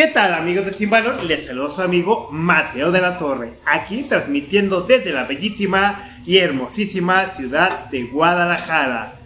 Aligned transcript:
¿Qué 0.00 0.06
tal 0.06 0.32
amigos 0.32 0.64
de 0.64 0.72
Sin 0.72 0.88
Valor? 0.88 1.22
Les 1.24 1.44
saludo 1.44 1.70
su 1.70 1.82
amigo 1.82 2.30
Mateo 2.32 2.90
de 2.90 3.02
la 3.02 3.18
Torre, 3.18 3.52
aquí 3.66 4.04
transmitiendo 4.04 4.80
desde 4.80 5.12
la 5.12 5.24
bellísima 5.24 6.02
y 6.24 6.38
hermosísima 6.38 7.26
ciudad 7.26 7.84
de 7.90 8.04
Guadalajara. 8.04 9.20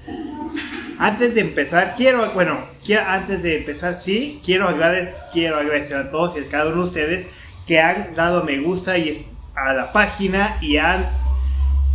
Antes 0.99 1.37
de 1.37 1.43
empezar, 1.43 1.95
quiero, 1.97 2.29
bueno, 2.33 2.59
antes 3.07 3.45
de 3.45 3.59
empezar, 3.59 4.03
sí, 4.03 4.41
quiero 4.45 4.67
quiero 5.33 5.59
agradecer 5.59 5.97
a 5.97 6.11
todos 6.11 6.37
y 6.37 6.41
a 6.41 6.49
cada 6.49 6.67
uno 6.73 6.83
de 6.83 6.89
ustedes 6.89 7.29
que 7.69 7.79
han 7.79 8.17
dado 8.17 8.43
me 8.43 8.59
gusta 8.59 8.95
a 9.55 9.73
la 9.75 9.93
página 9.93 10.59
y 10.61 10.79
han 10.79 11.07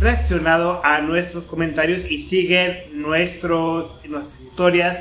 reaccionado 0.00 0.82
a 0.86 1.02
nuestros 1.02 1.44
comentarios 1.44 2.10
y 2.10 2.18
siguen 2.20 2.78
nuestros, 2.94 4.00
nuestras 4.08 4.40
historias 4.40 5.00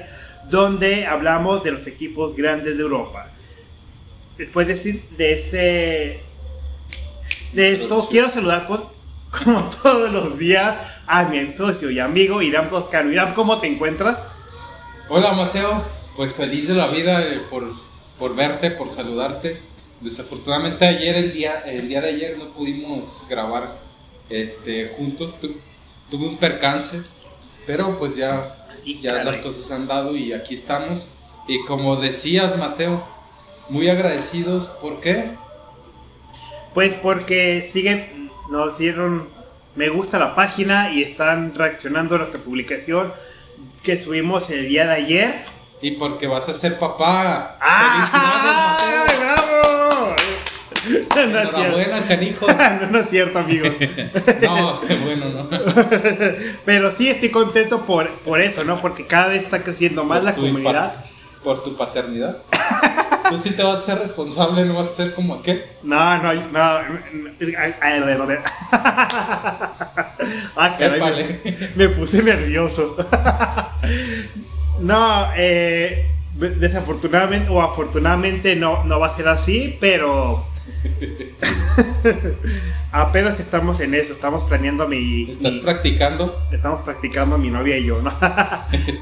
donde 0.49 1.07
hablamos 1.07 1.63
de 1.63 1.71
los 1.71 1.88
equipos 1.88 2.35
grandes 2.35 2.75
de 2.75 2.84
Europa. 2.84 3.30
Después 4.39 4.67
de 4.67 4.73
este, 4.75 5.03
de, 5.17 5.34
este, 5.34 6.23
de 7.52 7.73
esto, 7.73 8.07
quiero 8.09 8.29
saludar 8.29 8.67
con, 8.67 8.85
como 9.43 9.70
todos 9.70 10.09
los 10.13 10.39
días 10.39 10.77
a 11.05 11.25
mi 11.25 11.53
socio 11.53 11.91
y 11.91 11.99
amigo 11.99 12.41
Irán 12.41 12.70
Toscano. 12.70 13.12
Irán, 13.12 13.34
¿cómo 13.34 13.59
te 13.59 13.67
encuentras? 13.67 14.17
Hola 15.09 15.34
Mateo, 15.34 15.84
pues 16.15 16.34
feliz 16.34 16.70
de 16.70 16.75
la 16.75 16.88
vida 16.88 17.21
eh, 17.21 17.41
por, 17.49 17.70
por 18.17 18.34
verte, 18.34 18.71
por 18.71 18.89
saludarte. 18.89 19.59
Desafortunadamente 19.99 20.87
ayer, 20.87 21.17
el 21.17 21.34
día, 21.34 21.59
el 21.65 21.90
día 21.90 21.99
de 21.99 22.07
ayer 22.07 22.37
no 22.37 22.45
pudimos 22.51 23.23
grabar 23.27 23.81
este, 24.29 24.87
juntos. 24.95 25.35
tuve 26.09 26.27
un 26.27 26.37
percance, 26.37 27.01
pero 27.67 27.99
pues 27.99 28.15
ya, 28.15 28.55
ya 29.01 29.21
las 29.26 29.40
cosas 29.40 29.70
han 29.71 29.85
dado 29.85 30.15
y 30.15 30.31
aquí 30.31 30.54
estamos. 30.54 31.10
Y 31.45 31.62
como 31.65 31.98
decías 31.98 32.57
Mateo, 32.57 33.04
muy 33.70 33.89
agradecidos. 33.89 34.67
¿Por 34.67 34.99
qué? 34.99 35.31
Pues 36.73 36.93
porque 36.95 37.62
siguen, 37.62 38.31
nos 38.49 38.77
dieron 38.77 39.27
me 39.79 39.87
gusta 39.87 40.20
la 40.20 40.35
página 40.35 40.91
y 40.91 41.03
están 41.03 41.55
reaccionando 41.55 42.15
a 42.15 42.17
nuestra 42.17 42.41
publicación 42.41 43.13
que 43.81 43.98
subimos 43.98 44.49
el 44.49 44.67
día 44.67 44.85
de 44.85 44.93
ayer. 44.93 45.45
Y 45.81 45.91
porque 45.91 46.27
vas 46.27 46.49
a 46.49 46.53
ser 46.53 46.77
papá. 46.77 47.57
¡Ah! 47.61 48.05
¡Felicidades, 48.11 49.07
Mateo! 49.07 49.20
¡Bravo! 49.21 50.15
Enhorabuena, 51.15 52.05
canijo. 52.05 52.48
no, 52.81 52.87
no 52.87 52.99
es 52.99 53.09
cierto, 53.09 53.39
amigos. 53.39 53.71
no, 54.41 54.81
bueno, 55.05 55.29
no. 55.29 55.49
Pero 56.65 56.91
sí 56.91 57.07
estoy 57.07 57.29
contento 57.29 57.85
por, 57.85 58.09
por 58.09 58.41
eso, 58.41 58.65
¿no? 58.65 58.81
Porque 58.81 59.07
cada 59.07 59.27
vez 59.27 59.43
está 59.43 59.63
creciendo 59.63 60.04
más 60.04 60.26
la 60.26 60.35
comunidad. 60.35 60.93
Por 61.43 61.63
tu 61.63 61.76
paternidad. 61.76 62.37
Tú 63.29 63.37
sí 63.37 63.51
te 63.51 63.63
vas 63.63 63.82
a 63.82 63.85
ser 63.85 63.99
responsable, 63.99 64.66
no 64.66 64.75
vas 64.75 64.88
a 64.88 65.03
ser 65.03 65.13
como 65.13 65.35
aquel. 65.35 65.63
No, 65.84 66.18
no, 66.18 66.34
no. 66.34 66.40
Ah, 70.56 70.75
caray, 70.78 71.40
me, 71.75 71.90
puse 71.90 72.22
nervioso. 72.22 72.97
no, 74.79 75.28
eh, 75.35 76.06
desafortunadamente 76.34 77.50
o 77.50 77.62
afortunadamente 77.62 78.56
no, 78.56 78.84
no 78.84 79.00
va 79.00 79.07
a 79.07 79.16
ser 79.16 79.28
así, 79.28 79.78
pero 79.79 80.45
apenas 82.91 83.40
estamos 83.40 83.79
en 83.79 83.94
eso, 83.95 84.13
estamos 84.13 84.44
planeando 84.44 84.88
mi... 84.88 85.29
¿Estás 85.29 85.56
practicando? 85.57 86.41
Estamos 86.51 86.81
practicando 86.81 87.38
mi 87.38 87.50
novia 87.50 87.78
y 87.78 87.85
yo, 87.85 88.01
¿no? 88.01 88.13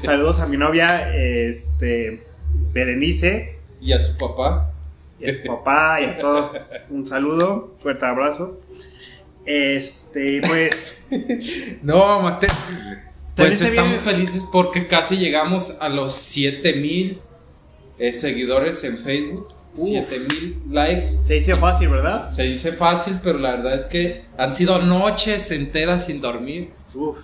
Saludos 0.04 0.40
a 0.40 0.46
mi 0.46 0.56
novia, 0.56 1.12
este, 1.14 2.27
Berenice. 2.72 3.58
Y 3.80 3.92
a 3.92 4.00
su 4.00 4.16
papá. 4.16 4.72
Y 5.18 5.30
a 5.30 5.34
su 5.36 5.44
papá 5.44 6.00
y 6.00 6.04
a 6.04 6.18
todos. 6.18 6.50
Un 6.90 7.06
saludo, 7.06 7.74
fuerte 7.78 8.06
abrazo. 8.06 8.60
Este, 9.44 10.42
pues. 10.46 11.02
no, 11.82 12.20
Mateo. 12.20 12.50
Pues 13.36 13.60
estamos 13.60 14.00
felices 14.00 14.44
porque 14.50 14.88
casi 14.88 15.16
llegamos 15.16 15.76
a 15.80 15.88
los 15.88 16.12
7000 16.14 17.20
eh, 17.98 18.12
seguidores 18.12 18.82
en 18.84 18.98
Facebook. 18.98 19.48
7000 19.72 20.62
likes. 20.70 21.06
Se 21.26 21.34
dice 21.34 21.56
fácil, 21.56 21.88
¿verdad? 21.88 22.30
Se 22.30 22.42
dice 22.42 22.72
fácil, 22.72 23.20
pero 23.22 23.38
la 23.38 23.56
verdad 23.56 23.74
es 23.74 23.84
que 23.84 24.24
han 24.36 24.52
sido 24.52 24.80
noches 24.80 25.50
enteras 25.52 26.06
sin 26.06 26.20
dormir. 26.20 26.72
Uf. 26.94 27.18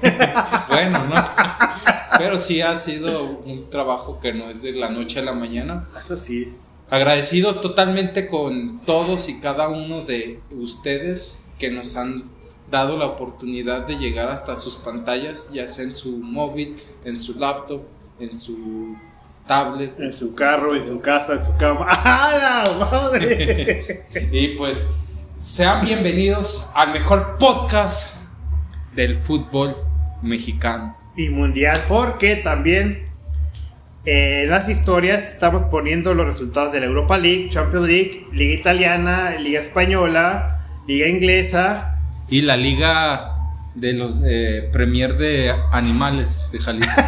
bueno, 0.68 1.04
¿no? 1.06 1.14
Pero 2.18 2.38
sí 2.38 2.60
ha 2.60 2.76
sido 2.76 3.24
un 3.24 3.70
trabajo 3.70 4.20
que 4.20 4.32
no 4.32 4.50
es 4.50 4.62
de 4.62 4.72
la 4.72 4.90
noche 4.90 5.20
a 5.20 5.22
la 5.22 5.32
mañana. 5.32 5.88
Eso 6.02 6.16
sí. 6.16 6.54
Agradecidos 6.90 7.60
totalmente 7.60 8.28
con 8.28 8.80
todos 8.84 9.28
y 9.28 9.40
cada 9.40 9.68
uno 9.68 10.02
de 10.02 10.40
ustedes 10.50 11.46
que 11.58 11.70
nos 11.70 11.96
han 11.96 12.24
dado 12.70 12.96
la 12.96 13.06
oportunidad 13.06 13.86
de 13.86 13.96
llegar 13.96 14.28
hasta 14.28 14.56
sus 14.56 14.76
pantallas, 14.76 15.50
ya 15.52 15.68
sea 15.68 15.84
en 15.84 15.94
su 15.94 16.18
móvil, 16.18 16.76
en 17.04 17.16
su 17.16 17.38
laptop, 17.38 17.82
en 18.18 18.32
su 18.32 18.96
tablet. 19.46 19.98
En 19.98 20.12
su 20.12 20.34
carro, 20.34 20.74
en 20.74 20.86
su 20.86 21.00
casa, 21.00 21.34
en 21.34 21.44
su 21.44 21.56
cama. 21.56 21.86
¡Ah, 21.88 22.64
la 22.64 22.86
madre! 22.86 24.06
y 24.32 24.48
pues 24.48 24.88
sean 25.38 25.84
bienvenidos 25.84 26.66
al 26.74 26.92
mejor 26.92 27.36
podcast 27.38 28.14
del 28.94 29.18
fútbol 29.18 29.76
mexicano. 30.22 31.01
Y 31.16 31.28
mundial, 31.28 31.78
porque 31.88 32.36
también 32.36 33.06
en 34.04 34.50
las 34.50 34.68
historias 34.68 35.32
estamos 35.32 35.64
poniendo 35.64 36.14
los 36.14 36.26
resultados 36.26 36.72
de 36.72 36.80
la 36.80 36.86
Europa 36.86 37.18
League, 37.18 37.48
Champions 37.50 37.86
League, 37.86 38.26
Liga 38.32 38.54
Italiana, 38.54 39.36
Liga 39.38 39.60
Española, 39.60 40.64
Liga 40.88 41.06
Inglesa. 41.06 42.00
Y 42.28 42.42
la 42.42 42.56
Liga 42.56 43.28
de 43.74 43.92
los 43.92 44.20
eh, 44.24 44.68
Premier 44.72 45.16
de 45.16 45.54
Animales 45.72 46.46
de 46.50 46.58
Jalisco. 46.58 47.00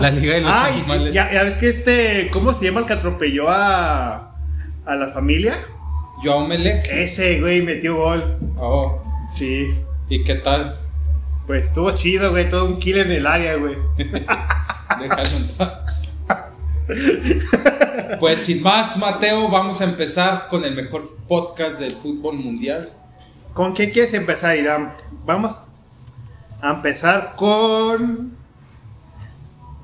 la 0.00 0.10
Liga 0.10 0.34
de 0.34 0.40
los 0.40 0.52
Animales. 0.54 1.14
Ya, 1.14 1.32
ya, 1.32 1.44
ves 1.44 1.58
que 1.58 1.68
este, 1.68 2.30
¿cómo 2.32 2.52
se 2.52 2.64
llama 2.64 2.80
el 2.80 2.86
que 2.86 2.94
atropelló 2.94 3.48
a, 3.48 4.34
a 4.86 4.94
la 4.96 5.08
familia? 5.12 5.54
Joao 6.22 6.46
Melec. 6.46 6.84
Ese 6.90 7.40
güey 7.40 7.62
metió 7.62 7.96
gol. 7.96 8.22
Oh. 8.58 9.02
Sí. 9.28 9.70
¿Y 10.08 10.24
qué 10.24 10.34
tal? 10.34 10.76
Pues 11.50 11.66
estuvo 11.66 11.90
chido, 11.90 12.30
güey, 12.30 12.48
todo 12.48 12.64
un 12.64 12.78
kill 12.78 12.98
en 12.98 13.10
el 13.10 13.26
área, 13.26 13.56
güey. 13.56 13.76
Déjalo 13.98 15.30
entrar. 15.36 15.84
Pues 18.20 18.38
sin 18.38 18.62
más, 18.62 18.96
Mateo, 18.98 19.48
vamos 19.48 19.80
a 19.80 19.84
empezar 19.84 20.46
con 20.46 20.64
el 20.64 20.76
mejor 20.76 21.02
podcast 21.26 21.80
del 21.80 21.90
fútbol 21.90 22.36
mundial. 22.36 22.90
¿Con 23.52 23.74
qué 23.74 23.90
quieres 23.90 24.14
empezar, 24.14 24.56
Irán? 24.56 24.94
Vamos 25.26 25.56
a 26.62 26.70
empezar 26.70 27.34
con 27.34 28.36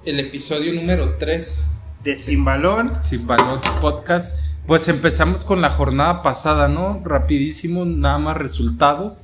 el 0.05 0.21
episodio 0.21 0.73
número 0.73 1.17
3 1.19 1.67
de 2.05 2.17
Sin 2.17 2.45
Balón. 2.45 2.97
Sin 3.03 3.27
Balón 3.27 3.61
Podcast. 3.81 4.39
Pues 4.69 4.87
empezamos 4.87 5.43
con 5.43 5.61
la 5.61 5.71
jornada 5.71 6.23
pasada, 6.23 6.69
¿no? 6.69 7.03
Rapidísimo, 7.05 7.85
nada 7.85 8.19
más 8.19 8.37
resultados. 8.37 9.23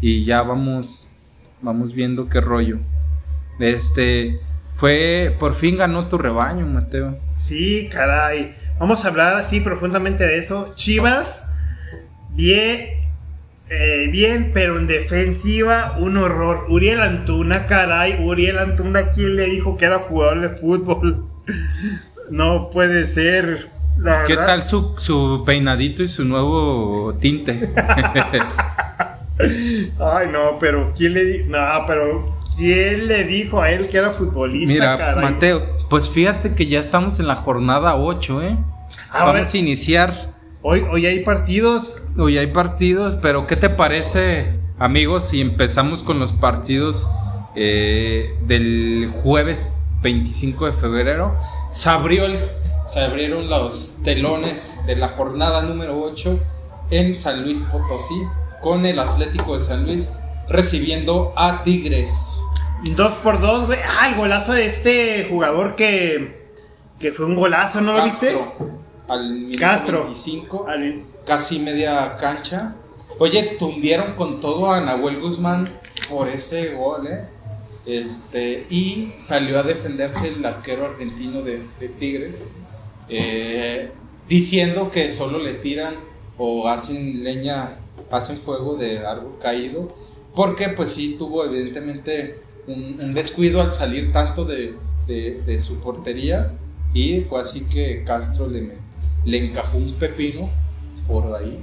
Y 0.00 0.24
ya 0.24 0.42
vamos 0.42 1.07
vamos 1.62 1.92
viendo 1.94 2.28
qué 2.28 2.40
rollo. 2.40 2.78
Este, 3.58 4.40
fue, 4.76 5.34
por 5.38 5.54
fin 5.54 5.76
ganó 5.76 6.08
tu 6.08 6.18
rebaño, 6.18 6.66
Mateo. 6.66 7.18
Sí, 7.34 7.88
caray. 7.92 8.54
Vamos 8.78 9.04
a 9.04 9.08
hablar 9.08 9.34
así 9.36 9.60
profundamente 9.60 10.24
de 10.24 10.38
eso. 10.38 10.72
Chivas, 10.76 11.48
bien, 12.30 12.98
eh, 13.70 14.08
bien, 14.12 14.52
pero 14.54 14.78
en 14.78 14.86
defensiva, 14.86 15.96
un 15.98 16.16
horror. 16.16 16.66
Uriel 16.68 17.02
Antuna, 17.02 17.66
caray. 17.66 18.24
Uriel 18.24 18.58
Antuna, 18.58 19.10
¿quién 19.10 19.34
le 19.36 19.46
dijo 19.46 19.76
que 19.76 19.86
era 19.86 19.98
jugador 19.98 20.40
de 20.40 20.48
fútbol? 20.50 21.26
no 22.30 22.70
puede 22.70 23.06
ser. 23.06 23.66
¿Qué 24.28 24.36
tal 24.36 24.62
su, 24.62 24.94
su 24.98 25.42
peinadito 25.44 26.04
y 26.04 26.08
su 26.08 26.24
nuevo 26.24 27.14
tinte? 27.20 27.68
Ay, 30.00 30.28
no, 30.30 30.58
pero 30.58 30.92
¿quién 30.96 31.14
le 31.14 31.44
No, 31.44 31.58
pero 31.86 32.36
¿quién 32.56 33.06
le 33.06 33.24
dijo 33.24 33.60
a 33.62 33.70
él 33.70 33.88
que 33.88 33.98
era 33.98 34.10
futbolista? 34.10 34.72
Mira, 34.72 35.16
Mateo, 35.20 35.62
pues 35.88 36.10
fíjate 36.10 36.54
que 36.54 36.66
ya 36.66 36.80
estamos 36.80 37.20
en 37.20 37.26
la 37.26 37.36
jornada 37.36 37.96
8, 37.96 38.42
¿eh? 38.42 38.58
A 39.10 39.24
Vamos 39.24 39.54
a 39.54 39.56
iniciar. 39.56 40.34
Hoy, 40.62 40.84
hoy 40.90 41.06
hay 41.06 41.20
partidos. 41.20 42.02
Hoy 42.16 42.36
hay 42.36 42.48
partidos, 42.48 43.16
pero 43.16 43.46
¿qué 43.46 43.56
te 43.56 43.70
parece, 43.70 44.58
amigos, 44.78 45.28
si 45.28 45.40
empezamos 45.40 46.02
con 46.02 46.18
los 46.18 46.32
partidos 46.32 47.06
eh, 47.54 48.34
del 48.42 49.12
jueves 49.22 49.66
25 50.02 50.66
de 50.66 50.72
febrero? 50.72 51.36
Se, 51.70 51.88
abrió 51.88 52.26
el, 52.26 52.38
se 52.86 53.00
abrieron 53.00 53.48
los 53.48 53.98
telones 54.02 54.78
de 54.86 54.96
la 54.96 55.08
jornada 55.08 55.62
número 55.62 56.00
8 56.00 56.38
en 56.90 57.14
San 57.14 57.42
Luis 57.42 57.62
Potosí 57.62 58.20
con 58.60 58.86
el 58.86 58.98
Atlético 58.98 59.54
de 59.54 59.60
San 59.60 59.84
Luis 59.84 60.10
recibiendo 60.48 61.32
a 61.36 61.62
Tigres. 61.62 62.40
Dos 62.96 63.12
por 63.14 63.40
dos, 63.40 63.66
güey. 63.66 63.78
Ah, 63.84 64.08
el 64.08 64.16
golazo 64.16 64.52
de 64.52 64.66
este 64.66 65.26
jugador 65.28 65.74
que, 65.76 66.48
que 66.98 67.12
fue 67.12 67.26
un 67.26 67.34
golazo, 67.34 67.80
¿no 67.80 67.92
lo 67.96 68.04
viste? 68.04 68.36
al 69.08 69.30
minuto 69.32 69.58
Castro. 69.60 70.04
25, 70.04 70.66
Al- 70.68 71.02
casi 71.26 71.58
media 71.58 72.16
cancha. 72.16 72.74
Oye, 73.18 73.56
tundieron 73.58 74.14
con 74.14 74.40
todo 74.40 74.70
a 74.72 74.80
Nahuel 74.80 75.18
Guzmán 75.20 75.78
por 76.08 76.28
ese 76.28 76.74
gol, 76.74 77.06
¿eh? 77.08 77.24
Este, 77.86 78.66
y 78.70 79.12
salió 79.18 79.58
a 79.58 79.62
defenderse 79.62 80.28
el 80.28 80.44
arquero 80.44 80.86
argentino 80.86 81.42
de, 81.42 81.62
de 81.80 81.88
Tigres, 81.88 82.46
eh, 83.08 83.90
diciendo 84.28 84.90
que 84.90 85.10
solo 85.10 85.38
le 85.38 85.54
tiran 85.54 85.94
o 86.36 86.68
hacen 86.68 87.24
leña, 87.24 87.76
hacen 88.10 88.36
fuego 88.38 88.76
de 88.76 89.06
árbol 89.06 89.36
caído, 89.40 89.94
porque 90.34 90.68
pues 90.70 90.92
sí 90.92 91.16
tuvo 91.18 91.44
evidentemente 91.44 92.40
un, 92.66 93.14
descuido 93.14 93.60
al 93.60 93.72
salir 93.72 94.12
tanto 94.12 94.44
de, 94.44 94.74
de- 95.06 95.40
de 95.42 95.58
su 95.58 95.78
portería 95.80 96.52
y 96.94 97.20
fue 97.20 97.40
así 97.40 97.62
que 97.62 98.02
Castro 98.04 98.46
le, 98.48 98.72
le 99.24 99.38
encajó 99.46 99.78
un 99.78 99.94
pepino 99.94 100.48
por 101.06 101.34
ahí. 101.34 101.58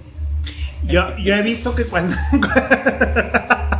Yo, 0.87 1.03
yo 1.23 1.33
he 1.35 1.41
visto 1.41 1.73
que 1.73 1.85
cuando. 1.85 2.15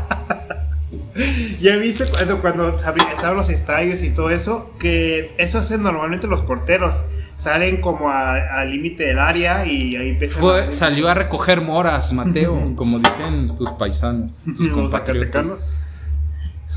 yo 1.61 1.71
he 1.71 1.77
visto 1.77 2.03
cuando, 2.11 2.41
cuando 2.41 2.67
estaban 2.69 3.37
los 3.37 3.49
estadios 3.49 4.01
y 4.03 4.09
todo 4.09 4.29
eso, 4.29 4.73
que 4.79 5.33
eso 5.37 5.59
hacen 5.59 5.81
normalmente 5.83 6.27
los 6.27 6.41
porteros. 6.41 6.93
Salen 7.37 7.79
como 7.81 8.09
al 8.09 8.71
límite 8.71 9.03
del 9.03 9.19
área 9.19 9.65
y 9.65 9.95
ahí 9.95 10.09
empiezan 10.09 10.39
Fue, 10.41 10.63
a- 10.65 10.71
salió 10.71 11.09
a 11.09 11.13
recoger 11.13 11.61
moras, 11.61 12.11
Mateo, 12.13 12.73
como 12.75 12.97
dicen 12.99 13.55
tus 13.55 13.71
paisanos, 13.73 14.33
tus 14.45 14.59
los 14.61 14.69
compatriotas. 14.69 15.45
zacatecanos. 15.45 15.81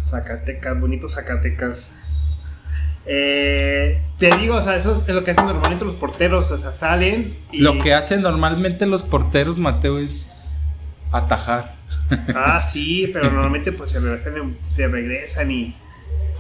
Zacatecas, 0.07 0.81
bonitos 0.81 1.15
Zacatecas. 1.15 1.89
Eh, 3.07 4.03
te 4.19 4.37
digo, 4.37 4.57
o 4.57 4.63
sea, 4.63 4.77
eso 4.77 5.03
es 5.07 5.15
lo 5.15 5.25
que 5.25 5.31
hacen 5.31 5.47
normalmente 5.47 5.85
los 5.85 5.95
porteros, 5.95 6.51
o 6.51 6.59
sea, 6.59 6.73
salen 6.73 7.35
y... 7.53 7.61
Lo 7.61 7.79
que 7.79 7.95
hacen 7.95 8.21
normalmente 8.21 8.85
los 8.85 9.03
porteros, 9.05 9.57
Mateo, 9.57 9.99
es 9.99 10.27
atajar. 11.13 11.78
Ah, 12.35 12.69
sí, 12.73 13.11
pero 13.13 13.31
normalmente 13.31 13.73
pues 13.73 13.91
se 13.91 14.01
regresan, 14.01 14.57
se 14.69 14.89
regresan 14.89 15.51
y... 15.51 15.77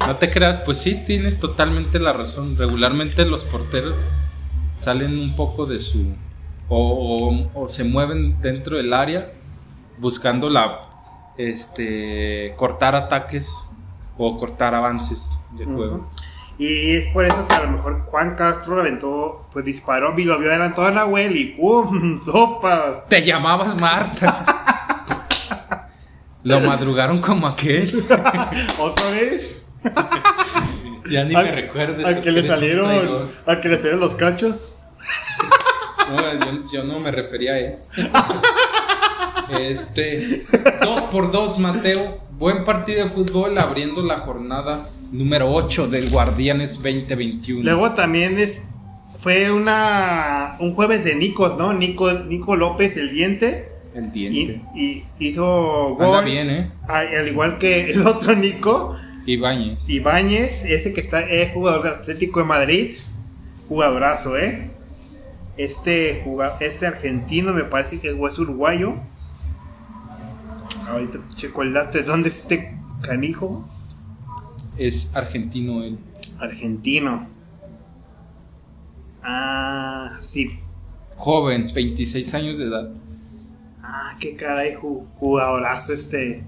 No 0.00 0.16
te 0.16 0.30
creas, 0.30 0.58
pues 0.58 0.78
sí, 0.78 1.02
tienes 1.06 1.40
totalmente 1.40 1.98
la 1.98 2.12
razón. 2.12 2.56
Regularmente 2.56 3.24
los 3.24 3.44
porteros 3.44 3.96
salen 4.76 5.18
un 5.18 5.34
poco 5.36 5.66
de 5.66 5.80
su... 5.80 6.14
o, 6.68 7.48
o- 7.54 7.62
o 7.64 7.68
se 7.68 7.84
mueven 7.84 8.40
dentro 8.40 8.76
del 8.76 8.92
área 8.92 9.32
buscando 9.98 10.48
la... 10.50 10.80
este... 11.36 12.54
cortar 12.56 12.94
ataques 12.94 13.58
o 14.16 14.36
cortar 14.36 14.74
avances 14.74 15.38
de 15.52 15.64
juego. 15.64 16.10
Y 16.58 16.90
es 16.96 17.06
por 17.08 17.24
eso 17.24 17.46
que 17.46 17.54
a 17.54 17.62
lo 17.64 17.70
mejor 17.70 18.02
Juan 18.06 18.34
Castro 18.34 18.74
lo 18.74 18.80
aventó, 18.80 19.46
pues 19.52 19.64
disparó 19.64 20.18
y 20.18 20.24
lo 20.24 20.38
vio 20.40 20.48
adelantado 20.50 20.88
a 20.88 20.90
Nahuel 20.90 21.36
y 21.36 21.44
¡pum! 21.56 22.20
¡Sopas! 22.24 23.08
Te 23.08 23.24
llamabas 23.24 23.80
Marta. 23.80 24.64
Lo 26.48 26.60
madrugaron 26.60 27.18
como 27.18 27.46
aquel. 27.46 27.92
¿Otra 28.78 29.10
vez? 29.10 29.62
Ya 31.10 31.24
ni 31.24 31.34
¿A- 31.34 31.42
me 31.42 31.52
recuerdes. 31.52 32.04
¿A 32.04 32.20
que 32.20 32.30
le 32.30 32.46
salieron, 32.46 32.90
a 33.46 33.60
que 33.62 33.68
le 33.70 33.76
salieron 33.76 34.00
los 34.00 34.14
cachos? 34.14 34.74
No, 36.10 36.22
yo, 36.32 36.72
yo 36.72 36.84
no 36.84 37.00
me 37.00 37.10
refería 37.10 37.52
a 37.52 37.58
él. 37.58 37.74
Este, 39.50 40.46
dos 40.82 41.02
por 41.02 41.30
dos, 41.30 41.58
Mateo. 41.58 42.18
Buen 42.38 42.64
partido 42.64 43.04
de 43.04 43.10
fútbol 43.10 43.58
abriendo 43.58 44.02
la 44.02 44.20
jornada 44.20 44.86
número 45.12 45.52
8 45.52 45.88
del 45.88 46.08
Guardianes 46.08 46.76
2021. 46.76 47.62
Luego 47.62 47.92
también 47.92 48.38
es 48.38 48.62
fue 49.18 49.50
una 49.50 50.56
un 50.60 50.74
jueves 50.74 51.04
de 51.04 51.14
Nicos, 51.14 51.58
¿no? 51.58 51.74
Nico, 51.74 52.12
Nico 52.12 52.56
López, 52.56 52.96
el 52.96 53.10
diente. 53.10 53.67
El 53.98 54.06
Y, 54.06 54.28
diente. 54.30 54.62
y 54.74 55.04
hizo 55.18 55.92
Anda 56.00 56.06
gol. 56.06 56.24
bien, 56.24 56.50
¿eh? 56.50 56.70
Al, 56.86 57.08
al 57.14 57.28
igual 57.28 57.58
que 57.58 57.90
el 57.90 58.06
otro 58.06 58.34
Nico, 58.34 58.94
Ibáñez. 59.26 59.88
Ibáñez, 59.88 60.64
ese 60.64 60.92
que 60.94 61.00
está, 61.00 61.20
es 61.20 61.52
jugador 61.52 61.82
del 61.82 61.92
Atlético 61.94 62.40
de 62.40 62.46
Madrid. 62.46 62.96
Jugadorazo, 63.68 64.38
¿eh? 64.38 64.70
Este, 65.58 66.24
este 66.60 66.86
argentino 66.86 67.52
me 67.52 67.64
parece 67.64 68.00
que 68.00 68.08
es, 68.08 68.38
uruguayo. 68.38 68.94
Ahorita 70.88 71.18
checo 71.34 71.62
el 71.62 71.74
dato 71.74 71.98
de 71.98 72.04
dónde 72.04 72.30
es 72.30 72.38
este 72.38 72.78
canijo. 73.02 73.68
Es 74.78 75.14
argentino 75.14 75.82
él. 75.82 75.98
Argentino. 76.38 77.26
Ah, 79.22 80.16
sí. 80.20 80.58
Joven, 81.16 81.72
26 81.74 82.34
años 82.34 82.58
de 82.58 82.64
edad. 82.66 82.88
Ah, 83.90 84.10
qué 84.20 84.36
caray, 84.36 84.74
ju- 84.74 85.06
jugadorazo 85.18 85.94
este. 85.94 86.44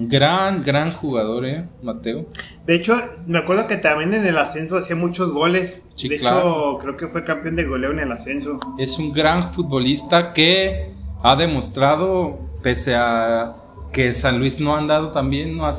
Gran, 0.00 0.62
gran 0.62 0.92
jugador, 0.92 1.44
¿eh? 1.44 1.68
Mateo. 1.82 2.26
De 2.64 2.76
hecho, 2.76 2.96
me 3.26 3.38
acuerdo 3.38 3.66
que 3.66 3.76
también 3.78 4.14
en 4.14 4.24
el 4.24 4.38
ascenso 4.38 4.76
hacía 4.76 4.94
muchos 4.94 5.32
goles. 5.32 5.82
Sí, 5.96 6.08
de 6.08 6.18
claro. 6.20 6.38
hecho, 6.38 6.78
creo 6.80 6.96
que 6.96 7.08
fue 7.08 7.24
campeón 7.24 7.56
de 7.56 7.64
goleo 7.64 7.90
en 7.90 7.98
el 7.98 8.12
ascenso. 8.12 8.60
Es 8.78 8.96
un 9.00 9.12
gran 9.12 9.52
futbolista 9.52 10.32
que 10.32 10.92
ha 11.24 11.34
demostrado, 11.34 12.38
pese 12.62 12.94
a 12.94 13.56
que 13.92 14.14
San 14.14 14.38
Luis 14.38 14.60
no 14.60 14.76
ha 14.76 14.78
andado 14.78 15.10
tan 15.10 15.30
bien, 15.30 15.56
no 15.56 15.66
ha, 15.66 15.72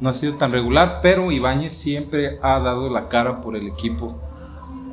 no 0.00 0.08
ha 0.08 0.14
sido 0.14 0.34
tan 0.34 0.50
regular, 0.50 0.98
pero 1.00 1.30
Ibáñez 1.30 1.74
siempre 1.74 2.40
ha 2.42 2.58
dado 2.58 2.90
la 2.90 3.06
cara 3.06 3.40
por 3.40 3.54
el 3.54 3.68
equipo. 3.68 4.20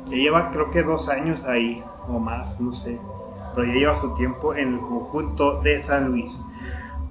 Ya 0.08 0.16
lleva 0.18 0.52
creo 0.52 0.70
que 0.70 0.84
dos 0.84 1.08
años 1.08 1.44
ahí, 1.46 1.82
o 2.06 2.20
más, 2.20 2.60
no 2.60 2.72
sé. 2.72 3.00
Pero 3.58 3.72
ya 3.72 3.78
lleva 3.80 3.96
su 3.96 4.14
tiempo 4.14 4.54
en 4.54 4.74
el 4.74 4.80
conjunto 4.80 5.60
de 5.62 5.82
San 5.82 6.10
Luis. 6.10 6.44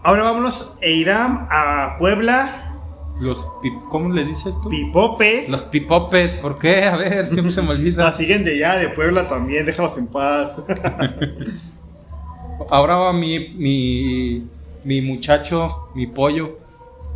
Ahora 0.02 0.24
vámonos 0.24 0.76
e 0.80 0.94
irán 0.94 1.46
a 1.52 1.98
Puebla, 2.00 2.74
Los, 3.20 3.46
¿cómo 3.90 4.14
le 4.14 4.24
dices 4.24 4.56
tú? 4.64 4.70
Pipopes. 4.70 5.50
Los 5.50 5.64
pipopes, 5.64 6.36
¿por 6.36 6.58
qué? 6.58 6.86
A 6.86 6.96
ver, 6.96 7.28
siempre 7.28 7.52
se 7.52 7.62
me 7.62 7.68
La 7.74 7.74
olvida. 7.74 8.14
siguen 8.14 8.46
de 8.46 8.64
allá, 8.64 8.78
de 8.78 8.88
Puebla 8.90 9.28
también, 9.28 9.66
déjalos 9.66 9.98
en 9.98 10.08
paz. 10.08 10.62
Ahora 12.70 12.96
va 12.96 13.12
mi, 13.12 13.50
mi, 13.58 14.48
mi 14.86 15.02
muchacho, 15.02 15.90
mi 15.96 16.08
pollo. 16.08 16.60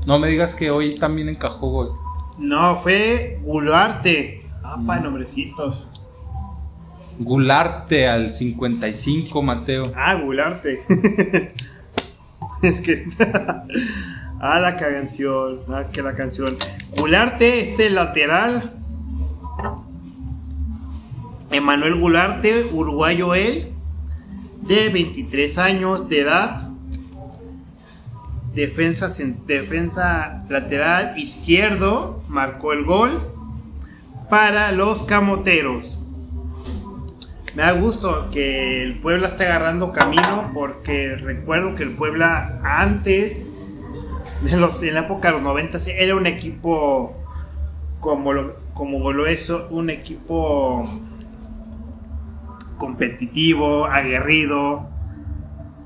No 0.06 0.20
me 0.20 0.28
digas 0.28 0.56
que 0.56 0.72
hoy 0.72 0.96
también 0.96 1.30
encajó 1.30 1.70
gol. 1.70 1.92
no, 2.38 2.76
fue 2.76 3.40
Guluarte. 3.44 4.42
Ah, 4.64 4.78
pa, 4.86 5.00
nombrecitos. 5.00 5.88
Gularte 7.24 8.08
al 8.08 8.34
55, 8.34 9.42
Mateo. 9.44 9.92
Ah, 9.96 10.16
Gularte. 10.16 10.82
es 12.64 12.80
que. 12.80 13.06
ah, 14.40 14.60
la 14.60 14.76
canción. 14.76 15.60
Ah, 15.70 15.86
que 15.92 16.02
la 16.02 16.16
canción. 16.16 16.58
Gularte, 16.98 17.60
este 17.60 17.92
lateral. 17.92 18.74
Emanuel 21.52 22.00
Gularte, 22.00 22.70
uruguayo 22.72 23.36
él, 23.36 23.72
de 24.62 24.90
23 24.90 25.58
años 25.60 26.10
de 26.10 26.22
edad. 26.22 26.70
Defensa, 28.56 29.14
defensa 29.46 30.44
lateral 30.50 31.14
izquierdo, 31.18 32.24
marcó 32.28 32.74
el 32.74 32.84
gol 32.84 33.12
para 34.30 34.72
los 34.72 35.04
camoteros. 35.04 36.01
Me 37.56 37.64
da 37.64 37.72
gusto 37.74 38.30
que 38.32 38.82
el 38.82 39.00
Puebla 39.00 39.28
esté 39.28 39.46
agarrando 39.46 39.92
camino 39.92 40.52
porque 40.54 41.16
recuerdo 41.16 41.76
que 41.76 41.84
el 41.84 41.92
Puebla 41.92 42.62
antes, 42.64 43.52
de 44.42 44.58
los, 44.58 44.82
en 44.84 44.94
la 44.94 45.02
época 45.02 45.28
de 45.28 45.34
los 45.34 45.44
90, 45.44 45.80
era 45.98 46.16
un 46.16 46.28
equipo 46.28 47.14
como 48.00 48.32
lo, 48.32 48.56
como 48.74 49.12
lo 49.12 49.28
es 49.28 49.50
un 49.50 49.90
equipo 49.90 50.90
competitivo, 52.78 53.86
aguerrido. 53.86 54.90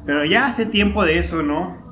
Pero 0.05 0.23
ya 0.23 0.45
hace 0.45 0.67
tiempo 0.67 1.03
de 1.03 1.17
eso, 1.17 1.41
¿no? 1.41 1.83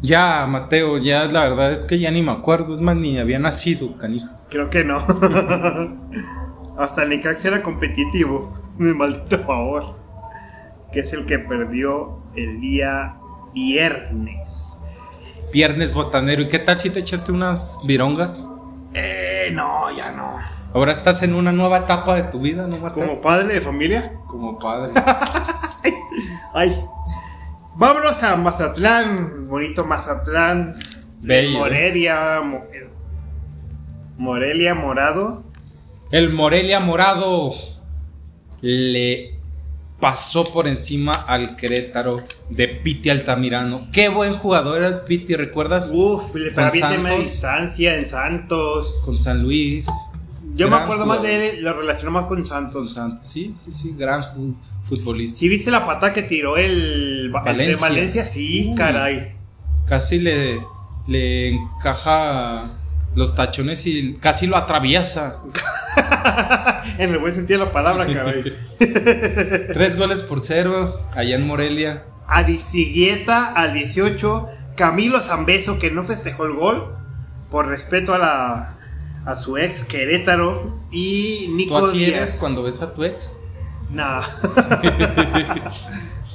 Ya, 0.00 0.46
Mateo, 0.48 0.98
ya 0.98 1.26
la 1.26 1.42
verdad 1.42 1.72
es 1.72 1.84
que 1.84 1.98
ya 1.98 2.10
ni 2.10 2.22
me 2.22 2.32
acuerdo. 2.32 2.74
Es 2.74 2.80
más, 2.80 2.96
ni 2.96 3.18
había 3.18 3.38
nacido, 3.38 3.96
canijo. 3.98 4.28
Creo 4.48 4.68
que 4.70 4.84
no. 4.84 5.04
Hasta 6.78 7.04
Necaxa 7.04 7.48
era 7.48 7.62
competitivo. 7.62 8.52
Mi 8.78 8.92
maldito 8.94 9.44
favor. 9.44 9.96
Que 10.92 11.00
es 11.00 11.12
el 11.12 11.26
que 11.26 11.38
perdió 11.38 12.18
el 12.34 12.60
día 12.60 13.16
viernes. 13.54 14.78
Viernes 15.52 15.92
botanero. 15.92 16.42
¿Y 16.42 16.48
qué 16.48 16.58
tal 16.58 16.78
si 16.78 16.90
te 16.90 17.00
echaste 17.00 17.32
unas 17.32 17.78
virongas? 17.84 18.46
Eh, 18.94 19.50
no, 19.52 19.90
ya 19.96 20.12
no. 20.12 20.36
Ahora 20.74 20.92
estás 20.92 21.22
en 21.22 21.34
una 21.34 21.52
nueva 21.52 21.78
etapa 21.78 22.14
de 22.14 22.22
tu 22.24 22.40
vida, 22.40 22.66
¿no, 22.66 22.78
Mateo? 22.78 23.06
Como 23.06 23.20
padre 23.20 23.54
de 23.54 23.60
familia. 23.60 24.12
Como 24.26 24.58
padre. 24.58 24.92
Ay. 26.54 26.74
Vámonos 27.74 28.22
a 28.22 28.36
Mazatlán. 28.36 29.48
Bonito 29.48 29.84
Mazatlán. 29.84 30.74
Bello, 31.20 31.56
¿eh? 31.56 31.58
Morelia. 31.58 32.40
Mo- 32.42 32.64
Morelia 34.16 34.74
Morado. 34.74 35.44
El 36.12 36.30
Morelia 36.32 36.78
Morado 36.78 37.52
le 38.60 39.34
pasó 40.00 40.52
por 40.52 40.68
encima 40.68 41.14
al 41.14 41.56
Querétaro 41.56 42.22
de 42.50 42.68
Piti 42.68 43.08
Altamirano. 43.08 43.86
Qué 43.92 44.08
buen 44.08 44.34
jugador 44.34 44.82
era 44.82 45.04
Piti, 45.04 45.34
¿recuerdas? 45.34 45.90
Uf, 45.94 46.34
le 46.34 46.50
pegaba 46.50 46.70
bien 46.70 46.90
de 46.90 46.98
media 46.98 47.08
Santos. 47.16 47.32
distancia 47.32 47.94
en 47.96 48.06
Santos. 48.06 49.00
Con 49.04 49.18
San 49.18 49.42
Luis. 49.42 49.86
Yo 50.54 50.68
me 50.68 50.76
acuerdo 50.76 51.06
más 51.06 51.22
de 51.22 51.50
él, 51.58 51.64
lo 51.64 51.72
relaciono 51.72 52.10
más 52.10 52.26
con 52.26 52.36
Con 52.38 52.44
Santos. 52.44 52.92
Santos, 52.92 53.26
sí, 53.26 53.54
sí, 53.56 53.72
sí, 53.72 53.94
gran 53.96 54.56
futbolista. 54.84 55.38
Si 55.38 55.48
viste 55.48 55.70
la 55.70 55.86
pata 55.86 56.12
que 56.12 56.22
tiró 56.24 56.58
el, 56.58 57.32
Va- 57.34 57.40
el 57.40 57.44
de 57.46 57.52
Valencia. 57.76 57.88
Valencia, 57.88 58.26
sí, 58.26 58.74
caray. 58.76 59.32
Casi 59.88 60.18
le, 60.18 60.60
le 61.06 61.48
encaja 61.48 62.70
los 63.14 63.34
tachones 63.34 63.86
y 63.86 64.14
casi 64.14 64.46
lo 64.46 64.56
atraviesa. 64.56 65.40
en 66.98 67.10
el 67.10 67.18
buen 67.18 67.34
sentido 67.34 67.60
de 67.60 67.66
la 67.66 67.72
palabra, 67.72 68.06
caray. 68.06 68.56
Tres 68.78 69.96
goles 69.96 70.22
por 70.22 70.40
cero 70.40 71.06
allá 71.14 71.36
en 71.36 71.46
Morelia. 71.46 72.04
Aristigueta 72.26 73.52
al 73.52 73.74
18, 73.74 74.48
Camilo 74.76 75.20
Zambeso 75.20 75.78
que 75.78 75.90
no 75.90 76.04
festejó 76.04 76.44
el 76.44 76.54
gol 76.54 76.96
por 77.50 77.68
respeto 77.68 78.14
a 78.14 78.18
la 78.18 78.78
a 79.24 79.36
su 79.36 79.56
ex 79.56 79.84
Querétaro 79.84 80.80
y 80.90 81.46
¿Tú 81.46 81.54
Nico 81.54 81.78
así 81.78 82.04
eres 82.04 82.34
cuando 82.34 82.62
ves 82.62 82.80
a 82.82 82.92
tu 82.92 83.04
ex? 83.04 83.30
Nah. 83.90 84.22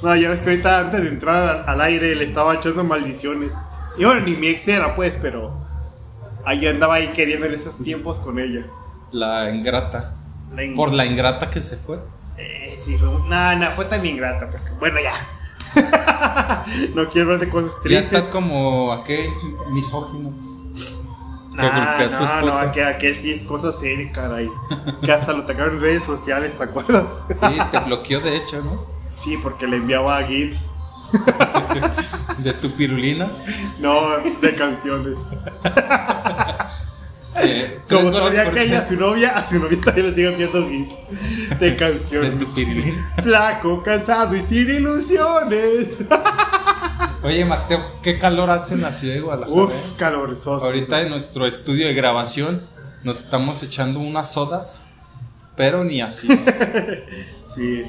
no, 0.02 0.16
ya 0.16 0.30
ves 0.30 0.38
que 0.38 0.50
ahorita 0.50 0.80
antes 0.80 1.02
de 1.02 1.08
entrar 1.08 1.64
al 1.66 1.80
aire 1.80 2.14
le 2.14 2.24
estaba 2.24 2.54
echando 2.54 2.84
maldiciones. 2.84 3.52
Y 3.98 4.04
bueno, 4.04 4.20
ni 4.20 4.36
mi 4.36 4.46
ex 4.46 4.68
era 4.68 4.94
pues, 4.94 5.18
pero 5.20 5.67
ahí 6.48 6.66
andaba 6.66 6.94
ahí 6.94 7.08
queriendo 7.08 7.46
en 7.46 7.54
esos 7.54 7.76
tiempos 7.82 8.18
con 8.20 8.38
ella. 8.38 8.66
La 9.10 9.50
ingrata. 9.50 10.14
La 10.54 10.62
Por 10.74 10.92
la 10.94 11.04
ingrata 11.06 11.50
que 11.50 11.60
se 11.60 11.76
fue. 11.76 12.00
Eh, 12.36 12.76
sí, 12.82 12.96
fue, 12.96 13.08
no, 13.28 13.56
no, 13.56 13.70
fue 13.72 13.84
tan 13.84 14.04
ingrata. 14.04 14.48
porque- 14.48 14.70
bueno, 14.78 14.98
ya. 15.00 15.14
no 16.94 17.08
quiero 17.08 17.32
hablar 17.32 17.40
de 17.46 17.50
cosas 17.50 17.72
Ya 17.76 17.82
tristes. 17.82 18.04
estás 18.04 18.28
como 18.28 18.92
aquel 18.92 19.28
misógino. 19.70 20.32
Nah, 21.52 21.96
a 21.98 22.08
su 22.08 22.16
no, 22.16 22.40
no, 22.42 22.56
aquel, 22.56 22.86
aquel 22.86 23.16
sí 23.16 23.32
es 23.32 23.42
cosa 23.42 23.72
seria, 23.80 24.12
caray. 24.12 24.48
Que 25.02 25.10
hasta 25.12 25.32
lo 25.32 25.42
atacaron 25.42 25.74
en 25.76 25.80
redes 25.80 26.04
sociales, 26.04 26.56
¿te 26.56 26.62
acuerdas? 26.64 27.04
Sí, 27.28 27.58
te 27.72 27.78
bloqueó 27.80 28.20
de 28.20 28.36
hecho, 28.36 28.62
¿no? 28.62 28.86
sí, 29.16 29.36
porque 29.42 29.66
le 29.66 29.78
enviaba 29.78 30.22
GIFs. 30.22 30.70
De 32.38 32.52
tu 32.54 32.70
pirulina. 32.70 33.30
No, 33.80 34.16
de 34.40 34.54
canciones. 34.54 35.18
Eh, 37.40 37.80
Como 37.88 38.10
todavía 38.10 38.50
que 38.50 38.74
a 38.76 38.84
su 38.84 38.96
novia, 38.96 39.36
a 39.36 39.46
su 39.48 39.60
novia 39.60 39.78
todavía 39.80 40.04
le 40.04 40.14
sigue 40.14 40.28
enviando 40.28 40.68
GIFs 40.68 40.98
de 41.60 41.70
De 41.70 41.76
canciones. 41.76 42.36
tu 42.38 42.52
pirulina. 42.52 43.12
Flaco, 43.22 43.80
cansado 43.84 44.34
y 44.34 44.42
sin 44.42 44.68
ilusiones. 44.68 45.86
Oye, 47.22 47.44
Mateo, 47.44 47.92
¿qué 48.02 48.18
calor 48.18 48.50
hace 48.50 48.74
en 48.74 48.82
la 48.82 48.90
ciudad 48.92 49.14
de 49.14 49.20
Guadalajara? 49.20 49.56
Uf, 49.62 49.72
eh? 49.72 49.94
caloroso. 49.96 50.54
Ahorita 50.54 51.00
en 51.02 51.10
nuestro 51.10 51.46
estudio 51.46 51.86
de 51.86 51.94
grabación 51.94 52.66
nos 53.04 53.20
estamos 53.22 53.62
echando 53.62 54.00
unas 54.00 54.32
sodas, 54.32 54.80
pero 55.56 55.84
ni 55.84 56.00
así. 56.00 56.26
Sí. 57.54 57.84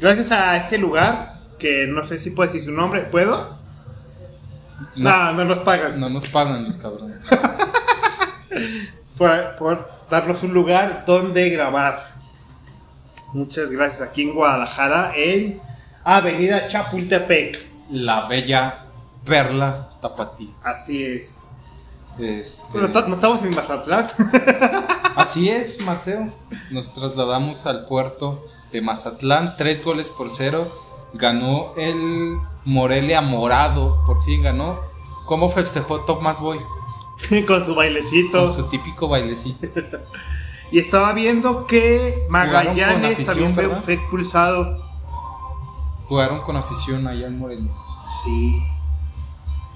Gracias 0.00 0.32
a 0.32 0.56
este 0.56 0.78
lugar, 0.78 1.33
que 1.58 1.86
no 1.86 2.04
sé 2.06 2.18
si 2.18 2.30
puedo 2.30 2.50
decir 2.52 2.64
su 2.64 2.72
nombre, 2.72 3.02
¿puedo? 3.02 3.58
No, 4.96 5.32
No, 5.32 5.32
no 5.32 5.44
nos 5.44 5.58
pagan. 5.58 5.98
no 6.00 6.08
nos 6.08 6.28
pagan 6.28 6.64
los 6.64 6.76
cabrones. 6.76 7.18
por, 9.18 9.54
por 9.56 9.90
darnos 10.10 10.42
un 10.42 10.52
lugar 10.52 11.04
donde 11.06 11.48
grabar. 11.50 12.14
Muchas 13.32 13.70
gracias. 13.70 14.08
Aquí 14.08 14.22
en 14.22 14.34
Guadalajara, 14.34 15.12
en 15.16 15.60
Avenida 16.04 16.68
Chapultepec. 16.68 17.66
La 17.90 18.26
bella 18.26 18.86
perla 19.24 19.90
tapatía. 20.00 20.50
Así 20.62 21.04
es. 21.04 21.36
Este, 22.18 22.84
está- 22.84 23.08
no 23.08 23.14
estamos 23.16 23.42
en 23.42 23.54
Mazatlán. 23.54 24.08
Así 25.16 25.48
es, 25.48 25.80
Mateo. 25.80 26.32
Nos 26.70 26.92
trasladamos 26.92 27.66
al 27.66 27.86
puerto 27.86 28.46
de 28.72 28.80
Mazatlán, 28.80 29.56
tres 29.56 29.84
goles 29.84 30.10
por 30.10 30.30
cero. 30.30 30.70
Ganó 31.14 31.72
el 31.76 32.38
Morelia 32.64 33.20
Morado, 33.20 34.02
por 34.04 34.22
fin 34.22 34.42
ganó. 34.42 34.80
¿Cómo 35.26 35.48
festejó 35.48 36.00
Tomás 36.00 36.40
Boy? 36.40 36.58
con 37.46 37.64
su 37.64 37.74
bailecito. 37.74 38.46
Con 38.46 38.54
su 38.54 38.68
típico 38.68 39.08
bailecito. 39.08 39.66
Y 40.72 40.80
estaba 40.80 41.12
viendo 41.12 41.66
que 41.66 42.26
Magallanes 42.28 43.12
afición, 43.12 43.26
también 43.26 43.54
fue, 43.54 43.68
fue 43.82 43.92
expulsado. 43.92 44.82
Jugaron 46.08 46.40
con 46.40 46.56
afición 46.56 47.06
allá 47.06 47.28
en 47.28 47.38
Morelia. 47.38 47.70
Sí. 48.24 48.60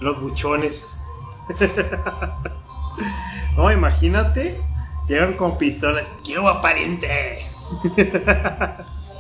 Los 0.01 0.21
buchones. 0.21 0.85
no, 3.57 3.71
imagínate. 3.71 4.61
Llegan 5.07 5.35
con 5.35 5.57
pistolas. 5.57 6.09
¡Quiero 6.25 6.49
aparente! 6.49 7.47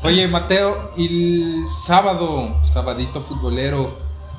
Oye, 0.03 0.29
Mateo, 0.29 0.93
el 0.97 1.65
sábado, 1.69 2.61
sabadito 2.65 3.21
futbolero, 3.21 3.99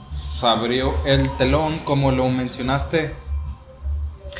se 0.10 0.46
abrió 0.48 0.96
el 1.06 1.30
telón, 1.38 1.80
como 1.80 2.12
lo 2.12 2.30
mencionaste, 2.30 3.13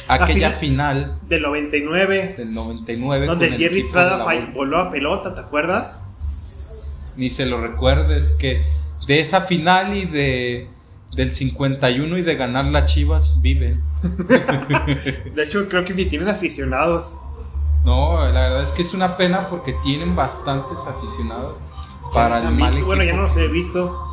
aquella 0.08 0.52
final 0.52 1.18
Del 1.28 1.42
99. 1.42 2.36
del 2.38 2.54
99. 2.54 3.26
Donde 3.28 3.48
el 3.48 3.58
Jerry 3.58 3.82
Estrada 3.82 4.26
voló 4.54 4.80
a 4.80 4.90
pelota, 4.90 5.36
¿te 5.36 5.42
acuerdas? 5.42 6.02
Ni 7.18 7.30
se 7.30 7.46
lo 7.46 7.60
recuerdes, 7.62 8.28
que 8.40 8.62
de 9.06 9.20
esa 9.20 9.42
final 9.42 9.96
y 9.96 10.06
de 10.06 10.70
del 11.14 11.34
51 11.34 12.18
y 12.18 12.22
de 12.22 12.36
ganar 12.36 12.66
las 12.66 12.94
Chivas 12.94 13.42
viven. 13.42 13.82
De 15.36 15.44
hecho, 15.44 15.68
creo 15.68 15.84
que 15.84 15.94
ni 15.94 16.06
tienen 16.06 16.30
aficionados. 16.30 17.14
No, 17.84 18.18
la 18.18 18.42
verdad 18.42 18.64
es 18.64 18.72
que 18.72 18.82
es 18.82 18.94
una 18.94 19.18
pena 19.18 19.48
porque 19.48 19.74
tienen 19.74 20.16
bastantes 20.16 20.86
aficionados 20.86 21.62
para 22.14 22.40
el 22.40 22.52
mal. 22.52 22.84
Bueno, 22.84 23.04
ya 23.04 23.14
no 23.14 23.24
los 23.24 23.38
he 23.38 23.48
visto. 23.48 24.06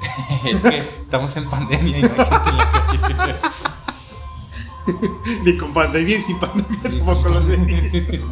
Es 0.44 0.62
que 0.62 0.78
estamos 1.02 1.36
en 1.36 1.48
pandemia, 1.48 1.98
imagínate 1.98 2.48
en 2.48 2.56
la 2.56 2.70
calle. 2.70 3.36
Ni 5.44 5.56
con 5.56 5.72
pandemia 5.72 6.16
ni 6.18 6.24
sin 6.24 6.38
pandemia 6.38 6.80
tampoco 6.82 7.28
los 7.28 7.50
he. 7.50 8.22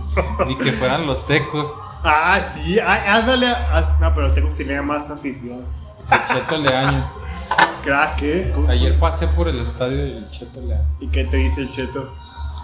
Ni 0.47 0.57
que 0.57 0.73
fueran 0.73 1.07
los 1.07 1.27
tecos. 1.27 1.67
Ah, 2.03 2.41
sí. 2.55 2.79
ándale. 2.81 3.49
ah, 3.49 3.97
no, 4.01 4.15
pero 4.15 4.33
tengo 4.33 4.49
tenía 4.49 4.83
más 4.83 5.11
afición. 5.11 5.65
Cheto 6.33 6.57
Leaño. 6.57 7.11
Crack, 7.83 8.23
¿eh? 8.23 8.55
Ayer 8.69 8.99
pasé 8.99 9.29
por 9.29 9.49
el 9.49 9.61
estadio 9.61 9.99
del 9.99 10.29
Cheto 10.31 10.61
Leaño. 10.61 10.89
¿Y 11.01 11.09
qué 11.09 11.25
te 11.25 11.37
dice 11.37 11.61
el 11.61 11.73
cheto? 11.73 12.13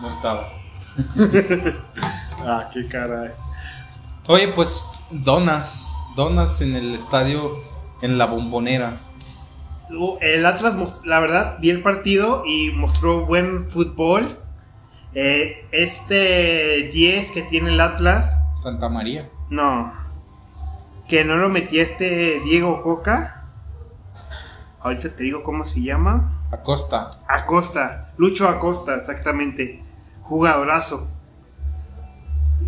No 0.00 0.08
estaba. 0.08 0.63
Ah, 2.46 2.68
qué 2.72 2.86
caray. 2.88 3.30
Oye, 4.28 4.48
pues 4.48 4.90
donas. 5.10 5.90
Donas 6.14 6.60
en 6.60 6.76
el 6.76 6.94
estadio, 6.94 7.60
en 8.02 8.18
la 8.18 8.26
bombonera. 8.26 8.98
Uh, 9.90 10.16
El 10.20 10.44
Atlas, 10.46 11.00
la 11.04 11.20
verdad, 11.20 11.56
vi 11.60 11.70
el 11.70 11.82
partido 11.82 12.44
y 12.46 12.70
mostró 12.70 13.24
buen 13.26 13.68
fútbol. 13.70 14.38
Eh, 15.14 15.66
este 15.72 16.90
10 16.92 17.30
que 17.30 17.42
tiene 17.42 17.70
el 17.70 17.80
Atlas, 17.80 18.36
Santa 18.58 18.88
María. 18.88 19.28
no. 19.50 19.92
Que 21.06 21.22
no 21.24 21.36
lo 21.36 21.50
metía 21.50 21.82
este 21.82 22.40
Diego 22.46 22.82
Coca. 22.82 23.44
Ahorita 24.80 25.14
te 25.14 25.22
digo 25.24 25.42
cómo 25.42 25.64
se 25.64 25.82
llama. 25.82 26.42
Acosta. 26.50 27.10
Acosta. 27.28 28.12
Lucho 28.16 28.48
Acosta, 28.48 28.96
exactamente. 28.96 29.83
Jugadorazo. 30.24 31.08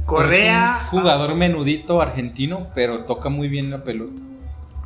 Correa. 0.05 0.77
Es 0.79 0.93
un 0.93 1.01
jugador 1.01 1.35
menudito 1.35 2.01
argentino, 2.01 2.69
pero 2.75 3.05
toca 3.05 3.29
muy 3.29 3.49
bien 3.49 3.71
la 3.71 3.83
pelota. 3.83 4.23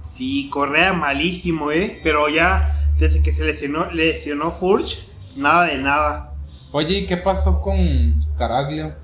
Sí, 0.02 0.48
Correa 0.50 0.92
malísimo, 0.94 1.70
¿eh? 1.72 2.00
Pero 2.02 2.28
ya, 2.28 2.90
desde 2.98 3.22
que 3.22 3.32
se 3.34 3.44
lesionó, 3.44 3.90
lesionó 3.90 4.50
Furch, 4.50 5.06
nada 5.36 5.64
de 5.66 5.78
nada. 5.78 6.32
Oye, 6.72 7.00
¿y 7.00 7.06
qué 7.06 7.16
pasó 7.18 7.60
con 7.60 8.24
Caraglio? 8.38 8.94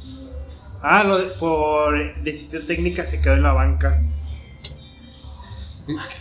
Ah, 0.83 1.03
lo 1.05 1.19
de- 1.19 1.27
por 1.35 2.23
decisión 2.23 2.67
técnica 2.67 3.05
se 3.05 3.21
quedó 3.21 3.35
en 3.35 3.43
la 3.43 3.53
banca. 3.53 4.01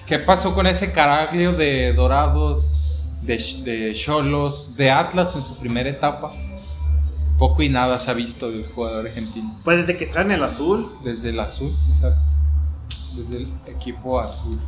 ¿Qué 0.06 0.20
pasó 0.20 0.54
con 0.54 0.68
ese 0.68 0.92
Caraglio 0.92 1.54
de 1.54 1.94
Dorados, 1.94 3.00
de 3.22 3.94
Cholos, 3.96 4.76
de 4.76 4.92
Atlas 4.92 5.36
en 5.36 5.42
su 5.42 5.58
primera 5.58 5.90
etapa? 5.90 6.34
Poco 7.38 7.62
y 7.64 7.70
nada 7.70 8.00
se 8.00 8.12
ha 8.12 8.14
visto 8.14 8.50
del 8.50 8.66
jugador 8.66 9.08
argentino. 9.08 9.58
Pues 9.64 9.80
desde 9.80 9.98
que 9.98 10.06
está 10.06 10.22
en 10.22 10.32
el 10.32 10.44
azul. 10.44 10.98
Desde 11.04 11.30
el 11.30 11.40
azul, 11.40 11.76
exacto. 11.88 12.22
Desde 13.16 13.38
el 13.38 13.54
equipo 13.68 14.20
azul. 14.20 14.60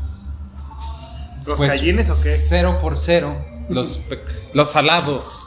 ¿Los 1.45 1.57
Pues, 1.57 1.69
gallines 1.69 2.09
o 2.09 2.21
qué? 2.21 2.35
Cero 2.35 2.79
por 2.81 2.97
cero. 2.97 3.35
Los, 3.69 4.01
los 4.53 4.69
salados. 4.71 5.39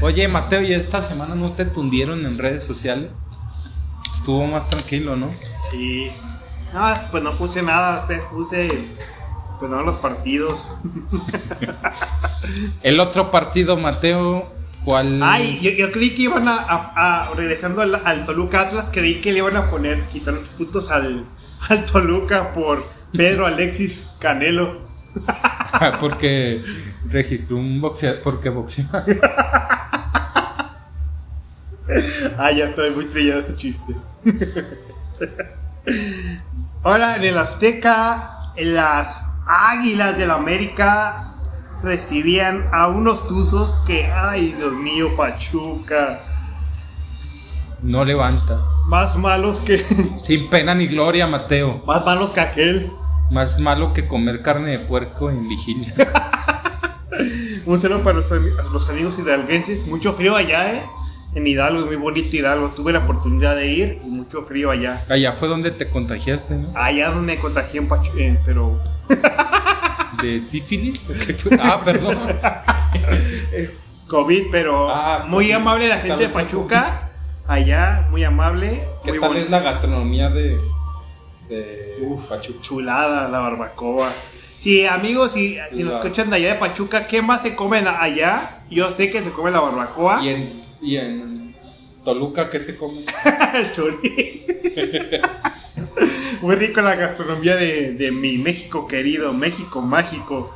Oye, 0.00 0.28
Mateo, 0.28 0.62
¿y 0.62 0.72
esta 0.72 1.02
semana 1.02 1.34
no 1.34 1.52
te 1.52 1.64
tundieron 1.64 2.24
en 2.24 2.38
redes 2.38 2.64
sociales? 2.64 3.10
estuvo 4.14 4.46
más 4.46 4.68
tranquilo, 4.68 5.16
¿no? 5.16 5.30
Sí. 5.70 6.08
No, 6.72 6.80
pues 7.10 7.22
no 7.24 7.36
puse 7.36 7.60
nada, 7.60 8.06
puse 8.30 8.68
pues 9.58 9.68
no 9.70 9.82
los 9.82 9.96
partidos. 9.96 10.68
El 12.82 13.00
otro 13.00 13.30
partido, 13.32 13.76
Mateo, 13.76 14.51
¿cuál? 14.84 15.20
Ay, 15.22 15.58
yo, 15.62 15.70
yo 15.70 15.90
creí 15.92 16.10
que 16.10 16.22
iban 16.22 16.48
a, 16.48 16.56
a- 16.56 17.24
a- 17.26 17.34
regresando 17.34 17.82
al, 17.82 17.94
al 18.04 18.24
Toluca 18.24 18.62
Atlas, 18.62 18.88
creí 18.92 19.20
que 19.20 19.32
le 19.32 19.38
iban 19.38 19.56
a 19.56 19.70
poner, 19.70 20.06
quitar 20.08 20.34
los 20.34 20.48
puntos 20.48 20.90
al, 20.90 21.26
al 21.68 21.84
Toluca 21.84 22.52
por 22.52 22.84
Pedro 23.12 23.46
Alexis 23.46 24.10
Canelo. 24.18 24.80
porque 26.00 26.62
registró 27.08 27.56
un 27.58 27.80
boxeador, 27.80 28.20
porque 28.22 28.48
boxeó. 28.48 28.86
Ah, 32.38 32.50
ya 32.52 32.66
estoy 32.66 32.90
muy 32.92 33.04
trillado 33.06 33.40
ese 33.40 33.56
chiste. 33.56 33.94
Ahora, 36.82 37.16
en 37.16 37.24
el 37.24 37.36
Azteca, 37.38 38.52
las 38.56 39.24
Águilas 39.46 40.16
del 40.16 40.30
América 40.30 41.31
recibían 41.82 42.68
a 42.72 42.86
unos 42.88 43.26
tuzos 43.26 43.74
que, 43.86 44.06
ay, 44.06 44.54
Dios 44.56 44.72
mío, 44.72 45.16
Pachuca, 45.16 46.20
No 47.82 48.04
levanta. 48.04 48.60
más 48.86 49.16
malos 49.16 49.58
que, 49.60 49.78
Sin 50.20 50.48
pena 50.48 50.74
ni 50.74 50.86
gloria, 50.86 51.26
Mateo. 51.26 51.82
más 51.86 52.04
malos 52.04 52.30
que 52.30 52.40
aquel. 52.40 52.90
Más 53.30 53.58
malo 53.60 53.92
que 53.94 54.06
comer 54.06 54.42
carne 54.42 54.70
de 54.72 54.78
puerco 54.78 55.30
en 55.30 55.48
vigilia. 55.48 55.92
Un 57.64 57.78
saludo 57.80 58.02
para 58.02 58.16
los, 58.18 58.88
amigos 58.90 59.18
hidalguenses. 59.18 59.86
Mucho 59.86 60.12
frío 60.12 60.34
allá, 60.36 60.74
¿eh? 60.74 60.82
En 61.34 61.46
Hidalgo, 61.46 61.86
muy 61.86 61.96
bonito 61.96 62.36
Hidalgo. 62.36 62.70
Tuve 62.70 62.92
la 62.92 62.98
oportunidad 63.00 63.56
de 63.56 63.68
ir 63.68 63.98
y 64.04 64.08
mucho 64.08 64.42
frío 64.42 64.70
allá. 64.70 65.02
Allá 65.08 65.32
fue 65.32 65.48
donde 65.48 65.70
te 65.70 65.88
contagiaste, 65.88 66.56
¿no? 66.56 66.76
Allá 66.76 67.10
donde 67.10 67.36
me 67.36 67.40
contagié 67.40 67.80
en 67.80 67.88
Pachuca, 67.88 68.18
eh, 68.18 68.38
pero 68.44 68.80
¿De 70.22 70.40
sífilis? 70.40 71.06
Ah, 71.60 71.82
perdón. 71.84 72.16
COVID, 74.08 74.42
pero 74.50 74.88
Ah, 74.90 75.24
muy 75.28 75.46
COVID. 75.46 75.54
amable 75.56 75.88
la 75.88 76.00
¿Qué 76.00 76.08
gente 76.08 76.24
de 76.24 76.28
Pachuca. 76.28 77.10
Allá, 77.46 78.06
muy 78.10 78.22
amable. 78.24 78.84
¿Qué 79.04 79.10
muy 79.12 79.20
tal 79.20 79.28
bonito. 79.30 79.46
es 79.46 79.50
la 79.50 79.60
gastronomía 79.60 80.28
de, 80.30 80.58
de 81.48 81.98
Uf, 82.02 82.28
Pachuca? 82.28 82.60
chulada 82.62 83.28
la 83.28 83.38
barbacoa. 83.40 84.12
Sí, 84.62 84.86
amigos, 84.86 85.32
si, 85.32 85.56
si 85.74 85.82
nos 85.82 85.94
Las- 85.94 86.04
escuchan 86.04 86.30
de 86.30 86.36
allá 86.36 86.52
de 86.54 86.60
Pachuca, 86.60 87.06
¿qué 87.08 87.20
más 87.20 87.42
se 87.42 87.56
comen 87.56 87.86
allá? 87.88 88.62
Yo 88.70 88.92
sé 88.92 89.10
que 89.10 89.20
se 89.22 89.30
come 89.30 89.50
la 89.50 89.60
barbacoa. 89.60 90.22
¿Y 90.22 90.28
en, 90.28 90.62
y 90.80 90.96
en 90.96 91.56
Toluca 92.04 92.48
qué 92.48 92.60
se 92.60 92.76
come? 92.76 93.00
El. 93.54 93.72
Muy 96.42 96.56
rico 96.56 96.80
la 96.80 96.96
gastronomía 96.96 97.54
de, 97.54 97.92
de 97.92 98.10
mi 98.10 98.36
México 98.36 98.88
querido, 98.88 99.32
México 99.32 99.80
mágico. 99.80 100.52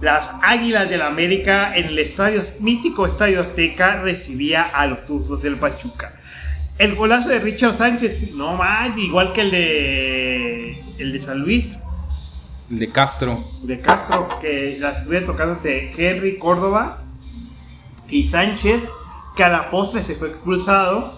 Las 0.00 0.30
Águilas 0.42 0.88
del 0.88 1.02
América 1.02 1.76
en 1.76 1.86
el 1.86 1.98
estadio, 1.98 2.40
mítico 2.60 3.04
Estadio 3.04 3.40
Azteca 3.40 4.00
recibía 4.00 4.62
a 4.62 4.86
los 4.86 5.06
Tuzos 5.06 5.42
del 5.42 5.58
Pachuca. 5.58 6.14
El 6.78 6.94
golazo 6.94 7.30
de 7.30 7.40
Richard 7.40 7.74
Sánchez, 7.74 8.30
no 8.34 8.54
más, 8.54 8.96
igual 8.96 9.32
que 9.32 9.40
el 9.40 9.50
de 9.50 10.84
el 10.98 11.12
de 11.12 11.20
San 11.20 11.40
Luis, 11.40 11.76
El 12.70 12.78
de 12.78 12.92
Castro. 12.92 13.44
de 13.64 13.80
Castro, 13.80 14.28
que 14.40 14.76
la 14.78 14.90
estuve 14.90 15.20
tocando 15.22 15.56
de 15.56 15.90
Henry 15.98 16.38
Córdoba 16.38 17.02
y 18.08 18.28
Sánchez, 18.28 18.84
que 19.36 19.42
a 19.42 19.48
la 19.48 19.68
postre 19.70 20.04
se 20.04 20.14
fue 20.14 20.28
expulsado, 20.28 21.12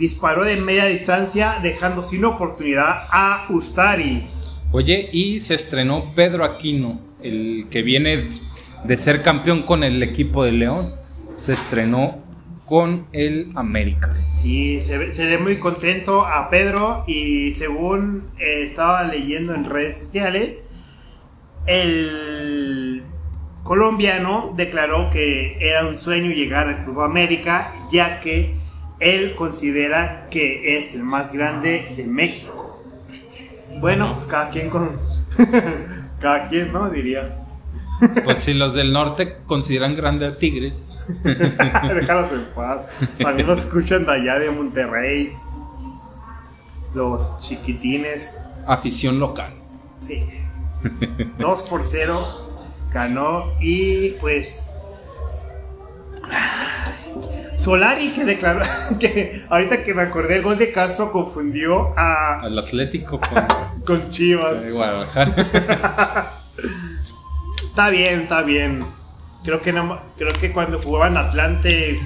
disparó 0.00 0.44
de 0.44 0.56
media 0.56 0.86
distancia, 0.86 1.58
dejando 1.62 2.02
sin 2.02 2.24
oportunidad 2.24 3.04
a 3.12 3.44
Ustari. 3.50 4.26
Oye, 4.72 5.10
y 5.12 5.40
se 5.40 5.54
estrenó 5.54 6.14
Pedro 6.14 6.44
Aquino, 6.44 6.98
el 7.22 7.66
que 7.70 7.82
viene 7.82 8.26
de 8.84 8.96
ser 8.96 9.20
campeón 9.20 9.62
con 9.62 9.84
el 9.84 10.02
equipo 10.02 10.42
de 10.42 10.52
León. 10.52 10.94
Se 11.36 11.52
estrenó 11.52 12.18
con 12.64 13.08
el 13.12 13.50
América. 13.56 14.16
Sí, 14.40 14.80
se 14.80 14.96
ve, 14.96 15.12
se 15.12 15.26
ve 15.26 15.36
muy 15.36 15.58
contento 15.58 16.24
a 16.24 16.48
Pedro 16.48 17.04
y 17.06 17.52
según 17.52 18.30
eh, 18.38 18.62
estaba 18.62 19.02
leyendo 19.02 19.54
en 19.54 19.66
redes 19.66 19.98
sociales, 19.98 20.60
el 21.66 23.02
colombiano 23.64 24.54
declaró 24.56 25.10
que 25.10 25.58
era 25.60 25.86
un 25.86 25.98
sueño 25.98 26.30
llegar 26.30 26.68
al 26.68 26.82
Club 26.82 27.02
América, 27.02 27.74
ya 27.90 28.20
que 28.20 28.54
él 29.00 29.34
considera 29.34 30.28
que 30.30 30.78
es 30.78 30.94
el 30.94 31.02
más 31.02 31.32
grande 31.32 31.94
de 31.96 32.06
México. 32.06 32.82
Bueno, 33.80 34.14
pues 34.14 34.26
cada 34.26 34.50
quien 34.50 34.68
con... 34.68 34.98
cada 36.20 36.48
quien, 36.48 36.72
¿no? 36.72 36.90
Diría. 36.90 37.36
Pues 38.24 38.40
si 38.40 38.54
los 38.54 38.74
del 38.74 38.92
norte 38.92 39.38
consideran 39.46 39.94
grande 39.94 40.26
a 40.26 40.36
Tigres. 40.36 40.98
Déjalos 41.24 42.32
en 42.32 42.44
paz. 42.54 42.80
También 43.18 43.46
nos 43.46 43.60
escuchan 43.60 44.04
de 44.04 44.12
allá 44.12 44.38
de 44.38 44.50
Monterrey. 44.50 45.32
Los 46.94 47.38
chiquitines. 47.38 48.38
Afición 48.66 49.18
local. 49.18 49.54
Sí. 50.00 50.24
2 51.38 51.62
por 51.64 51.86
0 51.86 52.50
ganó 52.92 53.44
y 53.60 54.10
pues 54.12 54.72
Solari 57.58 58.12
que 58.12 58.24
declaró 58.24 58.60
que 59.00 59.44
ahorita 59.50 59.82
que 59.84 59.92
me 59.94 60.02
acordé 60.02 60.36
el 60.36 60.42
gol 60.42 60.56
de 60.58 60.72
Castro 60.72 61.12
confundió 61.12 61.92
a 61.98 62.40
Al 62.40 62.58
Atlético 62.58 63.20
con 63.20 63.44
con 63.84 64.10
Chivas. 64.10 64.62
eh, 64.64 64.70
Guadalajara. 64.70 65.34
Está 67.70 67.88
bien, 67.90 68.22
está 68.22 68.42
bien. 68.42 68.84
Creo 69.44 69.60
que 69.62 69.72
no- 69.72 70.00
creo 70.18 70.32
que 70.34 70.52
cuando 70.52 70.78
jugaban 70.82 71.16
Atlante 71.16 71.96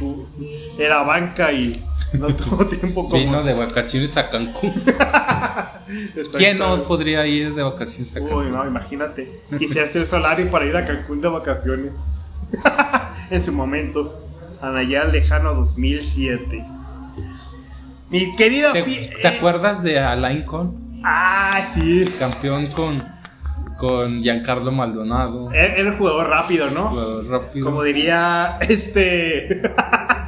era 0.79 1.03
banca 1.03 1.51
y 1.53 1.83
no 2.13 2.29
tuvo 2.29 2.67
tiempo 2.67 3.09
como 3.09 3.17
Vino 3.17 3.43
de 3.43 3.55
vacaciones 3.55 4.17
a 4.17 4.29
Cancún. 4.31 4.73
¿Quién 6.37 6.59
no 6.59 6.85
podría 6.85 7.27
ir 7.27 7.55
de 7.55 7.63
vacaciones 7.63 8.15
a 8.15 8.21
Uy, 8.21 8.27
Cancún? 8.29 8.53
no, 8.53 8.67
imagínate. 8.67 9.41
Quisiera 9.59 9.89
ser 9.89 10.07
Solari 10.07 10.45
para 10.45 10.67
ir 10.67 10.77
a 10.77 10.85
Cancún 10.85 11.21
de 11.21 11.29
vacaciones. 11.29 11.93
en 13.31 13.45
su 13.45 13.53
momento. 13.53 14.21
En 14.63 14.77
allá 14.77 15.05
lejano 15.05 15.55
2007. 15.55 16.65
Mi 18.11 18.35
querido. 18.37 18.73
¿Te, 18.73 18.83
te 18.83 19.27
eh, 19.27 19.37
acuerdas 19.37 19.83
de 19.83 19.99
Alain 20.01 20.43
Con? 20.43 21.01
Ah, 21.05 21.61
sí. 21.75 22.09
Campeón 22.19 22.69
con, 22.69 23.03
con 23.77 24.23
Giancarlo 24.23 24.73
Maldonado. 24.73 25.53
Era 25.53 25.91
un 25.91 25.99
jugador 25.99 26.29
rápido, 26.29 26.71
¿no? 26.71 26.89
Jugador 26.89 27.27
rápido. 27.27 27.67
Como 27.67 27.83
diría 27.83 28.59
este. 28.69 29.63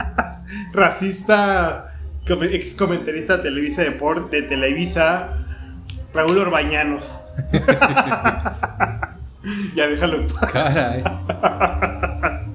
racista. 0.72 1.92
Ex 2.28 2.74
comentarista 2.74 3.36
de 3.36 3.44
Televisa 3.44 3.82
Deporte, 3.82 4.42
de 4.42 4.48
Televisa. 4.48 5.44
Raúl 6.12 6.38
Orbañanos. 6.38 7.14
ya 9.74 9.86
déjalo 9.86 10.16
en 10.16 10.28
paz. 10.28 10.52
Caray. 10.52 11.04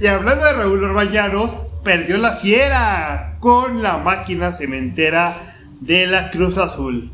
Y 0.00 0.06
hablando 0.06 0.44
de 0.46 0.52
Raúl 0.54 0.82
Orbañanos, 0.82 1.50
perdió 1.82 2.16
la 2.16 2.32
fiera 2.32 3.36
con 3.40 3.82
la 3.82 3.98
máquina 3.98 4.52
cementera 4.52 5.54
de 5.80 6.06
la 6.06 6.30
Cruz 6.30 6.56
Azul. 6.56 7.12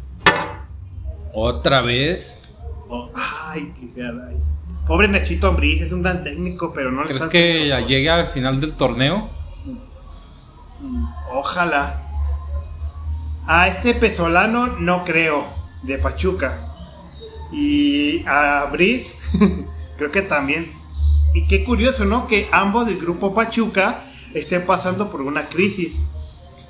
¿Otra 1.32 1.80
vez? 1.80 2.40
Oh, 2.88 3.10
ay, 3.14 3.72
qué 3.78 4.00
caray. 4.00 4.36
Pobre 4.86 5.08
Nachito 5.08 5.48
Ambriz, 5.48 5.82
es 5.82 5.92
un 5.92 6.02
gran 6.02 6.22
técnico, 6.22 6.72
pero 6.72 6.92
no 6.92 7.02
¿Crees 7.02 7.26
que 7.26 7.68
ya 7.68 7.80
llegue 7.80 8.10
al 8.10 8.26
final 8.28 8.60
del 8.60 8.74
torneo? 8.74 9.28
Ojalá. 11.32 12.02
A 13.46 13.66
este 13.66 13.94
Pesolano 13.94 14.68
no 14.78 15.04
creo, 15.04 15.46
de 15.82 15.98
Pachuca. 15.98 16.69
Y 17.52 18.24
a 18.26 18.68
Briz, 18.70 19.14
creo 19.96 20.10
que 20.10 20.22
también. 20.22 20.72
Y 21.34 21.46
qué 21.46 21.64
curioso, 21.64 22.04
¿no? 22.04 22.26
Que 22.26 22.48
ambos 22.52 22.86
del 22.86 22.98
grupo 22.98 23.34
Pachuca 23.34 24.04
estén 24.34 24.66
pasando 24.66 25.10
por 25.10 25.22
una 25.22 25.48
crisis. 25.48 25.96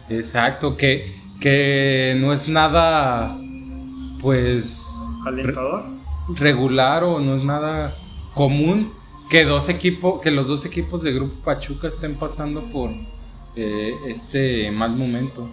Exacto, 0.08 0.76
que, 0.76 1.04
que 1.40 2.16
no 2.20 2.32
es 2.32 2.48
nada, 2.48 3.38
pues, 4.20 4.86
Alentador. 5.26 5.84
regular 6.34 7.04
o 7.04 7.20
no 7.20 7.36
es 7.36 7.44
nada 7.44 7.94
común 8.34 8.92
que 9.30 9.44
dos 9.44 9.68
equipos, 9.68 10.20
que 10.20 10.32
los 10.32 10.48
dos 10.48 10.64
equipos 10.64 11.02
de 11.02 11.12
Grupo 11.12 11.36
Pachuca 11.44 11.86
estén 11.86 12.16
pasando 12.16 12.64
por 12.64 12.90
eh, 13.54 13.94
este 14.08 14.70
mal 14.72 14.90
momento. 14.96 15.48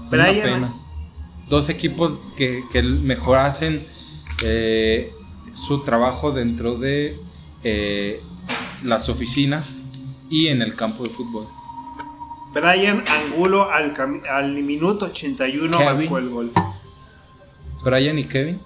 Una 0.00 0.08
Brian, 0.08 0.42
pena. 0.42 0.74
Dos 1.48 1.68
equipos 1.68 2.30
que, 2.34 2.64
que 2.72 2.82
mejor 2.82 3.38
hacen 3.38 3.86
eh, 4.42 5.12
su 5.52 5.82
trabajo 5.84 6.32
dentro 6.32 6.76
de 6.76 7.18
eh, 7.64 8.20
las 8.82 9.08
oficinas 9.08 9.80
y 10.28 10.48
en 10.48 10.62
el 10.62 10.74
campo 10.74 11.04
de 11.04 11.10
fútbol. 11.10 11.48
Brian 12.52 13.04
Angulo 13.08 13.68
al, 13.70 14.52
minuto 14.62 15.06
81 15.06 15.76
Kevin. 15.76 15.96
marcó 15.96 16.18
el 16.18 16.28
gol. 16.30 16.52
Brian 17.84 18.18
y 18.18 18.24
Kevin. 18.24 18.60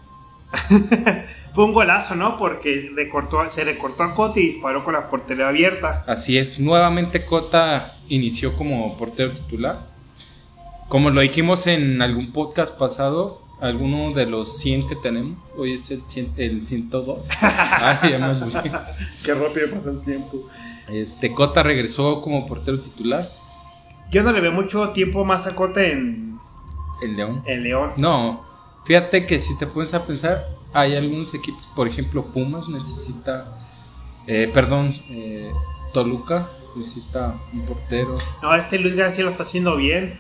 Fue 1.53 1.65
un 1.65 1.73
golazo, 1.73 2.15
¿no? 2.15 2.37
Porque 2.37 2.91
recortó, 2.95 3.47
se 3.49 3.65
recortó 3.65 4.03
a 4.03 4.15
Coti 4.15 4.41
y 4.41 4.47
disparó 4.47 4.85
con 4.85 4.95
la 4.95 5.09
portería 5.09 5.49
abierta. 5.49 6.05
Así 6.07 6.39
es, 6.39 6.59
nuevamente 6.59 7.25
Cota 7.25 7.95
inició 8.09 8.57
como 8.57 8.97
portero 8.97 9.33
titular. 9.33 9.89
Como 10.89 11.11
lo 11.11 11.21
dijimos 11.21 11.67
en 11.67 12.03
algún 12.03 12.33
podcast 12.33 12.77
pasado, 12.77 13.43
alguno 13.61 14.13
de 14.13 14.27
los 14.27 14.57
100 14.59 14.89
que 14.89 14.97
tenemos, 14.97 15.39
hoy 15.57 15.73
es 15.75 15.91
el, 15.91 16.03
100 16.07 16.33
el 16.37 16.63
102. 16.63 17.29
Ay, 17.41 18.13
ya 18.13 18.19
me 18.19 18.29
olvidé. 18.31 18.73
Qué 19.25 19.35
rápido 19.35 19.71
pasó 19.71 19.91
el 19.91 20.01
tiempo. 20.01 20.49
Este, 20.89 21.33
Cota 21.33 21.63
regresó 21.63 22.21
como 22.21 22.47
portero 22.49 22.81
titular 22.81 23.31
Yo 24.11 24.25
no 24.25 24.33
le 24.33 24.41
veo 24.41 24.51
mucho 24.51 24.91
tiempo 24.91 25.25
más 25.25 25.47
a 25.47 25.55
Cota 25.55 25.85
en, 25.85 26.39
en 27.03 27.17
León. 27.17 27.43
en 27.47 27.63
León. 27.63 27.93
No, 27.97 28.45
fíjate 28.85 29.27
que 29.27 29.41
si 29.41 29.57
te 29.57 29.67
pones 29.67 29.95
a 29.95 30.05
pensar, 30.05 30.49
hay 30.73 30.97
algunos 30.97 31.35
equipos, 31.35 31.69
por 31.75 31.87
ejemplo, 31.87 32.27
Pumas 32.27 32.69
necesita, 32.69 33.59
eh, 34.27 34.51
perdón, 34.53 34.95
eh, 35.11 35.53
Toluca 35.93 36.49
necesita 36.77 37.41
un 37.53 37.67
portero. 37.67 38.17
No, 38.43 38.55
este 38.55 38.79
Luis 38.79 38.97
García 38.97 39.25
lo 39.25 39.31
está 39.31 39.43
haciendo 39.43 39.77
bien. 39.77 40.19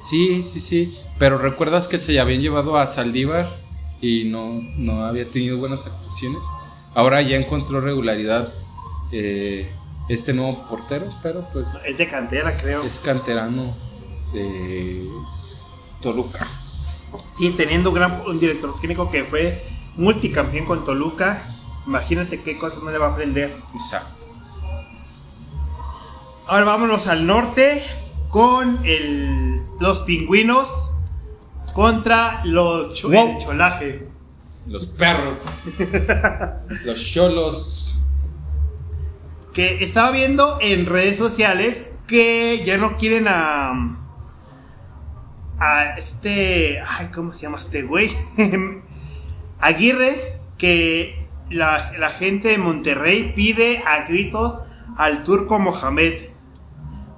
Sí, 0.00 0.42
sí, 0.42 0.60
sí, 0.60 0.98
pero 1.18 1.38
recuerdas 1.38 1.88
que 1.88 1.98
se 1.98 2.18
habían 2.18 2.40
llevado 2.40 2.76
a 2.78 2.86
Saldívar 2.86 3.56
y 4.00 4.24
no, 4.24 4.58
no 4.76 5.04
había 5.04 5.28
tenido 5.28 5.58
buenas 5.58 5.86
actuaciones. 5.86 6.42
Ahora 6.94 7.22
ya 7.22 7.36
encontró 7.36 7.80
regularidad 7.80 8.52
eh, 9.12 9.70
este 10.08 10.32
nuevo 10.32 10.66
portero, 10.68 11.08
pero 11.22 11.48
pues 11.52 11.78
Es 11.86 11.96
de 11.98 12.08
cantera, 12.08 12.56
creo. 12.56 12.82
es 12.82 12.98
canterano 12.98 13.74
de 14.32 15.08
Toluca. 16.00 16.46
Sí, 17.38 17.50
teniendo 17.56 17.90
un 17.90 17.94
gran 17.96 18.22
un 18.26 18.38
director 18.40 18.74
técnico 18.80 19.10
que 19.10 19.24
fue 19.24 19.64
multicampeón 19.96 20.66
con 20.66 20.84
Toluca. 20.84 21.42
Imagínate 21.86 22.42
qué 22.42 22.58
cosas 22.58 22.82
no 22.82 22.90
le 22.90 22.98
va 22.98 23.06
a 23.06 23.12
aprender. 23.12 23.56
Exacto. 23.74 24.26
Ahora 26.46 26.64
vámonos 26.64 27.06
al 27.06 27.26
norte 27.26 27.82
con 28.28 28.84
el, 28.84 29.62
los 29.80 30.00
pingüinos 30.00 30.83
contra 31.74 32.40
los 32.44 32.94
cho- 32.94 33.10
Wow. 33.10 33.36
el 33.36 33.44
cholaje. 33.44 34.08
Los 34.66 34.86
perros. 34.86 35.44
Los 36.86 37.04
cholos. 37.04 37.98
Que 39.52 39.84
estaba 39.84 40.10
viendo 40.10 40.58
en 40.62 40.86
redes 40.86 41.16
sociales 41.18 41.92
que 42.06 42.62
ya 42.64 42.78
no 42.78 42.96
quieren 42.96 43.26
a. 43.28 43.98
A 45.60 45.94
este. 45.98 46.80
Ay, 46.80 47.08
¿cómo 47.14 47.30
se 47.32 47.42
llama 47.42 47.58
este 47.58 47.82
güey? 47.82 48.10
Aguirre. 49.60 50.40
Que 50.58 51.26
la, 51.50 51.92
la 51.98 52.10
gente 52.10 52.48
de 52.48 52.58
Monterrey 52.58 53.32
pide 53.36 53.82
a 53.86 54.06
gritos 54.06 54.60
al 54.96 55.24
turco 55.24 55.58
Mohamed. 55.58 56.28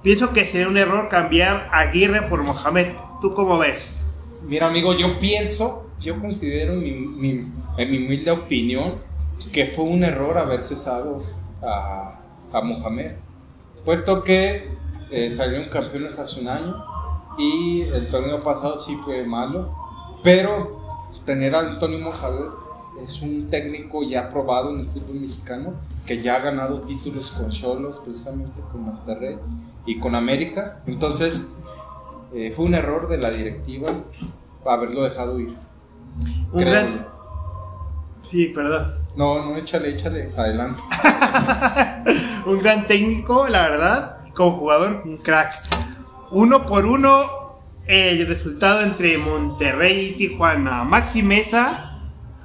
Pienso 0.03 0.33
que 0.33 0.45
sería 0.45 0.67
un 0.67 0.77
error 0.77 1.07
cambiar 1.09 1.69
a 1.71 1.79
Aguirre 1.79 2.23
por 2.23 2.43
Mohamed. 2.43 2.87
¿Tú 3.21 3.33
cómo 3.33 3.57
ves? 3.57 3.96
Mira, 4.47 4.67
amigo, 4.67 4.93
yo 4.93 5.19
pienso, 5.19 5.87
yo 5.99 6.19
considero 6.19 6.75
mi, 6.75 6.91
mi- 6.91 7.51
en 7.77 7.91
mi 7.91 7.97
humilde 8.05 8.31
opinión 8.31 8.95
que 9.51 9.65
fue 9.67 9.85
un 9.85 10.03
error 10.03 10.37
haber 10.37 10.61
cesado 10.61 11.23
a, 11.61 12.19
a 12.51 12.61
Mohamed, 12.61 13.11
puesto 13.85 14.23
que 14.23 14.69
eh, 15.11 15.31
salieron 15.31 15.67
campeones 15.69 16.17
hace 16.19 16.41
un 16.41 16.47
año 16.47 16.75
y 17.37 17.81
el 17.81 18.09
torneo 18.09 18.41
pasado 18.41 18.77
sí 18.77 18.95
fue 19.03 19.25
malo, 19.25 19.73
pero 20.23 20.81
tener 21.25 21.55
a 21.55 21.59
Antonio 21.59 21.99
Mohamed 21.99 22.49
es 23.03 23.21
un 23.21 23.47
técnico 23.49 24.01
ya 24.03 24.27
probado 24.29 24.71
en 24.71 24.79
el 24.81 24.87
fútbol 24.89 25.19
mexicano 25.19 25.73
que 26.05 26.21
ya 26.21 26.37
ha 26.37 26.39
ganado 26.39 26.81
títulos 26.81 27.31
con 27.31 27.49
Cholos, 27.49 27.99
precisamente 27.99 28.61
con 28.71 28.81
Monterrey 28.83 29.37
y 29.85 29.99
con 29.99 30.15
América, 30.15 30.81
entonces 30.87 31.47
eh, 32.33 32.51
fue 32.51 32.65
un 32.65 32.73
error 32.73 33.07
de 33.07 33.17
la 33.19 33.29
directiva 33.29 33.87
haberlo 34.67 35.03
dejado 35.03 35.39
ir. 35.39 35.55
Un 36.51 36.59
creo 36.59 36.71
gran-. 36.71 37.07
Sí, 38.21 38.47
perdón. 38.47 38.93
No, 39.15 39.43
no, 39.43 39.57
échale, 39.57 39.89
échale, 39.89 40.33
adelante. 40.37 40.83
Un 42.45 42.59
gran 42.59 42.85
técnico, 42.85 43.47
la 43.47 43.69
verdad. 43.69 44.17
Como 44.35 44.51
jugador, 44.51 45.01
un 45.05 45.17
crack. 45.17 45.51
Uno 46.29 46.65
por 46.67 46.85
uno, 46.85 47.61
el 47.87 48.27
resultado 48.27 48.81
entre 48.81 49.17
Monterrey 49.17 50.09
y 50.09 50.17
Tijuana. 50.17 50.83
Maxi 50.83 51.23
Mesa 51.23 51.87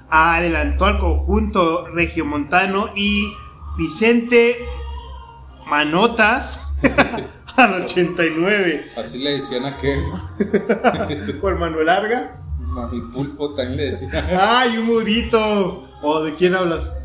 adelantó 0.08 0.86
al 0.86 0.98
conjunto 0.98 1.86
regiomontano 1.88 2.88
y 2.94 3.32
Vicente 3.76 4.56
Manotas 5.66 6.60
al 7.56 7.82
89. 7.82 8.86
Así 8.96 9.18
le 9.22 9.30
decían 9.32 9.64
a 9.64 9.68
aquel, 9.68 10.00
Por 11.40 11.58
Manuel 11.58 11.86
Larga. 11.86 12.40
el 12.92 13.02
pulpo 13.10 13.54
también 13.54 13.76
le 13.76 13.90
decían, 13.92 14.10
¡Ay, 14.40 14.78
un 14.78 14.86
mudito! 14.86 15.88
¿O 16.02 16.22
de 16.22 16.34
quién 16.34 16.54
hablas? 16.54 16.96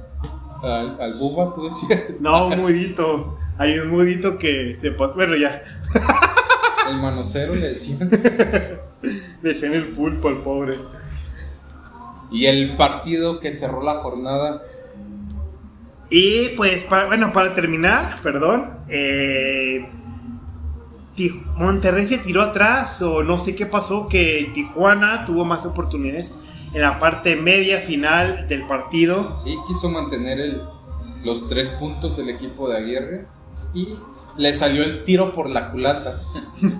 al, 0.63 0.99
al 0.99 1.13
buba 1.19 1.53
tú 1.53 1.65
decías, 1.65 2.19
No, 2.19 2.47
un 2.47 2.61
mudito. 2.61 3.37
Hay 3.59 3.77
un 3.79 3.89
mudito 3.89 4.37
que 4.37 4.77
se 4.79 4.91
pasó. 4.91 5.13
Bueno, 5.15 5.35
ya. 5.35 5.61
el 6.89 6.97
manocero 6.97 7.55
le 7.55 7.69
decían. 7.69 8.09
Le 9.41 9.49
decían 9.53 9.73
el 9.73 9.89
pulpo 9.91 10.27
al 10.27 10.41
pobre. 10.41 10.77
Y 12.31 12.47
el 12.47 12.75
partido 12.75 13.39
que 13.39 13.53
cerró 13.53 13.83
la 13.83 14.01
jornada, 14.01 14.63
Y 16.09 16.49
pues, 16.57 16.83
para, 16.85 17.05
bueno, 17.05 17.31
para 17.31 17.53
terminar, 17.53 18.15
perdón, 18.23 18.79
eh, 18.89 19.87
Monterrey 21.55 22.05
se 22.05 22.17
tiró 22.19 22.41
atrás 22.41 23.01
o 23.01 23.23
no 23.23 23.39
sé 23.39 23.55
qué 23.55 23.65
pasó, 23.65 24.07
que 24.07 24.51
Tijuana 24.53 25.25
tuvo 25.25 25.45
más 25.45 25.65
oportunidades 25.65 26.35
en 26.73 26.81
la 26.81 26.99
parte 26.99 27.35
media 27.35 27.79
final 27.79 28.47
del 28.47 28.67
partido. 28.67 29.35
sí, 29.35 29.55
quiso 29.67 29.89
mantener 29.89 30.39
el, 30.39 30.61
los 31.23 31.47
tres 31.47 31.69
puntos 31.71 32.19
el 32.19 32.29
equipo 32.29 32.69
de 32.69 32.77
Aguirre 32.77 33.25
y 33.73 33.89
le 34.37 34.53
salió 34.53 34.83
el 34.83 35.03
tiro 35.03 35.33
por 35.33 35.49
la 35.49 35.71
culata. 35.71 36.21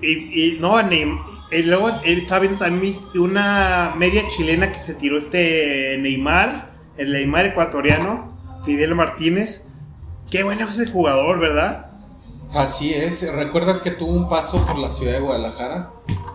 Y, 0.00 0.56
y 0.56 0.58
no, 0.58 0.72
Neym- 0.82 1.22
y 1.52 1.62
luego 1.62 1.88
él 2.04 2.18
estaba 2.18 2.40
viendo 2.40 2.58
también 2.58 2.98
una 3.14 3.94
media 3.96 4.26
chilena 4.28 4.72
que 4.72 4.80
se 4.82 4.94
tiró 4.94 5.16
este 5.16 5.96
Neymar, 6.00 6.72
el 6.96 7.12
Neymar 7.12 7.46
ecuatoriano, 7.46 8.36
Fidel 8.64 8.96
Martínez. 8.96 9.64
Qué 10.30 10.42
bueno 10.42 10.64
es 10.66 10.76
ese 10.78 10.90
jugador, 10.90 11.38
¿verdad? 11.38 11.91
Así 12.54 12.92
es, 12.92 13.30
¿recuerdas 13.32 13.80
que 13.82 13.90
tuvo 13.90 14.12
un 14.12 14.28
paso 14.28 14.64
por 14.66 14.78
la 14.78 14.88
ciudad 14.88 15.12
de 15.14 15.20
Guadalajara? 15.20 15.90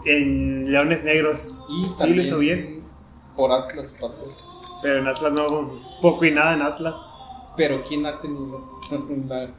En 0.05 0.71
Leones 0.71 1.03
Negros. 1.03 1.41
Y 1.69 1.83
Sí, 1.85 1.91
también 1.97 2.17
lo 2.17 2.23
hizo 2.23 2.37
bien. 2.39 2.83
por 3.35 3.51
Atlas 3.51 3.95
pasó. 3.99 4.25
Pero 4.81 4.99
en 4.99 5.07
Atlas 5.07 5.31
no, 5.33 5.45
poco 6.01 6.25
y 6.25 6.31
nada 6.31 6.53
en 6.53 6.61
Atlas. 6.63 6.95
Pero 7.55 7.83
¿quién 7.87 8.05
ha 8.05 8.19
tenido 8.19 8.79
una 9.09 9.51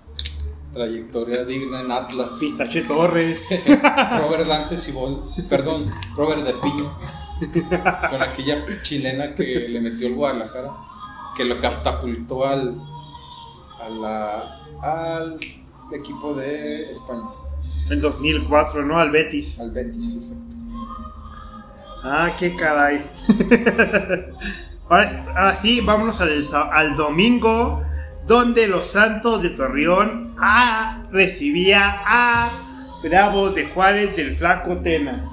trayectoria 0.73 1.45
digna 1.45 1.81
en 1.81 1.93
Atlas? 1.93 2.37
Pistache 2.41 2.83
Torres. 2.83 3.47
Robert 4.21 4.47
Dante 4.49 4.77
Cibol, 4.79 5.31
perdón, 5.49 5.93
Robert 6.17 6.43
de 6.43 6.55
Piño, 6.55 6.99
con 8.11 8.23
aquella 8.23 8.65
chilena 8.83 9.35
que 9.35 9.45
le 9.69 9.81
metió 9.81 10.09
el 10.09 10.15
Guadalajara, 10.15 10.73
que 11.37 11.45
lo 11.45 11.61
catapultó 11.61 12.47
al, 12.47 12.81
a 13.81 13.89
la- 13.89 14.55
al 14.83 15.39
equipo 15.93 16.35
de 16.35 16.91
España, 16.91 17.29
en 17.91 18.01
2004, 18.01 18.85
¿no? 18.85 18.99
Al 18.99 19.11
Betis. 19.11 19.59
al 19.61 19.71
Betis. 19.71 20.15
exacto. 20.15 20.45
Ah, 22.05 22.31
qué 22.39 22.55
caray. 22.55 23.05
ahora, 24.89 25.25
ahora 25.37 25.57
sí, 25.57 25.81
vámonos 25.81 26.21
al, 26.21 26.47
al 26.73 26.97
domingo, 26.97 27.83
donde 28.27 28.69
los 28.69 28.87
Santos 28.87 29.43
de 29.43 29.51
Torreón 29.51 30.35
ah, 30.39 31.03
recibía 31.11 32.03
a 32.05 32.51
Bravos 33.03 33.55
de 33.55 33.67
Juárez 33.67 34.15
del 34.17 34.37
Flaco 34.37 34.79
Tena. 34.79 35.33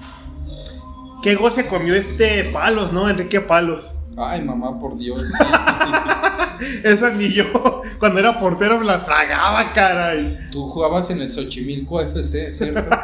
¿Qué 1.22 1.36
gol 1.36 1.52
se 1.52 1.68
comió 1.68 1.96
este 1.96 2.46
Palos, 2.46 2.94
no? 2.94 3.10
Enrique 3.10 3.42
Palos. 3.42 3.95
Ay, 4.18 4.42
mamá, 4.44 4.80
por 4.80 4.98
Dios. 4.98 5.32
Esa 6.84 7.12
ni 7.12 7.30
yo, 7.32 7.82
cuando 8.00 8.20
era 8.20 8.40
portero, 8.40 8.80
me 8.80 8.86
la 8.86 9.04
tragaba, 9.04 9.74
caray. 9.74 10.50
Tú 10.52 10.64
jugabas 10.64 11.10
en 11.10 11.22
el 11.22 11.32
Xochimilco 11.32 12.02
FC, 12.02 12.52
¿cierto? 12.52 12.90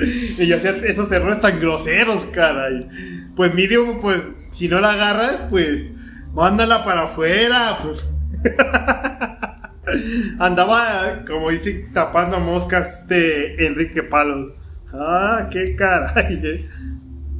Y 0.00 0.46
yo 0.46 0.56
hacía 0.58 0.70
esos 0.70 1.10
errores 1.10 1.40
tan 1.40 1.58
groseros, 1.58 2.26
caray. 2.26 2.88
Pues 3.34 3.52
mínimo, 3.52 4.00
pues, 4.00 4.28
si 4.52 4.68
no 4.68 4.78
la 4.78 4.92
agarras, 4.92 5.46
pues, 5.50 5.90
mándala 6.32 6.84
para 6.84 7.02
afuera, 7.02 7.78
pues. 7.82 8.08
Andaba, 10.38 11.24
como 11.26 11.50
dice, 11.50 11.88
tapando 11.92 12.38
moscas 12.38 13.08
de 13.08 13.66
Enrique 13.66 14.04
Palos. 14.04 14.54
Ah, 14.92 15.48
qué 15.50 15.74
caray. 15.74 16.40
eh. 16.44 16.68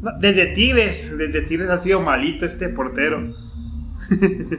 No, 0.01 0.13
Desde 0.21 0.47
Tigres, 0.55 1.17
desde 1.17 1.43
Tigres 1.43 1.71
ha 1.71 1.79
sido 1.79 2.01
malito 2.01 2.47
este 2.47 2.69
portero. 2.69 3.35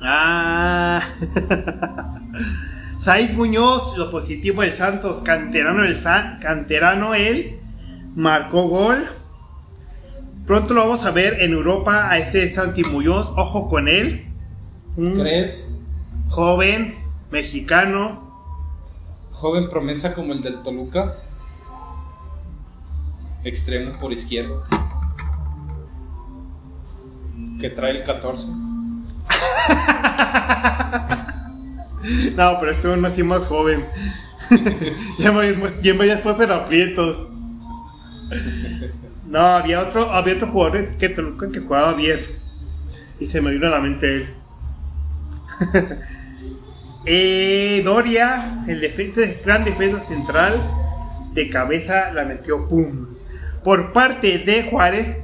ah. 0.00 1.02
Saiz 3.00 3.34
Muñoz, 3.34 3.98
lo 3.98 4.10
positivo 4.10 4.62
del 4.62 4.72
Santos, 4.72 5.20
canterano 5.22 5.84
el 5.84 5.94
San, 5.94 6.38
canterano 6.40 7.14
él, 7.14 7.58
marcó 8.16 8.66
gol. 8.68 9.04
Pronto 10.46 10.72
lo 10.72 10.80
vamos 10.82 11.04
a 11.04 11.10
ver 11.10 11.42
en 11.42 11.52
Europa 11.52 12.08
a 12.10 12.16
este 12.16 12.48
Santi 12.48 12.82
Muñoz, 12.82 13.30
ojo 13.36 13.68
con 13.68 13.88
él. 13.88 14.24
Un 14.96 15.20
¿Crees? 15.20 15.70
joven, 16.28 16.94
mexicano, 17.30 18.24
Joven 19.34 19.68
promesa 19.68 20.14
como 20.14 20.32
el 20.32 20.40
del 20.42 20.62
Toluca. 20.62 21.23
Extremo 23.44 23.98
por 23.98 24.12
izquierda. 24.12 24.62
Que 27.60 27.70
trae 27.70 27.92
el 27.92 28.04
14. 28.04 28.48
No, 32.36 32.58
pero 32.60 32.70
este 32.70 32.88
uno 32.88 33.08
así 33.08 33.22
más 33.22 33.46
joven. 33.46 33.82
ya 35.18 35.32
me 35.32 35.54
ya 35.82 35.94
me 35.94 36.04
después 36.04 36.38
en 36.40 36.50
aprietos. 36.50 37.28
No, 39.26 39.40
había 39.40 39.80
otro, 39.80 40.10
había 40.10 40.34
otro 40.34 40.48
jugador 40.48 40.86
que 40.98 41.08
Toluca 41.08 41.50
que 41.50 41.60
jugaba 41.60 41.94
bien. 41.94 42.20
Y 43.18 43.26
se 43.26 43.40
me 43.40 43.52
vino 43.52 43.68
a 43.68 43.70
la 43.70 43.80
mente 43.80 44.16
él. 44.16 44.34
Eh, 47.06 47.82
Doria, 47.84 48.64
el 48.66 48.80
defensa, 48.80 49.20
gran 49.44 49.62
defensa 49.62 50.00
central, 50.00 50.58
de 51.34 51.50
cabeza 51.50 52.10
la 52.14 52.24
metió 52.24 52.66
pum. 52.66 53.13
Por 53.64 53.94
parte 53.94 54.36
de 54.40 54.64
Juárez, 54.64 55.16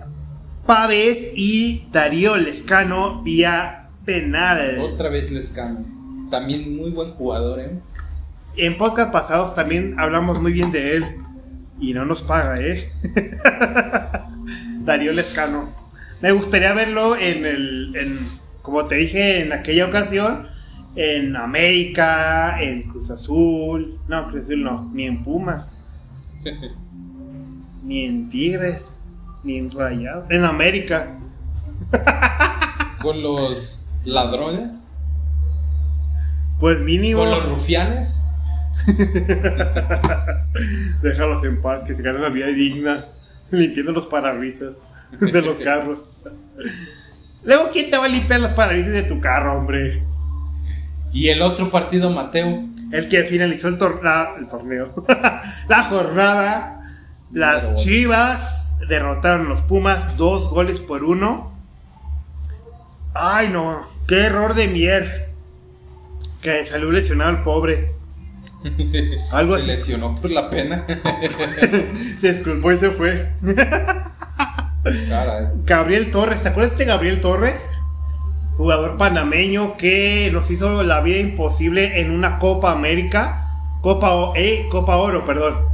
Pávez 0.64 1.32
y 1.34 1.84
Darío 1.92 2.38
Lescano 2.38 3.22
vía 3.22 3.90
penal. 4.06 4.78
Otra 4.80 5.10
vez 5.10 5.30
Lescano. 5.30 5.84
También 6.30 6.74
muy 6.74 6.90
buen 6.90 7.10
jugador, 7.10 7.60
¿eh? 7.60 7.78
En 8.56 8.78
podcast 8.78 9.12
pasados 9.12 9.54
también 9.54 9.94
hablamos 10.00 10.40
muy 10.40 10.52
bien 10.52 10.72
de 10.72 10.96
él. 10.96 11.04
Y 11.78 11.92
no 11.92 12.06
nos 12.06 12.22
paga, 12.22 12.58
¿eh? 12.58 12.90
Darío 14.84 15.12
Lescano. 15.12 15.68
Me 16.22 16.32
gustaría 16.32 16.72
verlo 16.72 17.16
en 17.16 17.44
el. 17.44 17.94
En, 17.94 18.18
como 18.62 18.86
te 18.86 18.94
dije 18.94 19.42
en 19.42 19.52
aquella 19.52 19.84
ocasión. 19.84 20.46
En 20.96 21.36
América, 21.36 22.60
en 22.62 22.84
Cruz 22.84 23.10
Azul. 23.10 24.00
No, 24.08 24.28
Cruz 24.28 24.44
Azul 24.44 24.62
no. 24.64 24.90
Ni 24.94 25.04
en 25.04 25.22
Pumas. 25.22 25.76
ni 27.90 28.04
en 28.04 28.28
Tigres. 28.30 28.84
Ni 29.42 29.58
en 29.58 29.68
Rayados. 29.72 30.30
En 30.30 30.44
América. 30.44 31.18
Con 33.02 33.20
los 33.20 33.88
ladrones. 34.04 34.90
Pues 36.60 36.80
mínimo. 36.82 37.22
Con 37.22 37.30
los 37.30 37.48
rufianes. 37.48 38.22
Déjalos 41.02 41.44
en 41.44 41.60
paz, 41.60 41.82
que 41.84 41.94
se 41.94 42.02
ganen 42.02 42.22
la 42.22 42.28
vida 42.28 42.46
digna, 42.46 43.04
limpiando 43.50 43.92
los 43.92 44.06
parabrisas 44.06 44.74
de 45.18 45.42
los 45.42 45.58
carros. 45.58 45.98
Luego, 47.42 47.70
¿quién 47.72 47.90
te 47.90 47.96
va 47.98 48.04
a 48.04 48.08
limpiar 48.08 48.40
los 48.40 48.52
parabrisas 48.52 48.92
de 48.92 49.02
tu 49.02 49.20
carro, 49.20 49.58
hombre? 49.58 50.02
Y 51.12 51.28
el 51.28 51.42
otro 51.42 51.70
partido, 51.70 52.10
Mateo. 52.10 52.64
El 52.92 53.08
que 53.08 53.24
finalizó 53.24 53.68
el, 53.68 53.78
tor- 53.78 54.02
la- 54.02 54.34
el 54.38 54.48
torneo, 54.48 55.06
la 55.68 55.84
jornada, 55.84 56.79
las 57.32 57.64
Pero- 57.64 57.76
chivas 57.76 58.76
derrotaron 58.88 59.46
a 59.46 59.48
los 59.50 59.62
Pumas 59.62 60.16
dos 60.16 60.48
goles 60.50 60.80
por 60.80 61.04
uno. 61.04 61.52
Ay, 63.14 63.48
no, 63.48 63.82
qué 64.08 64.26
error 64.26 64.54
de 64.54 64.68
Mier. 64.68 65.30
Que 66.40 66.64
salió 66.64 66.90
lesionado 66.90 67.30
el 67.30 67.42
pobre. 67.42 67.92
Algo 69.32 69.54
Se 69.56 69.62
así. 69.62 69.70
lesionó 69.70 70.14
por 70.14 70.30
la 70.30 70.48
pena. 70.50 70.84
Se 72.20 72.32
disculpó 72.34 72.72
y 72.72 72.78
se 72.78 72.90
fue. 72.90 73.30
Caray. 75.08 75.46
Gabriel 75.64 76.10
Torres, 76.10 76.42
¿te 76.42 76.48
acuerdas 76.48 76.78
de 76.78 76.84
Gabriel 76.86 77.20
Torres? 77.20 77.60
Jugador 78.56 78.96
panameño 78.96 79.76
que 79.76 80.30
nos 80.32 80.50
hizo 80.50 80.82
la 80.82 81.00
vida 81.00 81.18
imposible 81.18 82.00
en 82.00 82.10
una 82.10 82.38
Copa 82.38 82.72
América. 82.72 83.46
Copa, 83.82 84.10
O- 84.14 84.34
eh, 84.36 84.66
Copa 84.70 84.96
Oro, 84.96 85.24
perdón. 85.24 85.69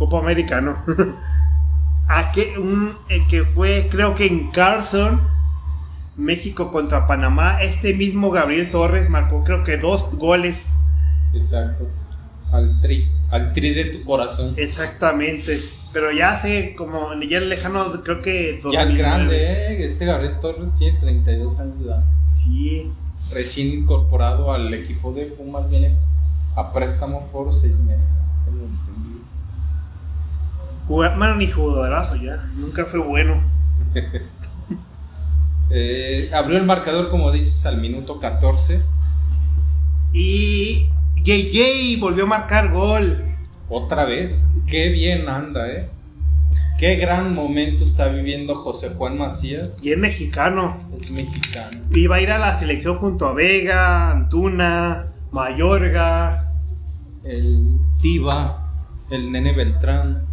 Copa 0.00 0.18
América, 0.18 0.62
no. 0.62 0.82
A 2.08 2.32
que, 2.32 2.58
un, 2.58 2.96
eh, 3.10 3.26
que 3.28 3.44
fue, 3.44 3.86
creo 3.90 4.14
que 4.14 4.26
en 4.26 4.50
Carson, 4.50 5.20
México 6.16 6.72
contra 6.72 7.06
Panamá. 7.06 7.62
Este 7.62 7.92
mismo 7.92 8.30
Gabriel 8.30 8.70
Torres 8.70 9.10
marcó, 9.10 9.44
creo 9.44 9.62
que 9.62 9.76
dos 9.76 10.14
goles. 10.14 10.68
Exacto. 11.34 11.86
Al 12.50 12.80
tri. 12.80 13.10
Al 13.30 13.52
tri 13.52 13.74
de 13.74 13.84
tu 13.84 14.02
corazón. 14.04 14.54
Exactamente. 14.56 15.60
Pero 15.92 16.10
ya 16.12 16.30
hace 16.30 16.74
como, 16.76 17.12
ya 17.22 17.40
lejano, 17.40 18.02
creo 18.02 18.22
que. 18.22 18.58
Ya 18.72 18.84
es 18.84 18.88
2009. 18.88 18.96
grande, 18.96 19.36
¿eh? 19.36 19.84
Este 19.84 20.06
Gabriel 20.06 20.40
Torres 20.40 20.74
tiene 20.78 20.98
32 20.98 21.60
años 21.60 21.78
de 21.78 21.84
edad. 21.84 22.04
Sí. 22.26 22.90
Recién 23.30 23.68
incorporado 23.68 24.50
al 24.50 24.72
equipo 24.72 25.12
de 25.12 25.26
Pumas, 25.26 25.68
viene 25.68 25.94
a 26.56 26.72
préstamo 26.72 27.26
por 27.30 27.52
6 27.52 27.80
meses. 27.80 28.30
Tengo 30.90 31.04
entendido. 31.04 31.14
Juga- 31.14 31.16
Bueno, 31.16 31.36
ni 31.36 31.46
jugadorazo 31.46 32.16
ya. 32.16 32.36
Nunca 32.56 32.84
fue 32.84 33.00
bueno. 33.00 33.42
Eh, 35.72 36.28
abrió 36.34 36.58
el 36.58 36.64
marcador, 36.64 37.08
como 37.08 37.30
dices, 37.30 37.64
al 37.64 37.76
minuto 37.80 38.18
14. 38.18 38.82
Y 40.12 40.88
JJ 41.22 42.00
volvió 42.00 42.24
a 42.24 42.26
marcar 42.26 42.72
gol. 42.72 43.22
Otra 43.68 44.04
vez. 44.04 44.48
Qué 44.66 44.88
bien 44.88 45.28
anda, 45.28 45.70
¿eh? 45.70 45.88
Qué 46.76 46.96
gran 46.96 47.34
momento 47.36 47.84
está 47.84 48.08
viviendo 48.08 48.56
José 48.56 48.88
Juan 48.96 49.16
Macías. 49.16 49.78
Y 49.80 49.92
es 49.92 49.98
mexicano. 49.98 50.76
Es 50.98 51.12
mexicano. 51.12 51.78
Iba 51.94 52.16
a 52.16 52.20
ir 52.20 52.32
a 52.32 52.38
la 52.38 52.58
selección 52.58 52.96
junto 52.96 53.28
a 53.28 53.34
Vega, 53.34 54.10
Antuna, 54.10 55.06
Mayorga. 55.30 56.52
El 57.22 57.78
Tiva, 58.02 58.66
el 59.10 59.30
Nene 59.30 59.52
Beltrán, 59.52 60.24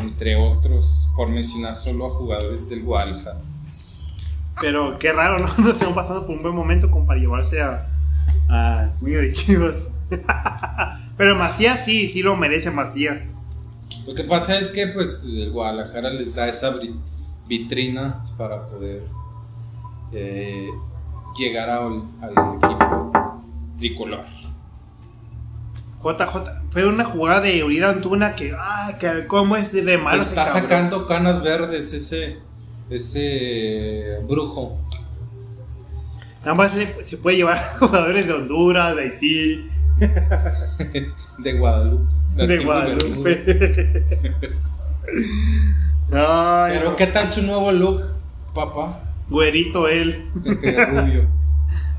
entre 0.00 0.36
otros, 0.36 1.08
por 1.16 1.28
mencionar 1.28 1.76
solo 1.76 2.06
a 2.06 2.10
jugadores 2.10 2.68
del 2.68 2.82
Guadalajara. 2.82 3.40
Pero 4.60 4.98
qué 4.98 5.12
raro, 5.12 5.38
¿no? 5.38 5.48
No 5.58 5.70
están 5.70 5.94
pasando 5.94 6.26
por 6.26 6.36
un 6.36 6.42
buen 6.42 6.54
momento 6.54 6.90
como 6.90 7.06
para 7.06 7.20
llevarse 7.20 7.62
a, 7.62 7.88
a 8.48 8.90
niño 9.00 9.18
de 9.18 9.32
Chivas. 9.32 9.90
Pero 11.16 11.34
Macías 11.36 11.84
sí, 11.84 12.08
sí 12.08 12.22
lo 12.22 12.36
merece 12.36 12.70
Macías. 12.70 13.30
Lo 14.06 14.14
que 14.14 14.24
pasa 14.24 14.58
es 14.58 14.70
que 14.70 14.86
pues 14.86 15.24
el 15.24 15.50
Guadalajara 15.50 16.10
les 16.10 16.34
da 16.34 16.48
esa 16.48 16.74
vitrina 17.46 18.24
para 18.36 18.66
poder 18.66 19.04
eh, 20.12 20.68
llegar 21.36 21.68
al, 21.68 22.04
al 22.20 22.30
equipo 22.30 23.42
tricolor. 23.76 24.24
JJ, 26.02 26.70
fue 26.70 26.86
una 26.86 27.04
jugada 27.04 27.40
de 27.40 27.64
Uriel 27.64 27.84
Antuna 27.84 28.34
que, 28.34 28.54
ah, 28.56 28.96
que 29.00 29.26
cómo 29.26 29.56
es 29.56 29.72
de 29.72 29.98
malo. 29.98 30.20
ese 30.20 30.28
Está 30.28 30.46
sacando 30.46 31.06
canas 31.06 31.42
verdes 31.42 31.92
ese, 31.92 32.38
ese 32.88 34.20
brujo. 34.28 34.78
Nada 36.40 36.54
más 36.54 36.72
se, 36.72 37.04
se 37.04 37.16
puede 37.16 37.38
llevar 37.38 37.58
a 37.58 37.64
jugadores 37.78 38.26
de 38.26 38.32
Honduras, 38.32 38.94
de 38.94 39.02
Haití, 39.02 39.68
de 41.38 41.52
Guadalupe. 41.54 42.12
de. 42.36 42.58
Guadalupe. 42.58 43.34
Pero 46.10 46.90
no. 46.90 46.96
¿qué 46.96 47.06
tal 47.08 47.30
su 47.30 47.42
nuevo 47.42 47.72
look, 47.72 48.02
papá? 48.54 49.00
Güerito 49.28 49.88
él. 49.88 50.30
Rubio. 50.34 51.28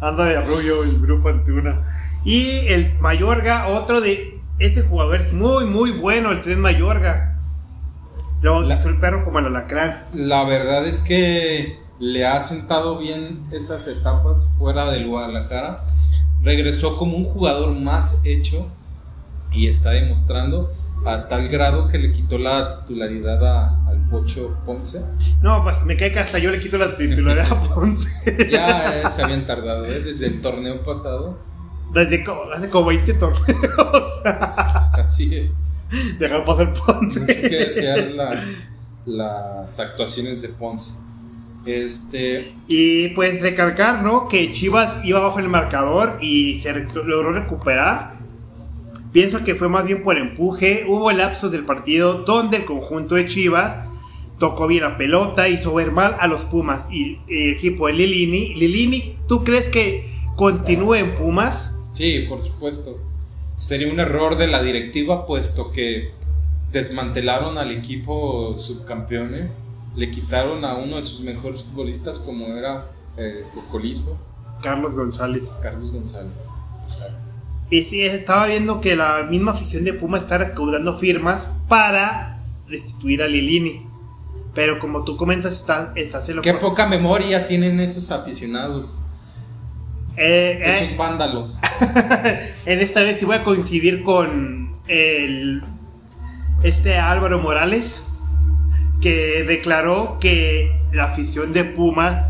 Anda 0.02 0.26
de 0.26 0.38
arroyo 0.38 0.84
el 0.84 1.00
grupo 1.00 1.30
Antuna. 1.30 1.84
Y 2.24 2.68
el 2.68 2.98
Mayorga, 3.00 3.68
otro 3.68 4.02
de. 4.02 4.38
Este 4.60 4.82
jugador 4.82 5.22
es 5.22 5.32
muy, 5.32 5.66
muy 5.66 5.92
bueno, 5.92 6.32
el 6.32 6.42
tren 6.42 6.60
Mayorga. 6.60 7.38
Lo 8.42 8.64
hizo 8.72 8.90
el 8.90 8.98
perro 9.00 9.24
como 9.24 9.40
el 9.40 9.46
alacrán. 9.46 10.06
La 10.14 10.44
verdad 10.44 10.86
es 10.86 11.02
que 11.02 11.80
le 12.00 12.26
ha 12.26 12.40
sentado 12.42 12.98
bien 12.98 13.48
esas 13.52 13.88
etapas 13.88 14.50
fuera 14.58 14.90
del 14.92 15.08
Guadalajara. 15.08 15.86
Regresó 16.42 16.96
como 16.98 17.18
un 17.18 17.26
jugador 17.26 17.74
más 17.76 18.20
hecho 18.24 18.68
y 19.52 19.68
está 19.68 19.92
demostrando 19.92 20.70
a 21.06 21.28
tal 21.28 21.48
grado 21.50 21.88
que 21.88 21.98
le 21.98 22.12
quitó 22.12 22.38
la 22.38 22.80
titularidad 22.82 23.46
a- 23.46 23.88
al 23.90 24.00
Pocho 24.10 24.58
Ponce. 24.66 25.02
No, 25.42 25.64
pues 25.64 25.84
me 25.86 25.96
cae 25.98 26.12
que 26.12 26.20
hasta 26.20 26.38
yo 26.40 26.52
le 26.52 26.60
quito 26.60 26.78
la 26.78 26.96
titularidad 26.96 27.52
a 27.52 27.62
Ponce. 27.74 28.10
Ya 28.50 29.00
eh, 29.02 29.04
se 29.10 29.22
habían 29.24 29.46
tardado, 29.46 29.86
¿eh? 29.86 30.00
desde 30.02 30.28
el 30.28 30.42
torneo 30.42 30.82
pasado. 30.84 31.38
Desde 31.94 32.24
como, 32.24 32.44
hace 32.52 32.70
como 32.70 32.88
20 32.88 33.14
torneos. 33.16 33.48
Así 34.94 35.36
es. 35.36 36.20
Dejar 36.20 36.46
pasar 36.46 36.74
Ponce. 36.74 37.20
Mucho 37.20 37.34
que 37.34 37.50
desear 37.50 38.00
la- 38.12 38.44
las 39.06 39.80
actuaciones 39.80 40.42
de 40.42 40.50
Ponce. 40.50 40.92
Este, 41.66 42.54
Y 42.68 43.10
pues 43.10 43.42
recalcar, 43.42 44.02
¿no? 44.04 44.28
Que 44.28 44.52
Chivas 44.54 45.04
iba 45.04 45.20
bajo 45.20 45.40
el 45.40 45.50
marcador 45.50 46.18
y 46.22 46.60
se 46.62 46.74
logró 46.74 47.32
recuperar. 47.34 48.18
Pienso 49.12 49.44
que 49.44 49.56
fue 49.56 49.68
más 49.70 49.86
bien 49.86 50.04
por 50.04 50.18
empuje. 50.18 50.86
Hubo 50.88 51.12
lapsos 51.12 51.52
del 51.52 51.66
partido 51.66 52.24
donde 52.24 52.58
el 52.58 52.66
conjunto 52.66 53.16
de 53.16 53.26
Chivas 53.28 53.84
tocó 54.38 54.68
bien 54.68 54.84
la 54.84 54.98
pelota, 54.98 55.50
hizo 55.50 55.74
ver 55.74 55.92
mal 55.92 56.16
a 56.20 56.28
los 56.28 56.46
Pumas 56.46 56.86
y 56.92 57.20
el 57.28 57.54
equipo 57.56 57.88
de 57.88 57.94
Lilini. 57.94 58.54
Lilini, 58.56 59.18
¿tú 59.28 59.44
crees 59.44 59.68
que 59.68 60.06
continúe 60.36 60.96
en 60.96 61.16
Pumas? 61.16 61.76
Sí, 62.00 62.26
por 62.30 62.42
supuesto. 62.42 62.98
Sería 63.58 63.92
un 63.92 64.00
error 64.00 64.38
de 64.38 64.48
la 64.48 64.64
directiva, 64.64 65.26
puesto 65.26 65.74
que 65.74 66.14
desmantelaron 66.72 67.58
al 67.58 67.72
equipo 67.72 68.56
subcampeón. 68.56 69.36
¿eh? 69.36 69.52
Le 69.98 70.10
quitaron 70.10 70.64
a 70.64 70.76
uno 70.76 70.96
de 70.96 71.02
sus 71.02 71.20
mejores 71.20 71.66
futbolistas, 71.66 72.22
como 72.22 72.46
era 72.56 72.90
el 73.18 73.44
Cocolizo, 73.54 74.18
Carlos 74.64 74.96
González. 74.96 75.50
Carlos 75.62 75.92
González. 75.92 76.46
Exacto. 76.86 77.32
Y 77.70 77.84
sí, 77.84 78.02
estaba 78.02 78.48
viendo 78.48 78.80
que 78.80 78.96
la 78.96 79.24
misma 79.30 79.52
afición 79.52 79.84
de 79.84 79.92
Pumas 79.92 80.22
está 80.22 80.38
recaudando 80.38 80.98
firmas 80.98 81.50
para 81.68 82.40
destituir 82.70 83.22
a 83.22 83.28
Lilini. 83.28 83.86
Pero 84.56 84.80
como 84.80 85.04
tú 85.04 85.18
comentas, 85.18 85.54
está, 85.54 85.92
está 85.98 86.24
se 86.24 86.34
lo 86.34 86.42
Qué 86.42 86.54
poca 86.54 86.88
memoria 86.88 87.46
tienen 87.46 87.82
esos 87.82 88.10
aficionados, 88.10 89.02
Eh, 90.20 90.60
eh, 90.62 90.70
esos 90.84 90.98
vándalos. 90.98 91.58
en 92.66 92.80
esta 92.82 93.02
vez 93.04 93.20
sí 93.20 93.26
voy 93.26 93.38
a 93.38 93.44
coincidir 93.44 94.04
con 94.04 94.76
el 94.88 95.64
este 96.64 96.98
Álvaro 96.98 97.40
Morales 97.40 98.04
que 99.02 99.44
declaró 99.44 100.18
que 100.20 100.82
la 100.92 101.06
afición 101.06 101.54
de 101.54 101.64
Pumas 101.64 102.26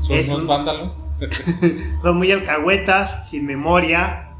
Son 0.00 0.16
Es 0.16 0.28
unos 0.28 0.40
un- 0.42 0.46
vándalos. 0.48 1.02
son 2.02 2.16
muy 2.16 2.30
alcahuetas, 2.32 3.28
sin 3.30 3.46
memoria, 3.46 4.30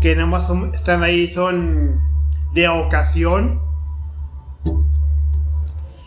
que 0.00 0.14
nada 0.14 0.26
más 0.26 0.46
son- 0.46 0.72
están 0.74 1.02
ahí, 1.02 1.26
son 1.28 2.00
de 2.54 2.68
ocasión. 2.68 3.60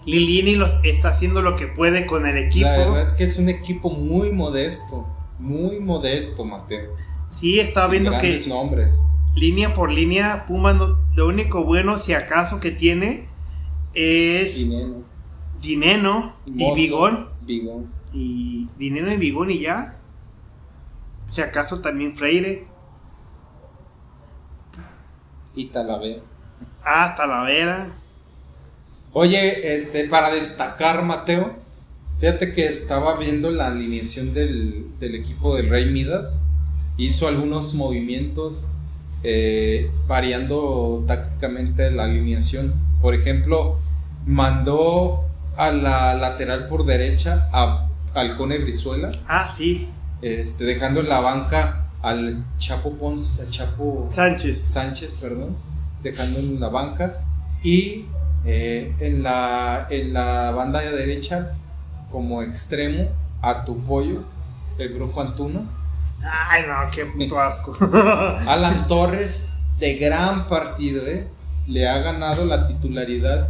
Lilini 0.05 0.55
los, 0.55 0.71
está 0.83 1.09
haciendo 1.09 1.41
lo 1.41 1.55
que 1.55 1.67
puede 1.67 2.05
con 2.05 2.25
el 2.25 2.37
equipo. 2.37 2.67
La 2.67 2.77
verdad 2.77 3.01
es 3.01 3.13
que 3.13 3.23
es 3.23 3.37
un 3.37 3.49
equipo 3.49 3.89
muy 3.91 4.31
modesto. 4.31 5.07
Muy 5.41 5.79
modesto, 5.79 6.45
Mateo. 6.45 6.95
Sí, 7.29 7.59
estaba 7.59 7.87
Sin 7.87 8.03
viendo 8.03 8.19
que 8.19 8.43
nombres. 8.47 8.99
línea 9.35 9.73
por 9.73 9.91
línea, 9.91 10.45
Pumas 10.45 10.75
no- 10.75 10.99
lo 11.15 11.27
único 11.27 11.63
bueno, 11.65 11.97
si 11.97 12.13
acaso, 12.13 12.59
que 12.59 12.71
tiene 12.71 13.27
es 13.93 14.55
Dineno. 14.55 15.03
Dineno 15.61 16.35
y 16.45 16.73
Bigón. 16.75 17.29
Bigón. 17.41 17.91
Y 18.13 18.69
Dineno 18.77 19.11
y 19.11 19.17
Bigón 19.17 19.49
y 19.51 19.59
ya. 19.59 19.97
Si 21.31 21.41
acaso 21.41 21.81
también 21.81 22.15
Freire. 22.15 22.67
Y 25.55 25.65
Talavera. 25.65 26.21
Ah, 26.83 27.13
Talavera. 27.15 27.93
Oye, 29.13 29.75
este, 29.75 30.07
para 30.07 30.29
destacar, 30.31 31.03
Mateo, 31.03 31.55
fíjate 32.21 32.53
que 32.53 32.67
estaba 32.67 33.17
viendo 33.17 33.49
la 33.51 33.67
alineación 33.67 34.33
del, 34.33 34.85
del 34.99 35.15
equipo 35.15 35.55
del 35.55 35.69
Rey 35.69 35.91
Midas. 35.91 36.43
Hizo 36.97 37.27
algunos 37.27 37.73
movimientos 37.73 38.67
eh, 39.23 39.89
variando 40.07 41.03
tácticamente 41.07 41.89
la 41.91 42.03
alineación. 42.03 42.73
Por 43.01 43.15
ejemplo, 43.15 43.79
mandó 44.25 45.25
a 45.57 45.71
la 45.71 46.13
lateral 46.13 46.67
por 46.67 46.85
derecha 46.85 47.49
a 47.51 47.87
Halcone 48.13 48.59
Brizuela, 48.59 49.09
Ah, 49.27 49.49
sí. 49.49 49.87
este, 50.21 50.63
dejando 50.65 50.99
en 51.01 51.09
la 51.09 51.19
banca 51.21 51.87
al 52.01 52.43
Chapo 52.57 52.93
Ponce, 52.97 53.41
al 53.41 53.49
Chapo 53.49 54.09
Sánchez. 54.13 54.59
Sánchez, 54.61 55.13
perdón, 55.13 55.57
dejando 56.03 56.39
en 56.39 56.59
la 56.59 56.69
banca 56.69 57.21
y 57.63 58.05
eh, 58.45 58.93
en, 58.99 59.23
la, 59.23 59.87
en 59.89 60.13
la 60.13 60.51
banda 60.51 60.79
de 60.81 60.91
derecha 60.91 61.53
como 62.11 62.41
extremo 62.43 63.09
a 63.41 63.63
tu 63.65 63.83
pollo, 63.83 64.23
el 64.77 64.89
Brujo 64.93 65.21
Antuna. 65.21 65.61
Ay, 66.23 66.63
no, 66.67 66.75
qué 66.91 67.05
puto 67.05 67.39
asco. 67.41 67.75
Alan 68.47 68.87
Torres, 68.87 69.49
de 69.79 69.95
gran 69.95 70.47
partido, 70.47 71.05
¿eh? 71.07 71.27
le 71.67 71.87
ha 71.87 71.99
ganado 71.99 72.45
la 72.45 72.67
titularidad 72.67 73.49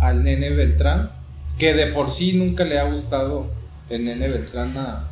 al 0.00 0.24
Nene 0.24 0.50
Beltrán, 0.50 1.12
que 1.58 1.74
de 1.74 1.86
por 1.86 2.10
sí 2.10 2.32
nunca 2.34 2.64
le 2.64 2.78
ha 2.78 2.84
gustado 2.84 3.46
el 3.88 4.04
Nene 4.04 4.28
Beltrán 4.28 4.76
a- 4.76 5.08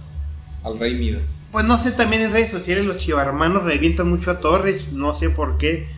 al 0.65 0.79
Rey 0.79 0.95
Midas. 0.97 1.23
Pues 1.53 1.65
no 1.65 1.79
sé, 1.79 1.93
también 1.93 2.23
en 2.23 2.33
redes 2.33 2.51
sociales 2.51 2.85
los 2.85 2.99
chivarmanos 2.99 3.63
revientan 3.65 4.09
mucho 4.11 4.31
a 4.31 4.41
Torres, 4.41 4.93
no 4.93 5.15
sé 5.15 5.31
por 5.31 5.57
qué. 5.57 5.89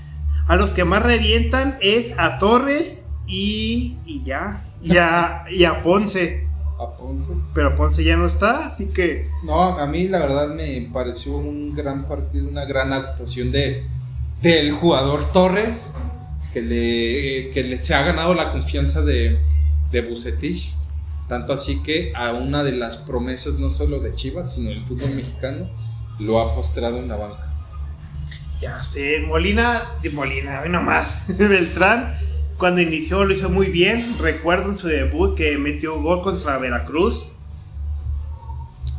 A 0.46 0.56
los 0.56 0.70
que 0.70 0.84
más 0.84 1.02
revientan 1.02 1.76
es 1.80 2.16
a 2.18 2.38
Torres 2.38 3.02
y, 3.26 3.96
y 4.06 4.22
ya. 4.24 4.64
Y 4.82 4.96
a, 4.96 5.44
y 5.50 5.64
a 5.64 5.82
Ponce. 5.82 6.46
A 6.80 6.96
Ponce. 6.96 7.34
Pero 7.54 7.76
Ponce 7.76 8.02
ya 8.02 8.16
no 8.16 8.26
está, 8.26 8.66
así 8.66 8.88
que 8.88 9.28
No, 9.44 9.78
a 9.78 9.86
mí 9.86 10.08
la 10.08 10.18
verdad 10.18 10.54
me 10.54 10.88
pareció 10.92 11.36
un 11.36 11.74
gran 11.74 12.06
partido, 12.06 12.48
una 12.48 12.64
gran 12.64 12.92
actuación 12.92 13.52
de 13.52 13.84
del 14.42 14.72
jugador 14.72 15.30
Torres, 15.32 15.92
que 16.52 16.62
le, 16.62 17.50
que 17.50 17.62
le 17.62 17.78
se 17.78 17.94
ha 17.94 18.02
ganado 18.02 18.34
la 18.34 18.50
confianza 18.50 19.02
de, 19.02 19.38
de 19.90 20.00
Bucetich. 20.00 20.74
Tanto 21.28 21.52
así 21.52 21.82
que 21.82 22.12
a 22.16 22.32
una 22.32 22.64
de 22.64 22.72
las 22.72 22.96
promesas 22.96 23.54
no 23.54 23.70
solo 23.70 24.00
de 24.00 24.14
Chivas, 24.14 24.54
sino 24.54 24.70
del 24.70 24.84
fútbol 24.84 25.14
mexicano, 25.14 25.70
lo 26.18 26.40
ha 26.40 26.54
postrado 26.54 26.98
en 26.98 27.08
la 27.08 27.16
banca. 27.16 27.52
ya 28.60 28.82
sé. 28.82 29.20
Molina, 29.20 29.82
de 30.02 30.10
Molina, 30.10 30.62
hoy 30.62 30.70
nomás. 30.70 31.24
Beltrán, 31.38 32.12
cuando 32.60 32.80
inició 32.82 33.24
lo 33.24 33.32
hizo 33.34 33.48
muy 33.50 33.66
bien. 33.68 34.04
Recuerdo 34.20 34.70
en 34.70 34.76
su 34.76 34.86
debut 34.86 35.34
que 35.34 35.56
metió 35.58 36.00
gol 36.00 36.22
contra 36.22 36.58
Veracruz. 36.58 37.26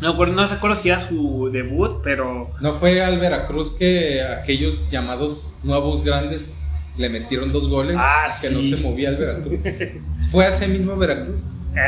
No, 0.01 0.13
no 0.25 0.47
recuerdo 0.47 0.75
si 0.75 0.89
era 0.89 0.99
su 0.99 1.49
debut, 1.53 2.01
pero 2.03 2.49
¿No 2.59 2.73
fue 2.73 3.01
al 3.03 3.19
Veracruz 3.19 3.71
que 3.73 4.23
aquellos 4.23 4.89
llamados 4.89 5.53
nuevos 5.61 6.03
grandes 6.03 6.53
le 6.97 7.07
metieron 7.09 7.53
dos 7.53 7.69
goles 7.69 7.97
Ah, 7.99 8.35
que 8.41 8.49
sí. 8.49 8.55
no 8.55 8.63
se 8.63 8.77
movía 8.83 9.09
el 9.09 9.17
Veracruz? 9.17 9.59
Fue 10.31 10.45
a 10.45 10.49
ese 10.49 10.67
mismo 10.67 10.95
Veracruz. 10.97 11.35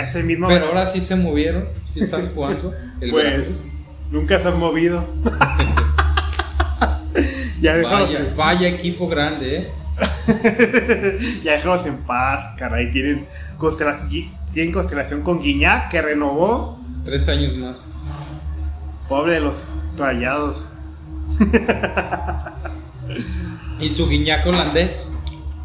ese 0.01 0.21
mismo. 0.21 0.47
Pero 0.47 0.67
ahora 0.67 0.85
sí 0.85 1.01
se 1.01 1.15
movieron, 1.15 1.69
sí 1.89 2.01
están 2.01 2.31
jugando 2.35 2.71
el 3.01 3.11
Veracruz. 3.11 3.47
Pues 3.47 3.65
nunca 4.11 4.39
se 4.39 4.47
han 4.47 4.59
movido. 4.59 5.03
ya 7.61 7.77
Vaya, 7.77 8.33
vaya 8.37 8.67
equipo 8.67 9.07
grande, 9.07 9.57
¿eh? 9.57 9.67
ya 11.43 11.53
déjalos 11.53 11.85
en 11.85 11.97
paz, 12.03 12.55
caray. 12.57 12.91
Tienen 12.91 13.27
constelación, 13.57 14.09
tienen 14.53 14.71
constelación 14.73 15.21
con 15.21 15.41
Guiñac 15.41 15.89
que 15.89 16.01
renovó. 16.01 16.79
Tres 17.05 17.27
años 17.29 17.57
más. 17.57 17.93
Pobre 19.09 19.33
de 19.33 19.39
los 19.41 19.69
rayados. 19.97 20.69
Y 23.79 23.89
su 23.89 24.07
guiñaco 24.07 24.49
holandés, 24.49 25.07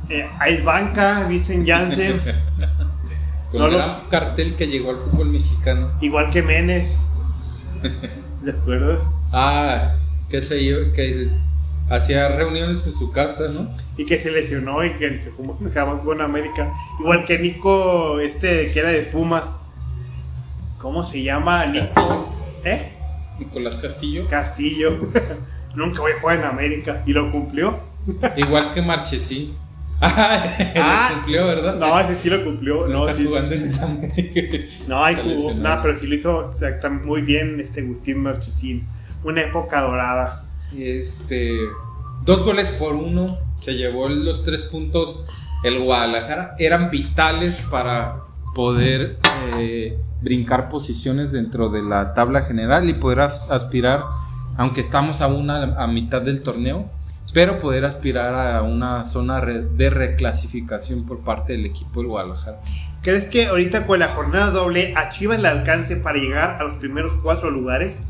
Eh, 0.09 0.27
Ice 0.51 0.63
Banca, 0.63 1.25
dicen 1.29 1.67
Jansen, 1.67 2.21
con 3.51 3.61
No 3.61 3.69
lo- 3.69 3.77
gran 3.77 4.01
cartel 4.11 4.55
que 4.55 4.67
llegó 4.67 4.91
al 4.91 4.97
fútbol 4.99 5.29
mexicano. 5.31 5.93
igual 6.01 6.31
que 6.31 6.43
Menes. 6.43 6.97
¿De 8.43 8.51
acuerdo? 8.51 9.13
Ah, 9.33 9.95
que 10.31 10.43
se 10.43 10.61
iba- 10.63 10.93
que 10.93 11.29
hacía 11.91 12.29
reuniones 12.29 12.87
en 12.87 12.95
su 12.95 13.13
casa, 13.13 13.49
¿no? 13.53 13.77
Y 13.99 14.07
que 14.07 14.19
se 14.19 14.31
lesionó 14.31 14.83
y 14.85 14.91
que, 14.93 15.21
que 15.21 15.31
jugó- 15.37 15.59
jamás 15.75 16.01
jugó 16.01 16.15
en 16.15 16.23
América. 16.23 16.73
Igual 17.01 17.25
que 17.27 17.39
Nico, 17.39 18.19
este 18.21 18.71
que 18.71 18.79
era 18.81 18.89
de 18.91 19.03
Pumas. 19.03 19.45
¿Cómo 20.79 21.03
se 21.03 21.23
llama? 21.23 21.67
Nico. 21.67 22.29
¿Eh? 22.65 22.93
Nicolás 23.39 23.79
Castillo. 23.79 24.27
Castillo. 24.31 24.91
Nunca 25.75 26.01
voy 26.01 26.13
a 26.13 26.21
jugar 26.21 26.39
en 26.39 26.45
América. 26.45 27.03
Y 27.07 27.13
lo 27.13 27.31
cumplió. 27.31 27.79
Igual 28.37 28.73
que 28.73 28.83
Marchesín. 28.83 29.55
Ah, 30.01 30.45
Ah. 30.77 31.09
lo 31.11 31.15
cumplió, 31.17 31.47
¿verdad? 31.47 31.75
No, 31.77 31.99
ese 31.99 32.15
sí 32.15 32.31
lo 32.31 32.45
cumplió. 32.45 32.87
No, 32.87 33.09
está 33.09 33.19
sí. 33.21 33.27
jugando 33.27 33.55
en 33.55 33.63
el 33.65 33.81
América. 33.81 34.65
no 34.87 35.05
ahí 35.05 35.17
jugó. 35.17 35.55
No, 35.55 35.83
pero 35.83 35.99
sí 35.99 36.07
lo 36.07 36.15
hizo 36.15 36.51
exactamente 36.51 37.05
muy 37.05 37.23
bien 37.23 37.59
este 37.61 37.81
Agustín 37.81 38.23
Marchesín. 38.23 38.87
Una 39.25 39.43
época 39.43 39.81
dorada. 39.81 40.45
Este. 40.77 41.59
Dos 42.25 42.45
goles 42.45 42.69
por 42.71 42.95
uno 42.95 43.39
se 43.59 43.75
llevó 43.75 44.09
los 44.09 44.45
tres 44.45 44.63
puntos 44.63 45.27
el 45.63 45.81
Guadalajara. 45.81 46.55
Eran 46.59 46.91
vitales 46.91 47.61
para 47.61 48.23
poder 48.55 49.19
eh, 49.59 49.99
brincar 50.23 50.71
posiciones 50.71 51.33
dentro 51.33 51.69
de 51.69 51.83
la 51.83 52.15
tabla 52.15 52.43
general 52.43 52.89
y 52.89 52.95
poder 52.95 53.21
aspirar, 53.21 54.05
aunque 54.57 54.81
estamos 54.81 55.21
aún 55.21 55.51
a, 55.51 55.87
mitad 55.89 56.23
del 56.23 56.43
torneo, 56.43 56.91
pero 57.35 57.59
poder 57.59 57.85
aspirar 57.85 58.35
a 58.35 58.63
una 58.63 59.05
zona 59.05 59.41
de 59.41 59.91
reclasificación 59.91 61.05
por 61.05 61.21
parte 61.21 61.53
del 61.53 61.67
equipo 61.67 62.01
del 62.01 62.09
Guadalajara. 62.09 62.61
¿Crees 63.03 63.27
que 63.27 63.47
ahorita 63.47 63.87
con 63.87 63.99
la 63.99 64.09
jornada 64.09 64.51
doble 64.51 64.95
a 64.97 65.11
Chivas 65.11 65.41
le 65.41 65.49
alcance 65.49 65.97
para 65.97 66.19
llegar 66.19 66.61
a 66.61 66.65
los 66.65 66.79
primeros 66.79 67.15
cuatro 67.23 67.51
lugares? 67.51 68.01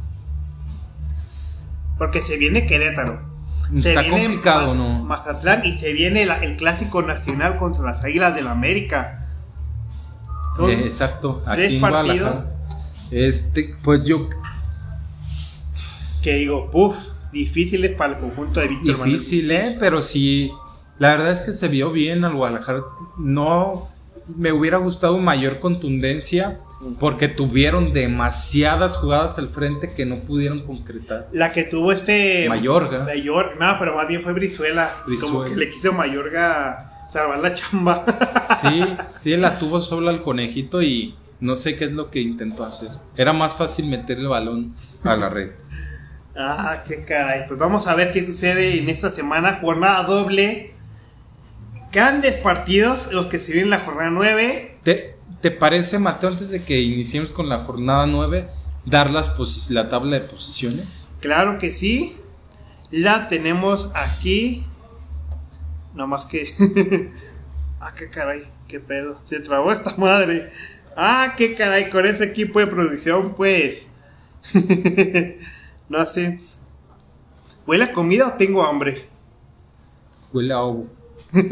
Porque 1.98 2.20
se 2.22 2.36
viene 2.36 2.66
Querétaro. 2.66 3.37
Se 3.76 3.90
Está 3.90 4.08
complicado, 4.08 4.74
¿no? 4.74 5.04
Mazatlán 5.04 5.66
y 5.66 5.72
se 5.76 5.92
viene 5.92 6.22
el 6.22 6.56
clásico 6.56 7.02
nacional 7.02 7.58
contra 7.58 7.84
las 7.84 8.02
Águilas 8.02 8.34
del 8.34 8.44
la 8.44 8.52
América. 8.52 9.26
Eh, 10.60 10.82
exacto. 10.86 11.42
Aquí 11.46 11.56
tres 11.56 11.80
partidos. 11.80 12.46
Este, 13.10 13.76
pues 13.82 14.06
yo. 14.06 14.28
Que 16.22 16.34
digo, 16.36 16.70
puff, 16.70 16.96
difíciles 17.30 17.92
para 17.92 18.14
el 18.14 18.18
conjunto 18.18 18.60
de 18.60 18.68
Víctor 18.68 19.04
Difícil, 19.04 19.50
¿eh? 19.50 19.76
Pero 19.78 20.02
sí. 20.02 20.50
La 20.98 21.10
verdad 21.10 21.30
es 21.30 21.42
que 21.42 21.52
se 21.52 21.68
vio 21.68 21.92
bien 21.92 22.24
al 22.24 22.34
Guadalajara. 22.34 22.82
No 23.18 23.88
me 24.34 24.52
hubiera 24.52 24.78
gustado 24.78 25.18
mayor 25.18 25.60
contundencia 25.60 26.60
porque 27.00 27.28
tuvieron 27.28 27.92
demasiadas 27.92 28.96
jugadas 28.96 29.38
al 29.38 29.48
frente 29.48 29.92
que 29.92 30.06
no 30.06 30.20
pudieron 30.20 30.60
concretar. 30.64 31.28
La 31.32 31.52
que 31.52 31.64
tuvo 31.64 31.92
este 31.92 32.48
Mayorga. 32.48 33.04
Mayor, 33.04 33.56
no, 33.58 33.76
pero 33.78 33.96
más 33.96 34.06
bien 34.06 34.22
fue 34.22 34.32
Brizuela. 34.32 34.92
Como 35.20 35.44
que 35.44 35.56
le 35.56 35.70
quiso 35.70 35.92
Mayorga 35.92 37.06
salvar 37.08 37.40
la 37.40 37.54
chamba. 37.54 38.04
Sí, 38.60 38.84
sí, 39.22 39.36
la 39.36 39.58
tuvo 39.58 39.80
sola 39.80 40.10
al 40.10 40.22
conejito 40.22 40.82
y 40.82 41.14
no 41.38 41.54
sé 41.54 41.76
qué 41.76 41.84
es 41.84 41.92
lo 41.92 42.10
que 42.10 42.20
intentó 42.20 42.64
hacer. 42.64 42.88
Era 43.16 43.32
más 43.32 43.54
fácil 43.56 43.86
meter 43.86 44.18
el 44.18 44.26
balón 44.26 44.74
a 45.04 45.14
la 45.14 45.28
red. 45.28 45.50
ah, 46.36 46.82
qué 46.88 47.04
caray. 47.04 47.46
Pues 47.46 47.60
vamos 47.60 47.86
a 47.86 47.94
ver 47.94 48.10
qué 48.10 48.24
sucede 48.24 48.78
en 48.78 48.88
esta 48.88 49.10
semana. 49.10 49.58
Jornada 49.60 50.02
doble 50.04 50.74
grandes 51.92 52.38
partidos 52.38 53.12
los 53.12 53.26
que 53.26 53.38
se 53.38 53.52
vienen 53.52 53.72
en 53.72 53.78
la 53.78 53.84
jornada 53.84 54.10
9. 54.10 54.78
¿Te, 54.82 55.14
¿Te, 55.40 55.50
parece, 55.50 55.98
Mateo, 55.98 56.30
antes 56.30 56.50
de 56.50 56.64
que 56.64 56.80
iniciemos 56.80 57.30
con 57.30 57.48
la 57.48 57.60
jornada 57.60 58.06
9, 58.06 58.48
dar 58.84 59.10
las 59.10 59.70
la 59.70 59.88
tabla 59.88 60.18
de 60.18 60.26
posiciones? 60.26 61.06
Claro 61.20 61.58
que 61.58 61.72
sí. 61.72 62.16
La 62.90 63.28
tenemos 63.28 63.90
aquí. 63.94 64.64
No 65.94 66.06
más 66.06 66.26
que. 66.26 66.48
ah, 67.80 67.94
qué 67.96 68.08
caray, 68.10 68.42
qué 68.66 68.80
pedo. 68.80 69.20
Se 69.24 69.40
trabó 69.40 69.70
esta 69.70 69.94
madre. 69.96 70.50
Ah, 70.96 71.34
qué 71.36 71.54
caray, 71.54 71.90
con 71.90 72.06
ese 72.06 72.24
equipo 72.24 72.58
de 72.58 72.66
producción, 72.66 73.34
pues. 73.34 73.88
no 75.88 76.04
sé. 76.06 76.40
¿Huele 77.66 77.84
a 77.84 77.92
comida 77.92 78.28
o 78.28 78.32
tengo 78.32 78.64
hambre? 78.64 79.04
Huele 80.32 80.54
a 80.54 80.60
ovo. 80.60 80.88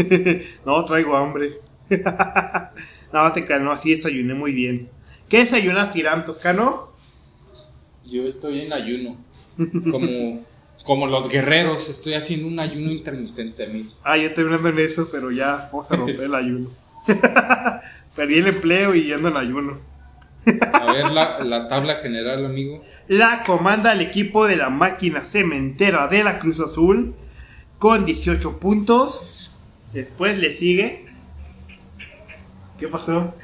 no, 0.64 0.84
traigo 0.84 1.16
hambre. 1.16 1.60
no, 3.12 3.32
te 3.32 3.46
creas, 3.46 3.62
no, 3.62 3.72
así 3.72 3.94
desayuné 3.94 4.34
muy 4.34 4.52
bien. 4.52 4.88
¿Qué 5.28 5.38
desayunas, 5.38 5.92
Tirán 5.92 6.24
Toscano? 6.24 6.88
Yo 8.04 8.22
estoy 8.22 8.60
en 8.60 8.72
ayuno. 8.72 9.16
Como, 9.90 10.44
como 10.84 11.06
los 11.06 11.28
guerreros, 11.28 11.88
estoy 11.88 12.14
haciendo 12.14 12.46
un 12.46 12.60
ayuno 12.60 12.92
intermitente 12.92 13.64
a 13.64 13.68
mí. 13.68 13.90
Ah, 14.04 14.16
yo 14.16 14.28
estoy 14.28 14.44
hablando 14.44 14.68
en 14.68 14.78
eso, 14.78 15.08
pero 15.10 15.32
ya 15.32 15.68
vamos 15.72 15.90
a 15.90 15.96
romper 15.96 16.20
el 16.20 16.34
ayuno. 16.34 16.70
Perdí 18.16 18.38
el 18.38 18.46
empleo 18.46 18.94
y 18.94 19.04
yendo 19.04 19.28
en 19.28 19.36
ayuno. 19.36 19.80
a 20.72 20.92
ver 20.92 21.10
la, 21.10 21.40
la, 21.42 21.66
tabla 21.66 21.96
general, 21.96 22.44
amigo. 22.46 22.82
La 23.08 23.42
comanda 23.44 23.92
el 23.92 24.00
equipo 24.00 24.46
de 24.46 24.56
la 24.56 24.70
máquina 24.70 25.22
cementera 25.22 26.06
de 26.06 26.22
la 26.22 26.38
Cruz 26.38 26.60
Azul 26.60 27.14
con 27.78 28.06
18 28.06 28.60
puntos. 28.60 29.56
Después 29.92 30.38
le 30.38 30.52
sigue. 30.52 31.04
¿Qué 32.78 32.88
pasó? 32.88 33.34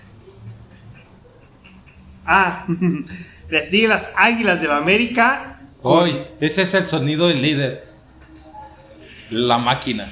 Ah, 2.27 2.67
le 3.51 3.71
sigue 3.71 3.89
las 3.89 4.13
Águilas 4.17 4.61
de 4.61 4.69
la 4.69 4.77
América. 4.77 5.55
Hoy, 5.83 6.17
ese 6.41 6.63
es 6.63 6.75
el 6.75 6.87
sonido 6.87 7.29
del 7.29 7.41
líder. 7.43 7.83
La 9.31 9.59
máquina. 9.59 10.07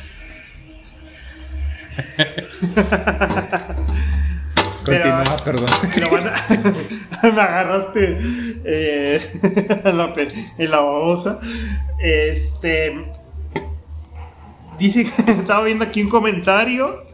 Continúa, 4.85 5.37
perdón. 5.45 5.69
me 7.23 7.43
agarraste 7.43 8.19
eh, 8.65 9.21
en, 9.85 9.99
la, 9.99 10.13
en 10.57 10.71
la 10.71 10.81
babosa. 10.81 11.39
Este. 12.03 13.13
Dice 14.79 15.05
que 15.05 15.33
estaba 15.33 15.65
viendo 15.65 15.85
aquí 15.85 16.03
un 16.03 16.09
comentario 16.09 17.05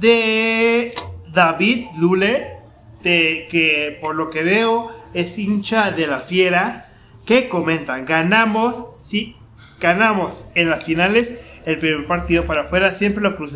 de 0.00 0.92
David 1.32 1.86
Lule, 1.98 2.56
que 3.02 3.98
por 4.00 4.14
lo 4.14 4.30
que 4.30 4.42
veo 4.42 4.90
es 5.14 5.38
hincha 5.38 5.90
de 5.90 6.06
la 6.06 6.20
fiera, 6.20 6.88
que 7.24 7.48
comentan, 7.48 8.04
ganamos, 8.04 8.88
sí, 8.98 9.36
ganamos 9.80 10.44
en 10.54 10.70
las 10.70 10.84
finales 10.84 11.34
el 11.66 11.78
primer 11.78 12.06
partido 12.06 12.44
para 12.44 12.62
afuera, 12.62 12.90
siempre 12.90 13.22
lo 13.22 13.36
cruz, 13.36 13.54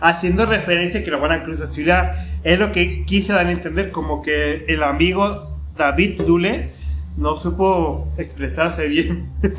haciendo 0.00 0.46
referencia 0.46 1.04
que 1.04 1.10
lo 1.10 1.20
van 1.20 1.32
a 1.32 1.42
cruz 1.44 1.60
Es 1.60 2.58
lo 2.58 2.72
que 2.72 3.04
quise 3.04 3.32
dar 3.32 3.46
a 3.46 3.52
entender, 3.52 3.90
como 3.90 4.22
que 4.22 4.64
el 4.68 4.82
amigo 4.82 5.58
David 5.76 6.20
Lule 6.26 6.72
no 7.16 7.36
supo 7.36 8.12
expresarse 8.18 8.88
bien. 8.88 9.30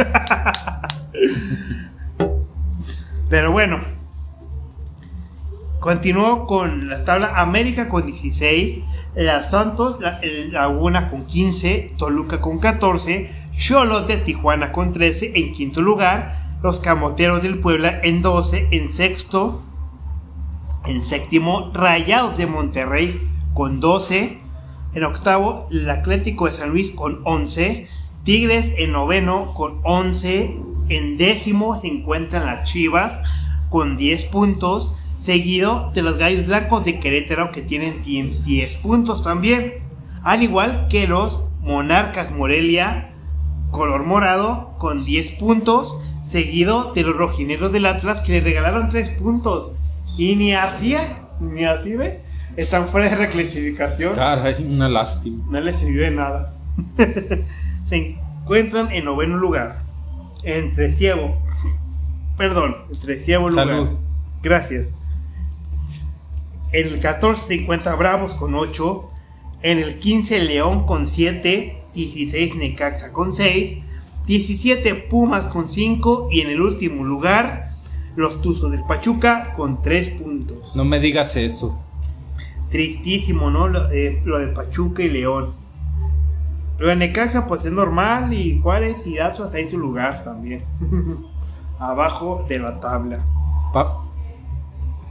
Pero 3.30 3.52
bueno. 3.52 3.95
Continuó 5.86 6.48
con 6.48 6.90
la 6.90 7.06
tabla 7.06 7.40
América 7.40 7.90
con 7.90 8.08
16, 8.08 8.80
la 9.14 9.44
Santos, 9.44 10.00
la, 10.02 10.20
Laguna 10.50 11.12
con 11.12 11.28
15, 11.28 11.94
Toluca 11.96 12.42
con 12.42 12.58
14, 12.58 13.30
Cholos 13.56 14.08
de 14.08 14.18
Tijuana 14.18 14.72
con 14.72 14.92
13 14.92 15.34
en 15.36 15.52
quinto 15.54 15.84
lugar, 15.84 16.58
los 16.64 16.80
Camoteros 16.80 17.44
del 17.44 17.60
Puebla 17.60 18.00
en 18.02 18.24
12, 18.24 18.70
en 18.72 18.90
sexto, 18.90 19.62
en 20.88 21.04
séptimo, 21.04 21.70
Rayados 21.72 22.36
de 22.36 22.48
Monterrey 22.48 23.22
con 23.54 23.80
12, 23.80 24.40
en 24.96 25.04
octavo, 25.04 25.68
el 25.70 25.88
Atlético 25.88 26.48
de 26.48 26.54
San 26.54 26.72
Luis 26.72 26.90
con 26.90 27.22
11, 27.26 27.88
Tigres 28.24 28.72
en 28.80 28.92
noveno 28.92 29.54
con 29.54 29.82
11, 29.84 30.58
en 30.90 31.18
décimo 31.18 31.80
se 31.80 31.90
encuentran 31.90 32.48
las 32.48 32.68
Chivas 32.68 33.22
con 33.70 33.98
10 33.98 34.24
puntos, 34.24 34.96
seguido 35.18 35.92
de 35.94 36.02
los 36.02 36.18
Gallos 36.18 36.48
Blancos 36.48 36.84
de 36.86 37.00
Querétaro 37.00 37.52
que 37.52 37.62
tienen 37.62 38.04
10 38.04 38.76
puntos 38.76 39.24
también, 39.24 39.76
al 40.24 40.44
igual 40.44 40.88
que 40.90 41.08
los 41.08 41.46
Monarcas 41.62 42.32
Morelia, 42.32 43.14
color 43.72 44.04
morado, 44.04 44.76
con 44.78 45.06
10 45.06 45.32
puntos, 45.34 45.98
seguido 46.24 46.94
de 46.94 47.04
los 47.04 47.16
Rojineros 47.16 47.72
del 47.72 47.86
Atlas 47.86 48.22
que 48.22 48.34
le 48.34 48.42
regalaron 48.42 48.90
3 48.90 49.10
puntos. 49.12 49.74
Y 50.18 50.36
ni 50.36 50.54
así, 50.54 50.96
ni 51.40 51.64
así 51.66 51.96
ve, 51.96 52.22
están 52.56 52.88
fuera 52.88 53.10
de 53.10 53.16
reclasificación. 53.16 54.16
Caray, 54.16 54.64
una 54.64 54.90
lástima. 54.90 55.44
No 55.50 55.60
les 55.60 55.78
sirvió 55.78 56.04
de 56.04 56.12
nada. 56.12 56.54
se 57.86 58.18
encuentran 58.42 58.92
en 58.92 59.06
noveno 59.06 59.38
lugar 59.38 59.86
entre 60.44 60.92
ciego 60.92 61.42
Perdón, 62.38 62.76
entre 62.92 63.16
ciego 63.16 63.50
lugar. 63.50 63.92
Gracias. 64.44 64.90
En 66.76 66.88
el 66.88 67.00
14 67.00 67.48
se 67.48 67.54
encuentra 67.54 67.96
Bravos 67.96 68.36
con 68.36 68.54
8. 68.54 69.10
En 69.62 69.80
el 69.80 69.98
15 69.98 70.42
León 70.42 70.86
con 70.86 71.08
7. 71.08 71.84
16 71.94 72.56
Necaxa 72.56 73.14
con 73.14 73.32
6. 73.32 73.78
17 74.28 74.94
Pumas 75.10 75.46
con 75.46 75.70
5. 75.70 76.28
Y 76.32 76.42
en 76.42 76.50
el 76.50 76.60
último 76.60 77.06
lugar 77.06 77.70
los 78.18 78.42
Tuzos 78.42 78.72
del 78.72 78.84
Pachuca 78.84 79.54
con 79.56 79.82
3 79.82 80.10
puntos. 80.22 80.76
No 80.76 80.84
me 80.84 81.00
digas 81.00 81.38
eso. 81.38 81.82
Tristísimo, 82.70 83.50
¿no? 83.50 83.70
Lo, 83.70 83.90
eh, 83.92 84.22
lo 84.26 84.38
de 84.38 84.50
Pachuca 84.50 85.02
y 85.02 85.08
León. 85.08 85.54
Lo 86.78 86.90
de 86.90 86.98
Necaxa 86.98 87.48
pues 87.48 87.64
es 87.64 87.72
normal 87.72 88.34
y 88.34 88.60
Juárez 88.60 89.08
y 89.08 89.16
Dazos 89.16 89.54
ahí 89.54 89.66
su 89.66 89.78
lugar 89.78 90.26
también. 90.26 90.66
Abajo 91.80 92.46
de 92.50 92.60
la 92.60 92.82
tabla. 92.82 93.26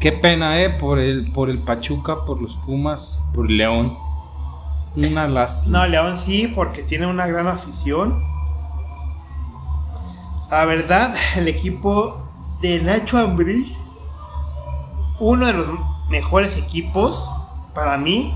Qué 0.01 0.13
pena, 0.13 0.61
¿eh? 0.61 0.71
Por 0.71 0.99
el, 0.99 1.33
por 1.33 1.51
el 1.51 1.61
Pachuca, 1.63 2.25
por 2.25 2.41
los 2.41 2.57
Pumas, 2.67 3.21
por 3.33 3.51
León. 3.51 3.97
Una 4.97 5.27
lástima. 5.27 5.79
No, 5.79 5.87
León 5.87 6.19
sí, 6.19 6.49
porque 6.55 6.83
tiene 6.83 7.07
una 7.07 7.27
gran 7.27 7.49
afición. 7.49 8.23
La 10.51 10.65
verdad, 10.67 11.15
el 11.37 11.49
equipo 11.49 12.23
de 12.61 12.81
Nacho 12.81 13.19
Ambriz, 13.19 13.77
uno 15.19 15.47
de 15.47 15.53
los 15.53 15.67
mejores 16.09 16.57
equipos 16.57 17.31
para 17.75 17.99
mí, 17.99 18.35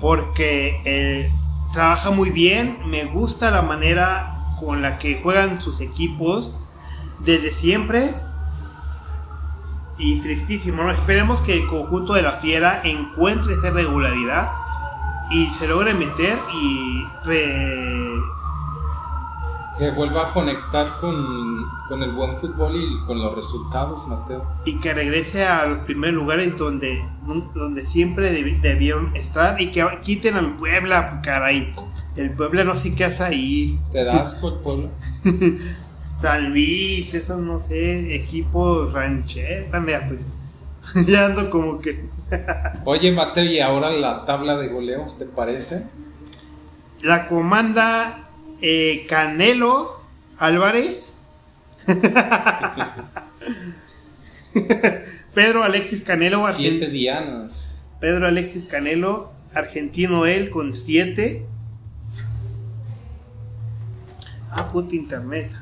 porque 0.00 0.80
eh, 0.84 1.30
trabaja 1.72 2.10
muy 2.10 2.30
bien, 2.30 2.78
me 2.86 3.04
gusta 3.04 3.50
la 3.50 3.62
manera 3.62 4.56
con 4.58 4.82
la 4.82 4.98
que 4.98 5.20
juegan 5.22 5.60
sus 5.60 5.80
equipos 5.80 6.58
desde 7.20 7.52
siempre. 7.52 8.14
Y 10.00 10.20
tristísimo, 10.20 10.82
¿no? 10.82 10.90
Esperemos 10.90 11.40
que 11.42 11.54
el 11.58 11.66
conjunto 11.66 12.14
de 12.14 12.22
la 12.22 12.32
Fiera 12.32 12.80
encuentre 12.84 13.52
esa 13.54 13.70
regularidad 13.70 14.50
y 15.30 15.46
se 15.48 15.68
logre 15.68 15.92
meter 15.94 16.38
y 16.54 17.04
re- 17.24 18.18
Que 19.78 19.90
vuelva 19.90 20.28
a 20.28 20.32
conectar 20.32 20.86
con, 21.00 21.66
con 21.88 22.02
el 22.02 22.12
buen 22.12 22.36
fútbol 22.36 22.74
y 22.76 22.98
con 23.06 23.18
los 23.18 23.34
resultados, 23.36 24.06
Mateo. 24.08 24.44
y 24.64 24.78
que 24.80 24.92
regrese 24.94 25.46
a 25.46 25.66
los 25.66 25.78
primeros 25.78 26.14
lugares 26.16 26.56
donde, 26.58 27.02
donde 27.54 27.84
siempre 27.86 28.32
debi- 28.32 28.60
debieron 28.60 29.14
estar 29.14 29.60
y 29.60 29.70
que 29.70 29.86
quiten 30.02 30.36
al 30.36 30.56
Puebla, 30.56 31.20
caray. 31.22 31.74
El 32.16 32.32
Puebla 32.32 32.64
no 32.64 32.74
sé 32.74 32.94
qué 32.94 33.04
hace 33.04 33.22
ahí. 33.22 33.78
¿Te 33.92 34.04
da 34.04 34.20
asco 34.22 34.48
el 34.48 34.90
Luis, 36.22 37.14
esos 37.14 37.38
no 37.40 37.58
sé, 37.58 38.14
equipos 38.14 38.92
rancheros, 38.92 39.68
pues. 40.08 40.26
ya 41.06 41.26
ando 41.26 41.50
como 41.50 41.78
que. 41.80 42.08
Oye, 42.84 43.12
Mateo, 43.12 43.44
y 43.44 43.60
ahora 43.60 43.90
la 43.90 44.24
tabla 44.24 44.56
de 44.56 44.68
goleo, 44.68 45.14
¿te 45.18 45.26
parece? 45.26 45.86
La 47.02 47.26
comanda 47.26 48.28
eh, 48.60 49.06
Canelo 49.08 50.00
Álvarez. 50.38 51.14
Pedro 55.34 55.62
Alexis 55.62 56.02
Canelo, 56.02 56.46
Siete 56.52 56.88
dianas. 56.88 57.84
Pedro 58.00 58.26
Alexis 58.26 58.66
Canelo, 58.66 59.32
argentino 59.54 60.26
él 60.26 60.50
con 60.50 60.74
7. 60.74 61.46
Ah, 64.50 64.68
puto 64.70 64.94
internet. 64.94 65.54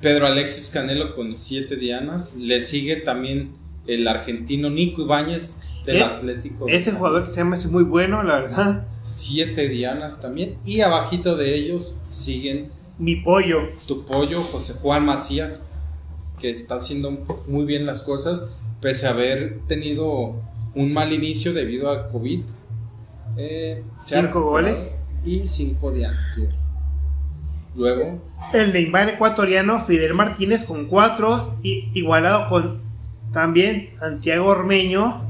Pedro 0.00 0.26
Alexis 0.26 0.70
Canelo 0.70 1.14
con 1.14 1.32
siete 1.32 1.76
dianas. 1.76 2.36
Le 2.36 2.62
sigue 2.62 2.96
también 2.96 3.52
el 3.86 4.06
argentino 4.08 4.70
Nico 4.70 5.02
Ibáñez 5.02 5.56
del 5.84 5.96
Eh, 5.96 6.02
Atlético. 6.04 6.66
de 6.66 6.76
Este 6.76 6.90
San 6.90 6.98
jugador 6.98 7.24
que 7.24 7.30
se 7.30 7.36
llama 7.36 7.56
es 7.56 7.66
muy 7.66 7.82
bueno, 7.84 8.22
la 8.22 8.40
verdad. 8.40 8.86
Siete 9.02 9.68
dianas 9.68 10.20
también. 10.20 10.58
Y 10.64 10.80
abajito 10.80 11.36
de 11.36 11.54
ellos 11.54 11.98
siguen 12.02 12.70
Mi 12.98 13.16
pollo. 13.16 13.60
tu 13.86 14.04
pollo, 14.04 14.42
José 14.42 14.74
Juan 14.74 15.04
Macías, 15.06 15.66
que 16.38 16.50
está 16.50 16.76
haciendo 16.76 17.10
muy 17.46 17.64
bien 17.64 17.86
las 17.86 18.02
cosas, 18.02 18.56
pese 18.80 19.06
a 19.06 19.10
haber 19.10 19.60
tenido 19.68 20.42
un 20.74 20.92
mal 20.92 21.12
inicio 21.12 21.52
debido 21.52 21.90
al 21.90 22.10
COVID. 22.10 22.42
Eh, 23.36 23.82
se 23.98 24.20
Cinco 24.20 24.42
goles. 24.42 24.88
Y 25.24 25.46
cinco 25.46 25.92
dianas. 25.92 26.34
sí. 26.34 26.46
Luego, 27.80 28.20
El 28.52 28.74
Neymar 28.74 29.08
ecuatoriano, 29.08 29.80
Fidel 29.80 30.12
Martínez 30.12 30.64
con 30.66 30.84
4. 30.84 31.60
Igualado 31.62 32.50
con 32.50 32.82
también 33.32 33.88
Santiago 33.98 34.48
Ormeño 34.48 35.22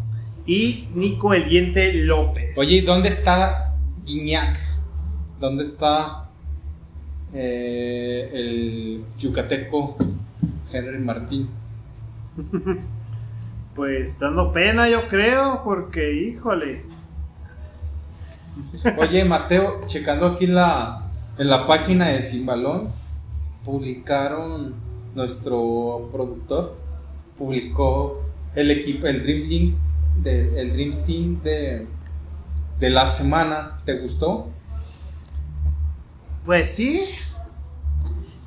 y 0.47 0.89
Nico 0.97 1.33
El 1.33 1.49
Diente 1.49 1.93
López. 1.93 2.59
oye, 2.59 2.79
¿y 2.79 2.81
dónde 2.81 3.09
está 3.09 3.77
Guiñac? 4.05 4.59
¿Dónde 5.39 5.63
está 5.63 6.29
eh, 7.33 8.31
el 8.33 9.05
yucateco 9.17 9.97
Henry 10.73 10.99
Martín? 10.99 11.49
Pues 13.73 14.19
dando 14.19 14.53
pena, 14.53 14.89
yo 14.91 15.09
creo, 15.09 15.63
porque 15.65 16.13
híjole. 16.13 16.85
Oye, 18.99 19.25
Mateo, 19.25 19.87
checando 19.87 20.27
aquí 20.27 20.49
la, 20.49 21.10
en 21.39 21.49
la 21.49 21.67
página 21.67 22.09
de 22.09 22.23
Sin 22.23 22.47
Balón, 22.47 22.93
publicaron, 23.65 24.75
nuestro 25.15 26.09
productor 26.13 26.77
publicó 27.37 28.23
el 28.55 28.71
equipo, 28.71 29.07
el 29.07 29.23
Dream 29.23 29.49
Team, 29.49 29.77
de, 30.23 30.61
el 30.61 30.73
Dream 30.73 31.05
Team 31.05 31.43
de, 31.43 31.87
de 32.79 32.91
la 32.91 33.07
semana. 33.07 33.81
¿Te 33.85 33.99
gustó? 34.01 34.49
Pues 36.45 36.71
sí. 36.71 37.03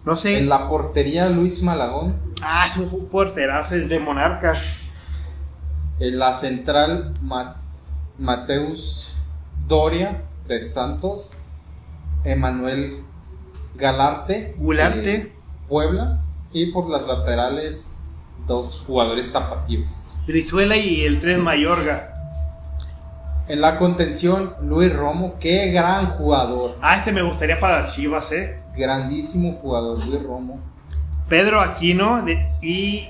No 0.05 0.15
sé. 0.15 0.37
En 0.39 0.49
la 0.49 0.67
portería 0.67 1.29
Luis 1.29 1.63
Malagón, 1.63 2.33
Ah, 2.45 2.67
es 2.69 2.75
un 2.77 3.07
porterazo, 3.07 3.75
es 3.75 3.87
de 3.87 3.99
Monarcas. 3.99 4.61
en 5.99 6.19
la 6.19 6.33
central 6.33 7.13
Ma- 7.21 7.61
Mateus 8.19 9.13
Doria 9.67 10.23
de 10.47 10.61
Santos, 10.61 11.37
Emanuel 12.25 13.03
Galarte, 13.75 14.55
Gularte. 14.57 15.31
Puebla, 15.67 16.21
y 16.51 16.71
por 16.71 16.89
las 16.89 17.03
laterales 17.07 17.89
dos 18.45 18.83
jugadores 18.85 19.31
tapatíos. 19.31 20.13
Brizuela 20.27 20.75
y 20.77 21.01
el 21.03 21.19
3 21.19 21.39
Mayorga. 21.39 22.09
En 23.47 23.59
la 23.61 23.77
contención, 23.77 24.53
Luis 24.61 24.93
Romo, 24.93 25.35
qué 25.39 25.71
gran 25.71 26.05
jugador, 26.11 26.77
Ah, 26.81 26.97
este 26.97 27.11
me 27.11 27.21
gustaría 27.23 27.59
para 27.59 27.81
las 27.81 27.93
Chivas, 27.95 28.31
eh. 28.31 28.61
grandísimo 28.75 29.53
jugador, 29.61 30.05
Luis 30.05 30.23
Romo. 30.23 30.59
Pedro 31.27 31.59
Aquino 31.61 32.21
de- 32.23 32.49
y 32.61 33.09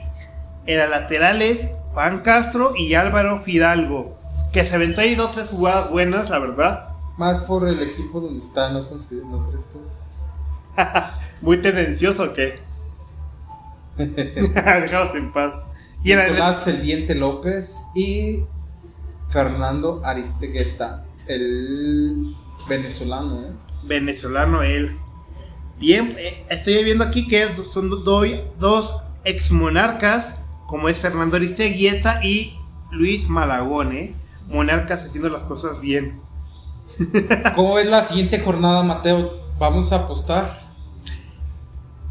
en 0.66 0.78
las 0.80 0.90
laterales 0.90 1.72
Juan 1.94 2.20
Castro 2.22 2.74
y 2.76 2.94
Álvaro 2.96 3.40
Fidalgo. 3.40 4.18
Que 4.52 4.64
se 4.64 4.76
aventó 4.76 5.02
ahí 5.02 5.16
dos 5.16 5.32
tres 5.34 5.50
jugadas 5.50 5.90
buenas, 5.92 6.30
la 6.30 6.40
verdad. 6.40 6.90
Más 7.18 7.40
por 7.42 7.68
el 7.68 7.80
equipo 7.82 8.20
donde 8.20 8.40
está, 8.44 8.72
¿no, 8.72 8.82
no 8.82 9.48
crees 9.50 9.70
tú? 9.72 9.80
Muy 11.42 11.58
tendencioso 11.58 12.34
que. 12.34 12.60
Dejados 13.98 15.16
en 15.16 15.32
paz. 15.32 15.54
Y 16.04 16.12
en 16.12 16.20
Nicolás 16.20 16.68
El 16.68 16.82
Diente 16.82 17.16
López 17.16 17.80
y 17.96 18.44
Fernando 19.30 20.02
Aristegueta, 20.04 21.06
el 21.28 22.36
venezolano, 22.68 23.42
¿eh? 23.42 23.52
venezolano 23.84 24.64
él. 24.64 24.98
Bien, 25.80 26.16
eh, 26.18 26.46
estoy 26.50 26.84
viendo 26.84 27.04
aquí 27.04 27.28
que 27.28 27.48
son 27.72 27.90
do- 27.90 27.98
do- 27.98 28.26
dos 28.60 28.98
ex 29.24 29.52
monarcas, 29.52 30.40
como 30.68 30.90
es 30.90 31.00
Fernando 31.00 31.38
Aristeguieta 31.38 32.24
y 32.24 32.58
Luis 32.92 33.30
Malagón, 33.30 33.94
¿eh? 33.94 34.16
Monarcas 34.48 35.06
haciendo 35.06 35.30
las 35.30 35.44
cosas 35.44 35.80
bien. 35.80 36.20
¿Cómo 37.56 37.76
ves 37.76 37.88
la 37.88 38.04
siguiente 38.04 38.40
jornada, 38.40 38.84
Mateo? 38.84 39.34
¿Vamos 39.60 39.92
a 39.92 39.98
apostar? 39.98 40.60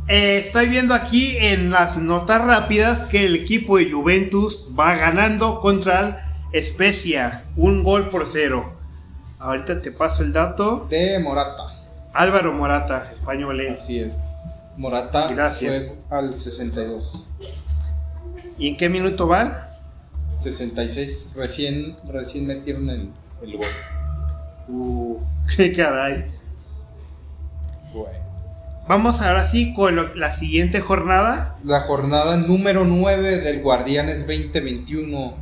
Eh, 0.08 0.38
estoy 0.46 0.68
viendo 0.68 0.94
aquí 0.94 1.36
en 1.38 1.70
las 1.70 1.96
notas 1.96 2.44
rápidas 2.44 3.04
que 3.04 3.26
el 3.26 3.36
equipo 3.36 3.78
de 3.78 3.90
Juventus 3.90 4.68
va 4.78 4.96
ganando 4.96 5.60
contra 5.60 6.28
el 6.52 6.62
Spezia, 6.62 7.44
un 7.56 7.82
gol 7.82 8.10
por 8.10 8.26
cero. 8.26 8.74
Ahorita 9.38 9.80
te 9.80 9.90
paso 9.90 10.22
el 10.22 10.32
dato. 10.32 10.86
De 10.90 11.18
Morata. 11.18 11.62
Álvaro 12.12 12.52
Morata, 12.52 13.10
español. 13.12 13.60
¿eh? 13.60 13.70
Así 13.70 13.98
es. 13.98 14.22
Morata 14.76 15.28
Gracias. 15.28 15.86
fue 15.86 16.18
al 16.18 16.36
62. 16.36 17.26
¿Y 18.58 18.68
en 18.68 18.76
qué 18.76 18.88
minuto 18.88 19.26
van? 19.26 19.56
66. 20.36 21.32
Recién, 21.36 21.96
recién 22.06 22.46
metieron 22.46 22.90
el, 22.90 23.10
el 23.42 23.56
gol. 23.56 23.66
Uh, 24.68 25.18
qué 25.56 25.72
caray. 25.72 26.26
Bueno. 27.92 28.18
Vamos 28.88 29.20
ahora 29.20 29.46
sí 29.46 29.74
con 29.74 29.94
lo- 29.96 30.14
la 30.14 30.32
siguiente 30.32 30.80
jornada. 30.80 31.56
La 31.64 31.80
jornada 31.80 32.36
número 32.36 32.84
9 32.84 33.38
del 33.38 33.62
Guardianes 33.62 34.26
2021 34.26 35.34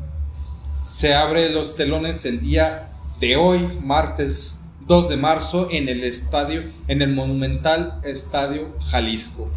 se 0.83 1.14
abre 1.14 1.51
los 1.51 1.77
telones 1.77 2.25
el 2.25 2.41
día 2.41 2.89
de 3.21 3.37
hoy, 3.37 3.66
martes 3.83 4.61
2 4.87 5.09
de 5.11 5.16
marzo, 5.16 5.68
en 5.71 5.89
el 5.89 6.05
estadio, 6.05 6.62
en 6.89 7.03
el 7.03 7.14
monumental 7.14 8.01
Estadio 8.03 8.75
Jalisco. 8.91 9.51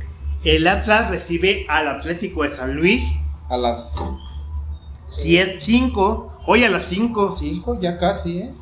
El 0.44 0.68
Atlas 0.68 1.10
recibe 1.10 1.66
al 1.70 1.88
Atlético 1.88 2.44
de 2.44 2.52
San 2.52 2.76
Luis. 2.76 3.02
A 3.50 3.58
las 3.58 3.96
5. 5.08 6.34
Hoy 6.46 6.64
a 6.64 6.70
las 6.70 6.86
5. 6.86 7.32
5, 7.32 7.80
ya 7.80 7.98
casi, 7.98 8.40
¿eh? 8.40 8.54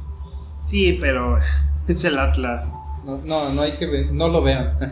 Sí, 0.63 0.97
pero 0.99 1.37
es 1.87 2.03
el 2.03 2.17
Atlas. 2.19 2.69
No, 3.05 3.17
no, 3.23 3.49
no 3.51 3.61
hay 3.63 3.71
que 3.73 3.87
ver, 3.87 4.11
no 4.11 4.27
lo 4.29 4.41
vean. 4.43 4.77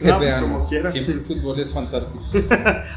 Que- 0.00 0.04
que 0.04 0.08
No, 0.08 0.16
pues, 0.16 0.28
vean. 0.30 0.42
como 0.42 0.66
quieran. 0.68 0.90
Siempre 0.92 1.14
el 1.14 1.20
fútbol 1.20 1.60
es 1.60 1.72
fantástico. 1.74 2.24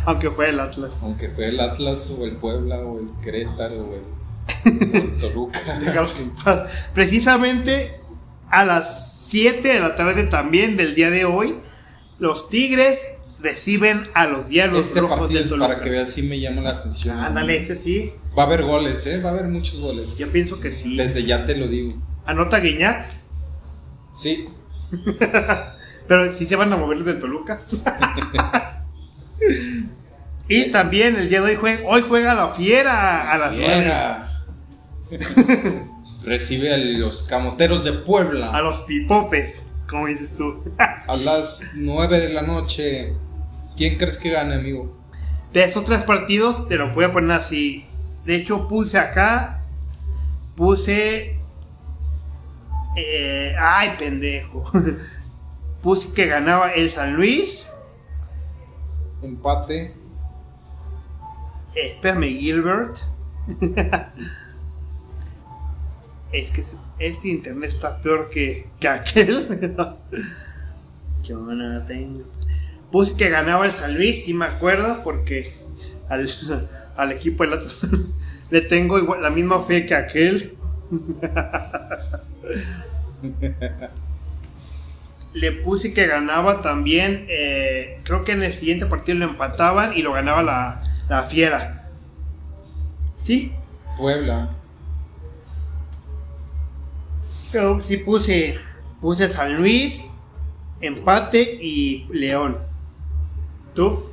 Aunque 0.05 0.31
fue 0.31 0.49
el 0.49 0.59
Atlas. 0.59 1.03
Aunque 1.03 1.27
fue 1.29 1.49
el 1.49 1.59
Atlas 1.59 2.09
o 2.17 2.23
el 2.23 2.37
Puebla 2.37 2.77
o 2.77 2.97
el 2.99 3.09
Querétaro 3.21 3.75
o 3.75 3.93
el, 3.93 4.01
o 4.01 4.95
el 4.97 5.19
Toluca. 5.19 5.79
Déjalos 5.79 6.17
en 6.19 6.29
paz. 6.31 6.63
Precisamente 6.93 7.99
a 8.49 8.63
las 8.63 9.25
7 9.29 9.67
de 9.67 9.79
la 9.81 9.95
tarde 9.95 10.23
también 10.23 10.77
del 10.77 10.95
día 10.95 11.09
de 11.09 11.25
hoy, 11.25 11.55
los 12.19 12.49
Tigres 12.49 12.99
reciben 13.41 14.07
a 14.13 14.25
los 14.25 14.47
Diablos 14.47 14.87
Este 14.87 15.01
Rojos 15.01 15.19
partido 15.19 15.39
de 15.39 15.43
es 15.43 15.49
Toluca. 15.49 15.67
para 15.67 15.81
que 15.81 15.89
veas, 15.89 16.09
sí 16.09 16.23
me 16.23 16.39
llama 16.39 16.61
la 16.61 16.69
atención. 16.69 17.19
Ándale, 17.19 17.57
este 17.57 17.75
sí. 17.75 18.13
Va 18.37 18.43
a 18.43 18.45
haber 18.47 18.63
goles, 18.63 19.05
¿eh? 19.05 19.19
Va 19.21 19.29
a 19.29 19.33
haber 19.33 19.47
muchos 19.47 19.79
goles. 19.79 20.17
Yo 20.17 20.31
pienso 20.31 20.59
que 20.59 20.71
sí. 20.71 20.97
Desde 20.97 21.23
ya 21.23 21.45
te 21.45 21.55
lo 21.55 21.67
digo. 21.67 21.93
Anota 22.25 22.59
Guiñac, 22.59 23.05
Sí, 24.13 24.47
pero 26.07 26.31
sí 26.31 26.45
se 26.45 26.55
van 26.55 26.71
a 26.71 26.77
mover 26.77 26.97
los 26.97 27.05
del 27.05 27.19
Toluca. 27.19 27.59
y 30.47 30.71
también 30.71 31.15
el 31.15 31.29
día 31.29 31.41
de 31.41 31.51
hoy 31.51 31.55
juega, 31.55 31.87
hoy 31.87 32.03
juega 32.07 32.33
la 32.33 32.49
Fiera 32.49 33.31
a 33.31 33.37
las 33.37 33.53
nueve. 33.53 33.73
Fiera. 33.75 34.29
Recibe 36.23 36.73
a 36.73 36.77
los 36.77 37.23
camoteros 37.23 37.83
de 37.83 37.91
Puebla 37.91 38.51
A 38.51 38.61
los 38.61 38.83
pipopes, 38.83 39.63
como 39.89 40.07
dices 40.07 40.37
tú. 40.37 40.63
a 40.79 41.17
las 41.17 41.63
9 41.75 42.19
de 42.19 42.29
la 42.29 42.41
noche. 42.43 43.13
¿Quién 43.75 43.97
crees 43.97 44.17
que 44.17 44.29
gane, 44.29 44.55
amigo? 44.55 44.97
De 45.51 45.63
esos 45.65 45.83
tres 45.83 46.03
partidos, 46.03 46.67
te 46.69 46.77
lo 46.77 46.93
voy 46.93 47.03
a 47.03 47.11
poner 47.11 47.31
así. 47.33 47.85
De 48.25 48.35
hecho, 48.35 48.67
puse 48.67 48.97
acá. 48.97 49.63
Puse. 50.55 51.39
eh, 52.95 53.55
ay, 53.59 53.95
pendejo. 53.97 54.71
puse 55.81 56.13
que 56.13 56.27
ganaba 56.27 56.71
el 56.71 56.89
San 56.89 57.15
Luis. 57.15 57.67
Empate. 59.21 59.93
Espérame, 61.75 62.25
Gilbert. 62.25 62.99
es 66.31 66.51
que 66.51 66.63
este 66.99 67.27
internet 67.29 67.69
está 67.69 68.01
peor 68.01 68.29
que, 68.29 68.69
que 68.79 68.87
aquel. 68.87 69.75
Yo 71.23 71.39
no 71.39 71.85
tengo. 71.85 72.23
Puse 72.91 73.15
que 73.15 73.29
ganaba 73.29 73.65
el 73.65 73.71
San 73.71 73.95
Luis, 73.95 74.25
sí 74.25 74.33
me 74.33 74.45
acuerdo, 74.45 75.01
porque 75.03 75.51
al, 76.09 76.29
al 76.95 77.11
equipo 77.11 77.43
del 77.43 77.53
Atlas 77.53 77.79
le 78.49 78.61
tengo 78.61 78.97
igual, 78.99 79.21
la 79.21 79.29
misma 79.29 79.61
fe 79.61 79.85
que 79.85 79.95
aquel. 79.95 80.55
le 85.33 85.51
puse 85.51 85.93
que 85.93 86.05
ganaba 86.05 86.61
también, 86.61 87.25
eh, 87.29 87.99
creo 88.03 88.23
que 88.23 88.33
en 88.33 88.43
el 88.43 88.53
siguiente 88.53 88.85
partido 88.85 89.17
lo 89.17 89.25
empataban 89.25 89.97
y 89.97 90.03
lo 90.03 90.13
ganaba 90.13 90.43
la, 90.43 90.83
la 91.09 91.23
Fiera. 91.23 91.89
¿Sí? 93.17 93.53
Puebla. 93.97 94.51
Pero 97.51 97.79
sí 97.79 97.97
puse, 97.97 98.59
puse 99.01 99.29
San 99.29 99.57
Luis, 99.57 100.03
empate 100.81 101.57
y 101.61 102.07
León. 102.11 102.57
¿Tú? 103.73 104.12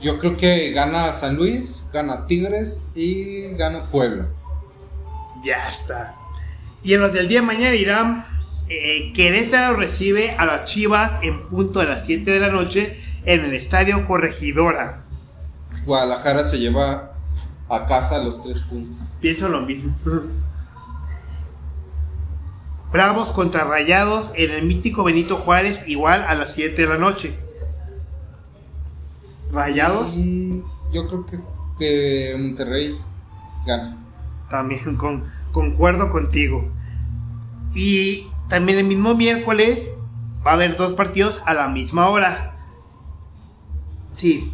Yo 0.00 0.18
creo 0.18 0.36
que 0.36 0.70
gana 0.72 1.12
San 1.12 1.36
Luis, 1.36 1.86
gana 1.92 2.26
Tigres 2.26 2.82
y 2.94 3.48
gana 3.54 3.90
Puebla. 3.90 4.28
Ya 5.44 5.68
está. 5.68 6.14
Y 6.82 6.94
en 6.94 7.00
los 7.00 7.12
del 7.12 7.28
día 7.28 7.40
de 7.40 7.46
mañana 7.46 7.74
irán. 7.74 8.26
eh, 8.68 9.12
Querétaro 9.14 9.76
recibe 9.76 10.32
a 10.38 10.44
las 10.44 10.66
Chivas 10.66 11.18
en 11.22 11.48
punto 11.48 11.80
de 11.80 11.86
las 11.86 12.04
7 12.06 12.30
de 12.30 12.38
la 12.40 12.50
noche 12.50 13.00
en 13.24 13.44
el 13.44 13.54
Estadio 13.54 14.06
Corregidora. 14.06 15.04
Guadalajara 15.84 16.44
se 16.44 16.58
lleva 16.58 17.14
a 17.68 17.86
casa 17.86 18.18
los 18.18 18.42
tres 18.42 18.60
puntos. 18.60 19.14
Pienso 19.20 19.48
lo 19.48 19.62
mismo. 19.62 19.96
Bravos 22.92 23.32
contra 23.32 23.64
Rayados 23.64 24.30
en 24.34 24.50
el 24.50 24.62
mítico 24.64 25.04
Benito 25.04 25.36
Juárez, 25.36 25.82
igual 25.86 26.24
a 26.26 26.34
las 26.34 26.54
7 26.54 26.80
de 26.82 26.88
la 26.88 26.96
noche. 26.98 27.38
Rayados 29.52 30.16
Mm, 30.16 30.60
Yo 30.92 31.06
creo 31.06 31.24
que, 31.26 31.38
que 31.78 32.36
Monterrey 32.38 32.96
gana. 33.66 33.96
también 34.50 34.96
con, 34.96 35.24
concuerdo 35.52 36.10
contigo. 36.10 36.68
Y 37.74 38.28
también 38.48 38.78
el 38.78 38.86
mismo 38.86 39.14
miércoles 39.14 39.92
va 40.46 40.52
a 40.52 40.54
haber 40.54 40.76
dos 40.76 40.94
partidos 40.94 41.42
a 41.46 41.54
la 41.54 41.68
misma 41.68 42.08
hora. 42.08 42.56
Sí. 44.12 44.50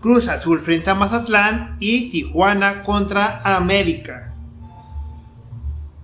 Cruz 0.00 0.28
Azul 0.28 0.60
frente 0.60 0.88
a 0.90 0.94
Mazatlán 0.94 1.76
y 1.80 2.10
Tijuana 2.10 2.82
contra 2.84 3.40
América. 3.56 4.34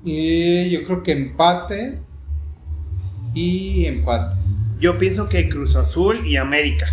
Y 0.04 0.70
yo 0.70 0.84
creo 0.84 1.02
que 1.04 1.12
empate 1.12 2.00
y 3.34 3.86
empate. 3.86 4.34
Yo 4.80 4.98
pienso 4.98 5.28
que 5.28 5.48
Cruz 5.48 5.76
Azul 5.76 6.26
y 6.26 6.36
América. 6.36 6.86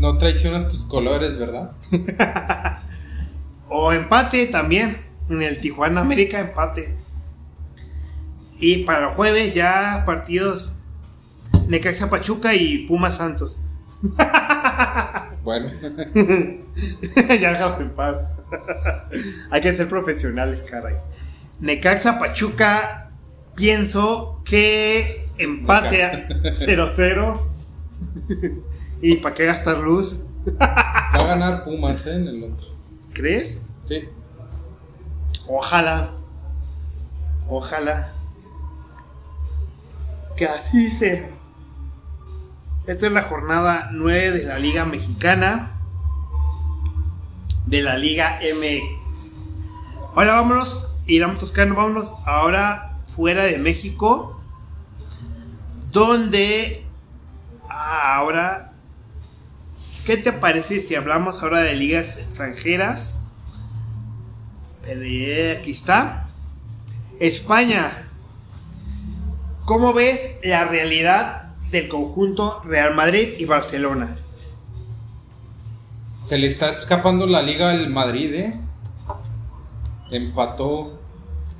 No 0.00 0.16
traicionas 0.16 0.70
tus 0.70 0.84
colores, 0.84 1.38
¿verdad? 1.38 1.72
O 3.72 3.92
empate 3.92 4.46
también. 4.46 4.96
En 5.28 5.42
el 5.42 5.60
Tijuana 5.60 6.00
América 6.00 6.40
empate. 6.40 6.96
Y 8.58 8.78
para 8.84 9.06
el 9.06 9.10
jueves 9.12 9.54
ya 9.54 10.02
partidos 10.04 10.72
Necaxa 11.68 12.10
Pachuca 12.10 12.54
y 12.54 12.86
Puma 12.86 13.12
Santos. 13.12 13.60
Bueno, 15.42 15.70
ya 17.40 17.52
déjalo 17.52 17.80
en 17.80 17.90
paz. 17.92 18.28
Hay 19.50 19.62
que 19.62 19.74
ser 19.74 19.88
profesionales, 19.88 20.62
caray. 20.62 20.96
Necaxa 21.60 22.18
Pachuca, 22.18 23.10
pienso 23.56 24.42
que 24.44 25.24
empate 25.38 26.04
a 26.04 26.28
0-0. 26.28 27.40
¿Y 29.00 29.16
para 29.16 29.34
qué 29.34 29.46
gastar 29.46 29.78
luz? 29.78 30.24
va 30.60 31.14
a 31.14 31.26
ganar 31.26 31.62
Pumas 31.62 32.06
¿eh? 32.06 32.14
en 32.14 32.28
el 32.28 32.44
otro. 32.44 32.68
¿Crees? 33.12 33.60
Sí. 33.88 34.08
Ojalá. 35.46 36.12
Ojalá. 37.48 38.12
Que 40.36 40.46
así 40.46 40.90
sea. 40.90 41.30
Esta 42.86 43.06
es 43.06 43.12
la 43.12 43.22
jornada 43.22 43.90
9 43.92 44.32
de 44.32 44.44
la 44.44 44.58
Liga 44.58 44.84
Mexicana. 44.84 45.80
De 47.66 47.82
la 47.82 47.96
Liga 47.96 48.38
MX. 48.40 49.38
Ahora 50.14 50.34
vámonos. 50.34 50.86
Iramos 51.06 51.40
Toscano, 51.40 51.74
vámonos 51.74 52.12
ahora 52.24 52.98
fuera 53.06 53.44
de 53.44 53.58
México. 53.58 54.40
Donde 55.90 56.84
ah, 57.68 58.16
ahora. 58.16 58.69
¿Qué 60.04 60.16
te 60.16 60.32
parece 60.32 60.80
si 60.80 60.94
hablamos 60.94 61.42
ahora 61.42 61.60
de 61.60 61.74
ligas 61.74 62.16
extranjeras? 62.18 63.20
Eh, 64.86 65.58
aquí 65.60 65.70
está. 65.72 66.28
España. 67.20 67.90
¿Cómo 69.66 69.92
ves 69.92 70.36
la 70.42 70.64
realidad 70.64 71.52
del 71.70 71.88
conjunto 71.88 72.60
Real 72.64 72.94
Madrid 72.94 73.28
y 73.38 73.44
Barcelona? 73.44 74.16
Se 76.22 76.38
le 76.38 76.46
está 76.46 76.68
escapando 76.68 77.26
la 77.26 77.42
liga 77.42 77.70
al 77.70 77.90
Madrid, 77.90 78.34
¿eh? 78.34 78.60
Empató. 80.10 80.98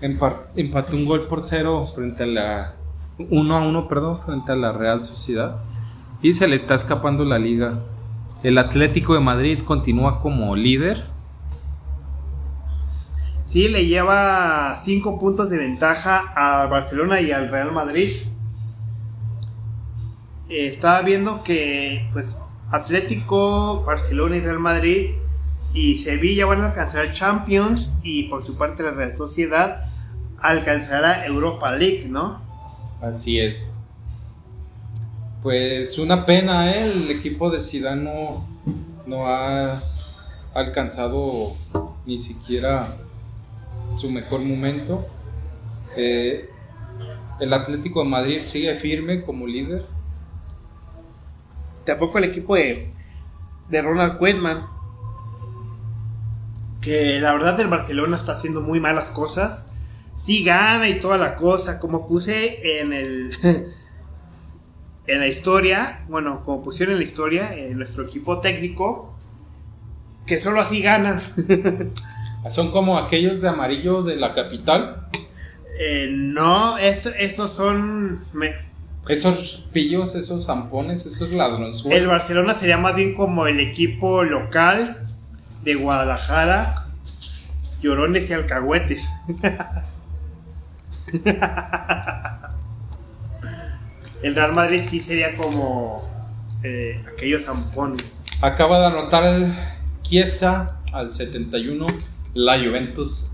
empa- 0.01 0.49
empató 0.57 0.97
un 0.97 1.05
gol 1.05 1.27
por 1.27 1.43
cero 1.43 1.87
frente 1.95 2.25
a 2.25 2.27
la. 2.27 2.75
1 3.19 3.55
a 3.57 3.61
1, 3.69 3.87
perdón, 3.89 4.19
frente 4.23 4.51
a 4.51 4.57
la 4.57 4.73
Real 4.73 5.05
Sociedad. 5.05 5.57
Y 6.23 6.33
se 6.35 6.49
le 6.49 6.57
está 6.57 6.75
escapando 6.75 7.25
la 7.25 7.39
liga. 7.39 7.81
El 8.43 8.57
Atlético 8.57 9.15
de 9.15 9.21
Madrid 9.21 9.61
continúa 9.65 10.21
como 10.21 10.57
líder. 10.57 11.05
Sí, 13.45 13.69
le 13.69 13.87
lleva 13.87 14.77
5 14.77 15.19
puntos 15.19 15.51
de 15.51 15.59
ventaja 15.59 16.33
a 16.35 16.67
Barcelona 16.67 17.21
y 17.21 17.33
al 17.33 17.51
Real 17.51 17.73
Madrid. 17.73 18.17
Estaba 20.49 21.03
viendo 21.03 21.43
que 21.43 22.09
pues 22.13 22.41
Atlético, 22.71 23.83
Barcelona 23.83 24.37
y 24.37 24.41
Real 24.41 24.61
Madrid 24.61 25.11
y 25.75 25.99
Sevilla 25.99 26.47
van 26.47 26.63
a 26.63 26.67
alcanzar 26.69 27.13
Champions 27.13 27.93
y 28.03 28.25
por 28.25 28.45
su 28.45 28.57
parte 28.57 28.83
la 28.83 28.93
Real 28.93 29.17
Sociedad 29.17 29.85
alcanzará 30.39 31.27
Europa 31.27 31.73
League, 31.73 32.07
¿no? 32.09 32.41
Así 33.03 33.39
es. 33.39 33.75
Pues 35.43 35.99
una 35.99 36.27
pena, 36.27 36.71
¿eh? 36.71 36.85
El 36.85 37.11
equipo 37.11 37.51
de 37.51 37.63
Zidane 37.63 38.03
no, 38.03 38.47
no 39.07 39.27
ha 39.27 39.83
alcanzado 40.53 41.53
ni 42.05 42.19
siquiera 42.19 42.95
su 43.91 44.11
mejor 44.11 44.41
momento. 44.41 45.07
Eh, 45.97 46.51
el 47.41 47.55
Atlético 47.55 48.03
de 48.03 48.11
Madrid 48.11 48.41
sigue 48.45 48.75
firme 48.75 49.23
como 49.23 49.47
líder. 49.47 49.87
Tampoco 51.87 52.19
el 52.19 52.25
equipo 52.25 52.57
de, 52.57 52.93
de 53.71 53.81
Ronald 53.81 54.19
Koeman. 54.19 54.67
Que 56.83 57.19
la 57.19 57.33
verdad 57.33 57.59
el 57.61 57.69
Barcelona 57.69 58.19
está 58.19 58.33
haciendo 58.33 58.61
muy 58.61 58.79
malas 58.79 59.09
cosas. 59.09 59.71
Sí 60.17 60.45
gana 60.45 60.87
y 60.87 61.01
toda 61.01 61.17
la 61.17 61.37
cosa. 61.37 61.79
Como 61.79 62.07
puse 62.07 62.81
en 62.83 62.93
el. 62.93 63.33
en 65.13 65.21
la 65.21 65.27
historia, 65.27 66.01
bueno, 66.09 66.43
como 66.45 66.63
pusieron 66.63 66.95
en 66.95 67.01
la 67.01 67.05
historia, 67.05 67.55
en 67.55 67.77
nuestro 67.77 68.05
equipo 68.05 68.41
técnico, 68.41 69.15
que 70.27 70.39
solo 70.41 70.61
así 70.61 70.81
ganan. 70.83 71.21
Son 72.51 72.71
como 72.71 72.99
aquellos 72.99 73.41
de 73.43 73.49
amarillo 73.49 74.03
de 74.03 74.17
la 74.17 74.33
capital. 74.35 75.09
Eh, 75.79 76.09
no, 76.11 76.79
esto- 76.79 77.11
estos 77.19 77.53
son... 77.53 78.25
me- 78.33 78.55
Esos 79.09 79.69
pillos, 79.73 80.15
esos 80.15 80.47
zampones, 80.47 81.05
esos 81.07 81.31
ladronzuelos. 81.33 82.01
el 82.01 82.07
Barcelona 82.07 82.55
sería 82.55 82.79
más 82.79 82.95
bien 82.95 83.15
como 83.15 83.47
el 83.47 83.61
equipo 83.61 84.23
local 84.25 85.09
de 85.65 85.75
Guadalajara, 85.75 86.75
llorones 87.83 88.31
y 88.31 88.35
alcahuetes. 88.35 89.07
el 94.23 94.35
Real 94.35 94.53
Madrid 94.53 94.83
sí 94.89 95.01
sería 95.01 95.37
como 95.37 96.01
eh, 96.63 97.03
aquellos 97.13 97.45
zampones. 97.45 98.21
Acaba 98.43 98.81
de 98.81 98.87
anotar 98.87 99.25
el 99.25 99.53
Chiesa 100.03 100.79
al 100.93 101.13
71. 101.13 101.87
La 102.35 102.59
Juventus 102.59 103.31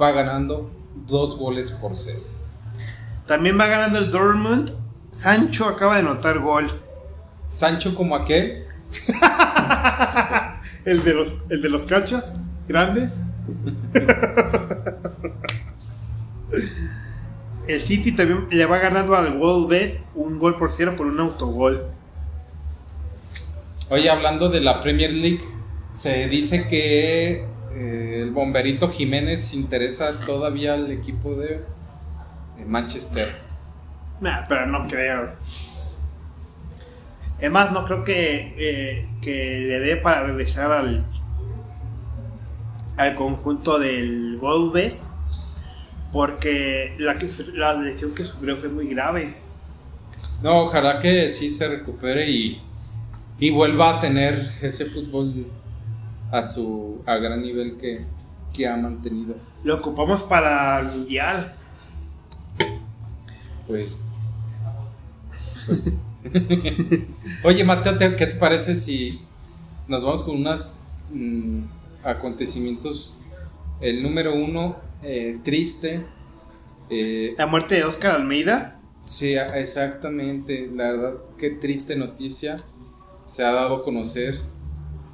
va 0.00 0.12
ganando 0.12 0.70
dos 1.06 1.36
goles 1.36 1.70
por 1.70 1.96
cero. 1.96 2.22
También 3.26 3.58
va 3.58 3.66
ganando 3.66 3.98
el 3.98 4.10
Dortmund. 4.10 4.70
Sancho 5.12 5.66
acaba 5.66 5.94
de 5.94 6.00
anotar 6.00 6.38
gol. 6.40 6.82
Sancho 7.48 7.94
como 7.94 8.16
aquel. 8.16 8.66
El 10.84 11.02
de 11.02 11.14
los, 11.14 11.34
el 11.48 11.62
de 11.62 11.68
los 11.70 11.84
cachos 11.84 12.34
grandes. 12.68 13.14
el 17.66 17.80
City 17.80 18.12
también 18.12 18.46
le 18.50 18.66
va 18.66 18.78
ganando 18.78 19.16
al 19.16 19.38
Wolves 19.38 20.04
un 20.14 20.38
gol 20.38 20.58
por 20.58 20.70
cero 20.70 20.94
por 20.96 21.06
un 21.06 21.18
autogol. 21.20 21.84
Oye, 23.90 24.10
hablando 24.10 24.48
de 24.48 24.60
la 24.60 24.80
Premier 24.80 25.12
League, 25.12 25.42
se 25.92 26.28
dice 26.28 26.66
que 26.68 27.46
eh, 27.72 28.20
el 28.22 28.30
bomberito 28.30 28.88
Jiménez 28.88 29.54
interesa 29.54 30.18
todavía 30.20 30.74
al 30.74 30.90
equipo 30.90 31.34
de, 31.34 31.62
de 32.56 32.64
Manchester. 32.66 33.36
Nah, 34.20 34.44
pero 34.48 34.66
no 34.66 34.86
creo. 34.88 35.30
Es 37.38 37.50
más, 37.50 37.72
no 37.72 37.84
creo 37.84 38.04
que, 38.04 38.54
eh, 38.56 39.08
que 39.20 39.60
le 39.60 39.80
dé 39.80 39.96
para 39.96 40.24
regresar 40.24 40.72
al, 40.72 41.04
al 42.96 43.14
conjunto 43.16 43.78
del 43.78 44.38
Wolves. 44.40 45.06
Porque 46.14 46.94
la, 47.00 47.18
que, 47.18 47.28
la 47.54 47.74
lesión 47.74 48.14
que 48.14 48.24
sufrió 48.24 48.56
fue 48.56 48.68
muy 48.68 48.86
grave. 48.86 49.34
No, 50.44 50.60
ojalá 50.62 51.00
que 51.00 51.32
sí 51.32 51.50
se 51.50 51.66
recupere 51.66 52.30
y, 52.30 52.62
y 53.40 53.50
vuelva 53.50 53.98
a 53.98 54.00
tener 54.00 54.52
ese 54.62 54.86
fútbol 54.86 55.48
a 56.30 56.44
su 56.44 57.02
a 57.04 57.16
gran 57.16 57.42
nivel 57.42 57.76
que, 57.78 58.04
que 58.52 58.68
ha 58.68 58.76
mantenido. 58.76 59.34
Lo 59.64 59.74
ocupamos 59.74 60.22
para 60.22 60.78
el 60.78 60.86
Mundial. 60.86 61.52
Pues. 63.66 64.10
pues. 65.66 65.98
Oye, 67.44 67.64
Mateo, 67.64 67.98
¿te- 67.98 68.14
¿qué 68.14 68.26
te 68.28 68.36
parece 68.36 68.76
si 68.76 69.20
nos 69.88 70.04
vamos 70.04 70.22
con 70.22 70.36
unos 70.36 70.74
acontecimientos? 72.04 73.14
El 73.80 74.02
número 74.02 74.34
uno, 74.34 74.76
eh, 75.02 75.38
triste. 75.42 76.04
eh, 76.90 77.34
La 77.38 77.46
muerte 77.46 77.76
de 77.76 77.84
Oscar 77.84 78.16
Almeida. 78.16 78.80
sí, 79.02 79.34
exactamente. 79.34 80.70
La 80.74 80.92
verdad, 80.92 81.14
qué 81.38 81.50
triste 81.50 81.96
noticia. 81.96 82.62
Se 83.24 83.44
ha 83.44 83.52
dado 83.52 83.76
a 83.76 83.84
conocer 83.84 84.40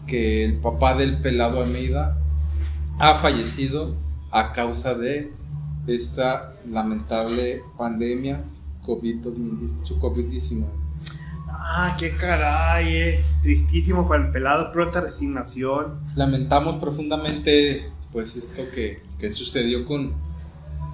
que 0.06 0.44
el 0.44 0.56
papá 0.58 0.94
del 0.96 1.18
pelado 1.18 1.62
Almeida 1.62 2.18
ha 2.98 3.14
fallecido 3.16 3.94
a 4.32 4.52
causa 4.52 4.94
de 4.94 5.32
esta 5.86 6.54
lamentable 6.68 7.62
pandemia 7.78 8.44
COVID-2019. 8.84 9.78
su 9.84 9.98
COVID-19. 10.00 10.66
Ah, 11.52 11.96
qué 11.98 12.16
caray, 12.16 12.94
eh. 12.96 13.24
Tristísimo 13.42 14.08
para 14.08 14.24
el 14.24 14.30
pelado, 14.32 14.72
pronta 14.72 15.00
resignación. 15.00 15.98
Lamentamos 16.16 16.76
profundamente 16.76 17.90
pues 18.12 18.36
esto 18.36 18.62
que, 18.74 19.02
que 19.18 19.30
sucedió 19.30 19.86
con, 19.86 20.12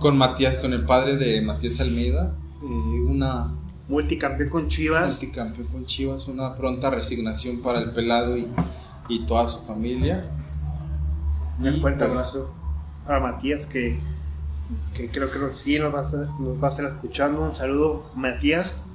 con 0.00 0.16
Matías, 0.18 0.56
con 0.56 0.72
el 0.72 0.84
padre 0.84 1.16
de 1.16 1.40
Matías 1.42 1.80
Almeida, 1.80 2.34
eh, 2.62 3.00
una 3.00 3.52
Multicampeón 3.88 4.48
con 4.50 4.68
Chivas. 4.68 5.06
multicampeón 5.20 5.68
con 5.68 5.84
Chivas, 5.86 6.26
una 6.28 6.54
pronta 6.56 6.90
resignación 6.90 7.60
para 7.60 7.78
el 7.78 7.92
pelado 7.92 8.36
y, 8.36 8.48
y 9.08 9.24
toda 9.26 9.46
su 9.46 9.64
familia. 9.64 10.24
Un 11.60 11.80
fuerte 11.80 12.04
pues, 12.04 12.18
abrazo 12.18 12.50
para 13.06 13.20
Matías 13.20 13.66
que, 13.66 13.98
que 14.92 15.08
creo 15.10 15.30
que 15.30 15.38
sí 15.54 15.78
nos 15.78 15.94
va, 15.94 16.00
a 16.00 16.02
estar, 16.02 16.28
nos 16.40 16.62
va 16.62 16.68
a 16.68 16.70
estar 16.72 16.86
escuchando. 16.86 17.42
Un 17.42 17.54
saludo, 17.54 18.10
Matías. 18.16 18.86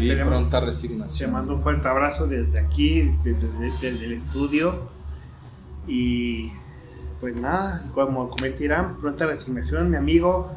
Y 0.00 0.08
Esperemos- 0.08 0.28
pronta 0.28 0.60
Te 0.60 0.66
resignación. 0.66 1.32
mando 1.32 1.54
un 1.56 1.60
fuerte 1.62 1.86
abrazo 1.88 2.26
desde 2.26 2.58
aquí, 2.58 3.00
desde, 3.02 3.34
desde- 3.34 3.90
desde 3.90 4.04
el 4.06 4.12
estudio. 4.12 4.88
Y 5.86 6.52
pues 7.20 7.36
nada, 7.36 7.82
como 7.94 8.28
comenté 8.28 8.64
Irán, 8.64 8.98
pronta 8.98 9.26
resignación, 9.26 9.90
mi 9.90 9.96
amigo. 9.96 10.50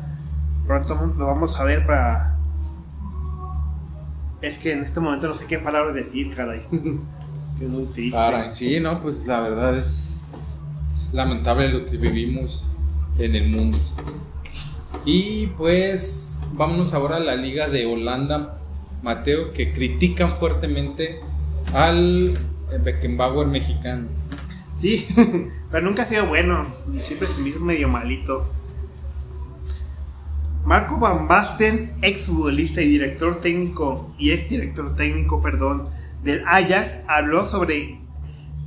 Pronto 0.65 0.95
nos 0.95 1.17
vamos 1.17 1.59
a 1.59 1.63
ver 1.63 1.85
para. 1.85 2.37
Es 4.41 4.59
que 4.59 4.73
en 4.73 4.81
este 4.81 4.99
momento 4.99 5.27
no 5.27 5.35
sé 5.35 5.45
qué 5.45 5.59
palabras 5.59 5.95
decir, 5.95 6.35
caray. 6.35 6.61
que 7.57 7.65
es 7.65 7.69
muy 7.69 7.85
triste. 7.85 8.17
Sí, 8.51 8.79
no, 8.79 9.01
pues 9.01 9.25
la 9.27 9.41
verdad 9.41 9.77
es 9.77 10.09
lamentable 11.11 11.69
lo 11.69 11.85
que 11.85 11.97
vivimos 11.97 12.65
en 13.17 13.35
el 13.35 13.49
mundo. 13.49 13.77
Y 15.05 15.47
pues 15.57 16.41
vámonos 16.53 16.93
ahora 16.93 17.17
a 17.17 17.19
la 17.19 17.35
liga 17.35 17.69
de 17.69 17.85
Holanda, 17.85 18.59
Mateo, 19.03 19.53
que 19.53 19.71
critican 19.71 20.29
fuertemente 20.29 21.21
al 21.73 22.37
Beckenbauer 22.83 23.47
mexicano. 23.47 24.07
Sí, 24.77 25.07
pero 25.71 25.85
nunca 25.85 26.03
ha 26.03 26.05
sido 26.05 26.27
bueno. 26.27 26.75
Siempre 27.01 27.27
se 27.27 27.41
me 27.41 27.49
hizo 27.49 27.59
medio 27.59 27.87
malito. 27.87 28.51
Marco 30.63 30.99
Van 30.99 31.27
Basten, 31.27 31.93
ex 32.01 32.25
futbolista 32.25 32.81
y 32.81 32.89
director 32.89 33.39
técnico, 33.39 34.13
y 34.17 34.31
ex 34.31 34.49
director 34.49 34.95
técnico, 34.97 35.41
perdón, 35.41 35.87
del 36.23 36.43
Ajax, 36.45 36.97
habló 37.07 37.45
sobre 37.45 38.01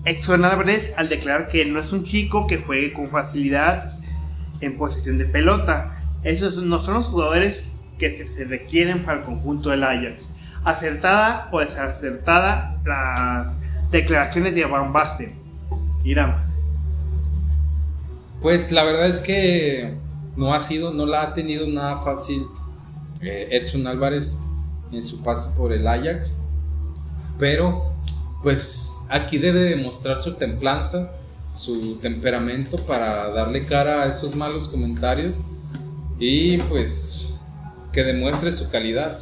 Exxon 0.07 0.47
Álvarez 0.47 0.95
al 0.97 1.11
declarar 1.11 1.49
que 1.49 1.67
no 1.67 1.79
es 1.79 1.93
un 1.93 2.05
chico 2.05 2.47
que 2.47 2.57
juegue 2.57 2.95
con 2.95 3.11
facilidad 3.11 3.93
en 4.63 4.79
posesión 4.79 5.19
de 5.19 5.27
pelota. 5.27 6.03
Esos 6.23 6.57
no 6.57 6.83
son 6.83 6.95
los 6.95 7.07
jugadores 7.07 7.65
que 7.99 8.11
se, 8.11 8.27
se 8.27 8.45
requieren 8.45 9.05
para 9.05 9.19
el 9.19 9.25
conjunto 9.25 9.69
del 9.69 9.85
Ajax. 9.85 10.37
Acertada 10.65 11.49
o 11.53 11.61
desacertada 11.61 12.81
las 12.85 13.91
declaraciones 13.91 14.55
de 14.55 14.65
Van 14.65 14.95
Basten. 14.95 15.40
Irán. 16.05 16.51
Pues 18.43 18.73
la 18.73 18.85
verdad 18.85 19.07
es 19.07 19.21
que 19.21 19.95
no 20.37 20.55
ha 20.55 20.61
sido, 20.61 20.93
no 20.93 21.07
la 21.07 21.23
ha 21.23 21.35
tenido 21.35 21.67
nada 21.67 21.99
fácil 21.99 22.47
eh, 23.21 23.49
Edson 23.51 23.87
Álvarez 23.87 24.39
en 24.93 25.05
su 25.05 25.23
paso 25.23 25.55
por 25.57 25.73
el 25.73 25.87
Ajax. 25.87 26.37
Pero 27.39 27.93
pues 28.43 29.01
aquí 29.09 29.39
debe 29.39 29.61
demostrar 29.61 30.19
su 30.19 30.35
templanza, 30.35 31.11
su 31.53 31.97
temperamento 31.97 32.79
para 32.79 33.29
darle 33.31 33.67
cara 33.67 34.03
a 34.03 34.07
esos 34.07 34.35
malos 34.35 34.69
comentarios 34.69 35.43
y 36.19 36.59
pues 36.59 37.29
que 37.93 38.05
demuestre 38.05 38.53
su 38.53 38.71
calidad. 38.71 39.21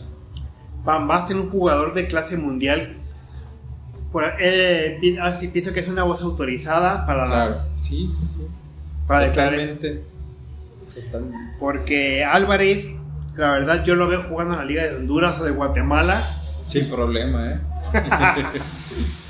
Van 0.85 1.09
Basten, 1.09 1.39
un 1.39 1.51
jugador 1.51 1.95
de 1.95 2.07
clase 2.07 2.37
mundial. 2.37 2.98
Por, 4.13 4.25
eh, 4.41 4.99
pienso 5.53 5.73
que 5.73 5.81
es 5.81 5.89
una 5.89 6.03
voz 6.05 6.23
autorizada 6.23 7.07
para, 7.07 7.27
Claro, 7.27 7.57
sí, 7.81 8.09
sí, 8.09 8.25
sí. 8.25 8.47
para. 9.07 9.29
Totalmente. 9.29 10.03
Totalmente. 10.95 11.57
Porque 11.59 12.25
Álvarez, 12.25 12.91
la 13.37 13.51
verdad, 13.53 13.85
yo 13.85 13.95
lo 13.97 14.09
veo 14.09 14.23
jugando 14.23 14.55
en 14.55 14.61
la 14.61 14.65
Liga 14.65 14.85
de 14.85 14.97
Honduras 14.97 15.39
o 15.41 15.45
de 15.45 15.51
Guatemala. 15.51 16.23
Sin 16.67 16.87
problema, 16.89 17.51
¿eh? 17.53 17.61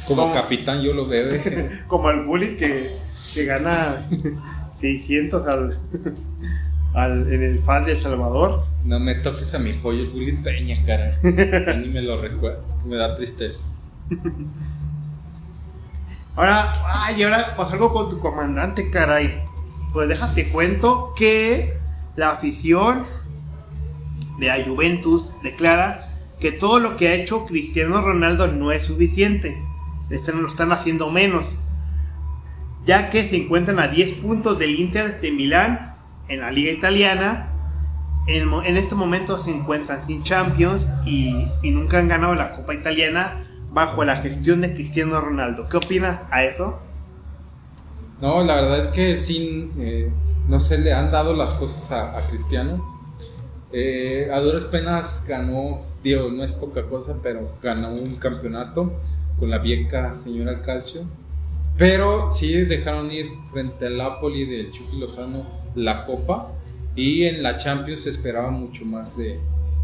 Como 0.07 0.23
¿Cómo? 0.23 0.35
capitán 0.35 0.81
yo 0.81 0.95
lo 0.95 1.07
veo. 1.07 1.29
¿eh? 1.33 1.69
Como 1.87 2.11
el 2.11 2.25
bully 2.25 2.57
que, 2.57 2.91
que 3.35 3.45
gana 3.45 4.07
600 4.81 5.47
al, 5.47 5.79
al- 6.95 7.33
en 7.33 7.43
el 7.43 7.59
FAD 7.59 7.87
de 7.87 7.93
El 7.93 8.03
Salvador. 8.03 8.63
No 8.85 8.99
me 9.01 9.17
toques 9.17 9.53
a 9.55 9.59
mi 9.59 9.73
pollo, 9.75 10.01
el 10.03 10.09
Bully 10.11 10.33
Peña, 10.33 10.77
cara. 10.87 11.11
Ya 11.23 11.75
ni 11.77 11.89
me 11.89 12.01
lo 12.01 12.21
recuerdas, 12.21 12.77
que 12.77 12.89
me 12.89 12.97
da 12.97 13.15
tristeza. 13.15 13.63
Ahora, 16.39 16.73
ay, 16.87 17.21
ahora 17.25 17.57
pues 17.57 17.73
algo 17.73 17.93
con 17.93 18.11
tu 18.11 18.21
comandante, 18.21 18.91
caray. 18.91 19.43
Pues 19.93 20.09
déjate 20.09 20.51
cuento 20.51 21.13
que 21.17 21.77
la 22.15 22.31
afición 22.31 23.05
de 24.39 24.47
la 24.47 24.65
Juventus 24.65 25.33
declara 25.43 25.99
que 26.39 26.53
todo 26.53 26.79
lo 26.79 26.97
que 26.97 27.09
ha 27.09 27.15
hecho 27.15 27.45
Cristiano 27.45 28.01
Ronaldo 28.01 28.47
no 28.47 28.71
es 28.71 28.85
suficiente. 28.85 29.61
Lo 30.09 30.47
están 30.47 30.71
haciendo 30.71 31.11
menos. 31.11 31.59
Ya 32.85 33.11
que 33.11 33.25
se 33.25 33.37
encuentran 33.37 33.81
a 33.81 33.89
10 33.89 34.19
puntos 34.19 34.61
del 34.61 34.77
Inter 34.79 35.21
de 35.21 35.33
Milán 35.33 35.97
en 36.29 36.39
la 36.39 36.53
liga 36.53 36.71
italiana. 36.71 37.51
En, 38.29 38.49
en 38.65 38.77
este 38.77 38.95
momento 38.95 39.39
se 39.39 39.51
encuentran 39.51 40.05
sin 40.05 40.23
Champions 40.23 40.89
y 41.05 41.49
nunca 41.65 41.99
han 41.99 42.07
ganado 42.07 42.37
la 42.37 42.53
Copa 42.53 42.75
Italiana 42.75 43.48
bajo 43.79 44.05
la 44.05 44.17
gestión 44.17 44.61
de 44.61 44.75
Cristiano 44.75 45.21
Ronaldo. 45.21 45.69
¿Qué 45.69 45.77
opinas 45.77 46.25
a 46.33 46.43
eso? 46.43 46.81
No, 48.21 48.43
la 48.43 48.57
verdad 48.57 48.81
es 48.81 48.89
que 48.89 49.17
sí, 49.17 49.71
eh, 49.79 50.11
no 50.49 50.59
se 50.59 50.79
le 50.79 50.93
han 50.93 51.13
dado 51.13 51.33
las 51.37 51.55
cosas 51.55 51.93
a, 51.93 52.19
a 52.19 52.23
Cristiano. 52.27 52.85
Eh, 53.73 54.31
a 54.33 54.41
duras 54.41 54.65
penas 54.65 55.23
ganó, 55.29 55.83
digo, 56.03 56.29
no 56.29 56.43
es 56.43 56.55
poca 56.55 56.87
cosa, 56.87 57.15
pero 57.23 57.53
ganó 57.63 57.93
un 57.93 58.17
campeonato 58.17 58.95
con 59.39 59.49
la 59.49 59.59
vieja 59.59 60.13
señora 60.13 60.61
Calcio. 60.63 61.03
Pero 61.77 62.33
sí 62.33 62.53
dejaron 62.63 63.13
ir 63.13 63.27
frente 63.53 63.87
al 63.87 63.97
Napoli 63.97 64.45
del 64.45 64.73
Chucky 64.73 64.99
Lozano 64.99 65.47
la 65.77 66.05
copa. 66.05 66.51
Y 66.97 67.27
en 67.27 67.45
la 67.45 67.57
Champions 67.57 68.01
se 68.01 68.11
esperaba 68.11 68.51
mucho 68.51 68.85
más 68.85 69.17
de, 69.17 69.39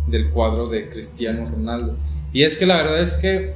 del 0.08 0.30
cuadro 0.30 0.66
de 0.66 0.88
Cristiano 0.88 1.48
Ronaldo. 1.48 1.96
Y 2.32 2.42
es 2.42 2.56
que 2.56 2.66
la 2.66 2.78
verdad 2.78 3.00
es 3.00 3.14
que, 3.14 3.54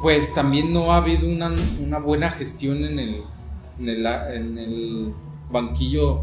pues 0.00 0.32
también 0.34 0.72
no 0.72 0.92
ha 0.92 0.96
habido 0.98 1.28
una, 1.28 1.50
una 1.80 1.98
buena 1.98 2.30
gestión 2.30 2.84
en 2.84 2.98
el, 2.98 3.22
en 3.78 3.88
el, 3.88 4.06
en 4.06 4.58
el 4.58 5.14
banquillo 5.50 6.22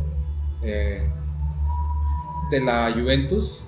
eh, 0.64 1.08
de 2.52 2.60
la 2.60 2.92
Juventus. 2.94 3.62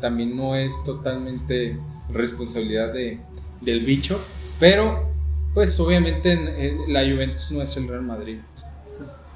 También 0.00 0.36
no 0.36 0.56
es 0.56 0.82
totalmente 0.84 1.78
responsabilidad 2.10 2.92
de, 2.92 3.20
del 3.60 3.84
bicho, 3.84 4.20
pero 4.60 5.08
pues 5.54 5.78
obviamente 5.80 6.32
en- 6.32 6.48
en 6.48 6.92
la 6.92 7.00
Juventus 7.00 7.50
no 7.52 7.62
es 7.62 7.76
el 7.76 7.88
Real 7.88 8.02
Madrid. 8.02 8.38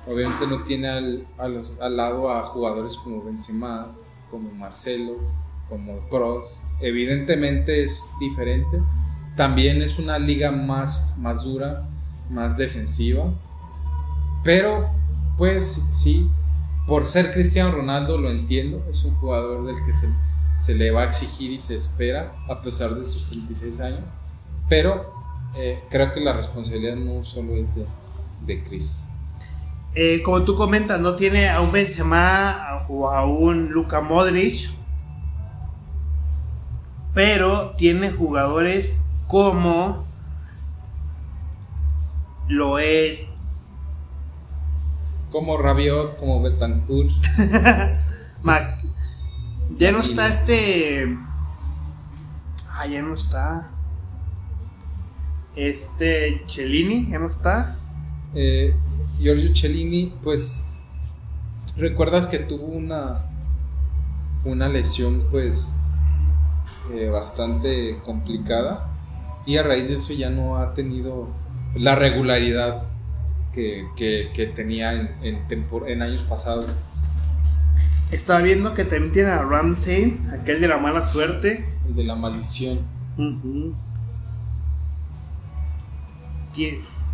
Obviamente 0.08 0.46
no 0.46 0.62
tiene 0.64 0.88
al, 0.88 1.26
a 1.38 1.48
los- 1.48 1.78
al 1.80 1.96
lado 1.96 2.30
a 2.30 2.42
jugadores 2.42 2.96
como 2.96 3.22
Benzema, 3.22 3.92
como 4.30 4.50
Marcelo, 4.50 5.16
como 5.68 6.08
Kroos. 6.08 6.62
Evidentemente 6.80 7.82
es 7.84 8.02
diferente. 8.18 8.78
También 9.40 9.80
es 9.80 9.98
una 9.98 10.18
liga 10.18 10.50
más, 10.50 11.14
más 11.16 11.44
dura, 11.44 11.88
más 12.28 12.58
defensiva. 12.58 13.32
Pero, 14.44 14.90
pues 15.38 15.82
sí, 15.88 16.28
por 16.86 17.06
ser 17.06 17.30
Cristiano 17.30 17.70
Ronaldo 17.70 18.18
lo 18.18 18.30
entiendo. 18.30 18.84
Es 18.90 19.02
un 19.02 19.14
jugador 19.14 19.64
del 19.64 19.76
que 19.82 19.94
se, 19.94 20.10
se 20.58 20.74
le 20.74 20.90
va 20.90 21.00
a 21.00 21.04
exigir 21.04 21.52
y 21.52 21.58
se 21.58 21.74
espera 21.74 22.34
a 22.50 22.60
pesar 22.60 22.94
de 22.94 23.02
sus 23.02 23.28
36 23.28 23.80
años. 23.80 24.12
Pero 24.68 25.10
eh, 25.56 25.84
creo 25.88 26.12
que 26.12 26.20
la 26.20 26.34
responsabilidad 26.34 26.96
no 26.96 27.24
solo 27.24 27.56
es 27.56 27.76
de, 27.76 27.86
de 28.44 28.62
Chris. 28.62 29.06
Eh, 29.94 30.20
como 30.22 30.42
tú 30.42 30.54
comentas, 30.54 31.00
no 31.00 31.16
tiene 31.16 31.48
a 31.48 31.62
un 31.62 31.72
Benzema 31.72 32.84
o 32.90 33.08
a 33.08 33.24
un 33.24 33.70
Luka 33.70 34.02
Modric, 34.02 34.68
pero 37.14 37.70
tiene 37.78 38.10
jugadores 38.10 38.99
como 39.30 40.04
lo 42.48 42.80
es 42.80 43.28
Como 45.30 45.56
Rabiot, 45.56 46.16
como 46.16 46.42
Betancourt. 46.42 47.12
Mac. 48.42 48.82
Ya 49.78 49.92
no 49.92 50.00
está 50.00 50.26
este. 50.26 51.16
Ah, 52.72 52.84
ya 52.86 53.02
no 53.02 53.14
está. 53.14 53.70
Este 55.54 56.42
Cellini, 56.48 57.06
ya 57.10 57.20
no 57.20 57.28
está. 57.28 57.78
Eh, 58.34 58.74
Giorgio 59.20 59.54
Cellini, 59.54 60.12
pues 60.24 60.64
recuerdas 61.76 62.26
que 62.26 62.40
tuvo 62.40 62.66
una 62.66 63.26
una 64.44 64.68
lesión 64.68 65.28
pues 65.30 65.72
eh, 66.92 67.08
bastante 67.08 68.00
complicada 68.04 68.89
y 69.46 69.56
a 69.56 69.62
raíz 69.62 69.88
de 69.88 69.96
eso 69.96 70.12
ya 70.12 70.30
no 70.30 70.56
ha 70.56 70.74
tenido 70.74 71.28
la 71.74 71.94
regularidad 71.96 72.84
que, 73.54 73.86
que- 73.96 74.30
que 74.34 74.46
tenía 74.46 74.92
en, 74.94 75.10
en, 75.22 75.48
tempor- 75.48 75.88
en 75.88 76.02
años 76.02 76.22
pasados. 76.22 76.76
Estaba 78.10 78.40
viendo 78.42 78.74
que 78.74 78.84
también 78.84 79.12
tiene 79.12 79.30
a 79.30 79.42
Ramsey, 79.42 80.18
aquel 80.32 80.60
de 80.60 80.68
la 80.68 80.78
mala 80.78 81.02
suerte. 81.02 81.68
El 81.88 81.94
de 81.94 82.04
la 82.04 82.16
maldición. 82.16 82.80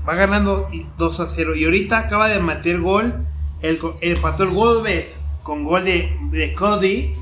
Va 0.08 0.14
ganando 0.14 0.68
2 0.98 1.20
a 1.20 1.26
0. 1.28 1.54
Y 1.56 1.64
ahorita 1.64 1.98
acaba 1.98 2.28
de 2.28 2.40
meter 2.40 2.80
gol. 2.80 3.26
El, 3.62 3.78
go- 3.78 3.98
el 4.00 4.12
empató 4.16 4.44
el 4.44 4.50
Wolves 4.50 5.16
con 5.42 5.64
gol 5.64 5.84
de, 5.84 6.16
de 6.30 6.54
Cody. 6.54 7.14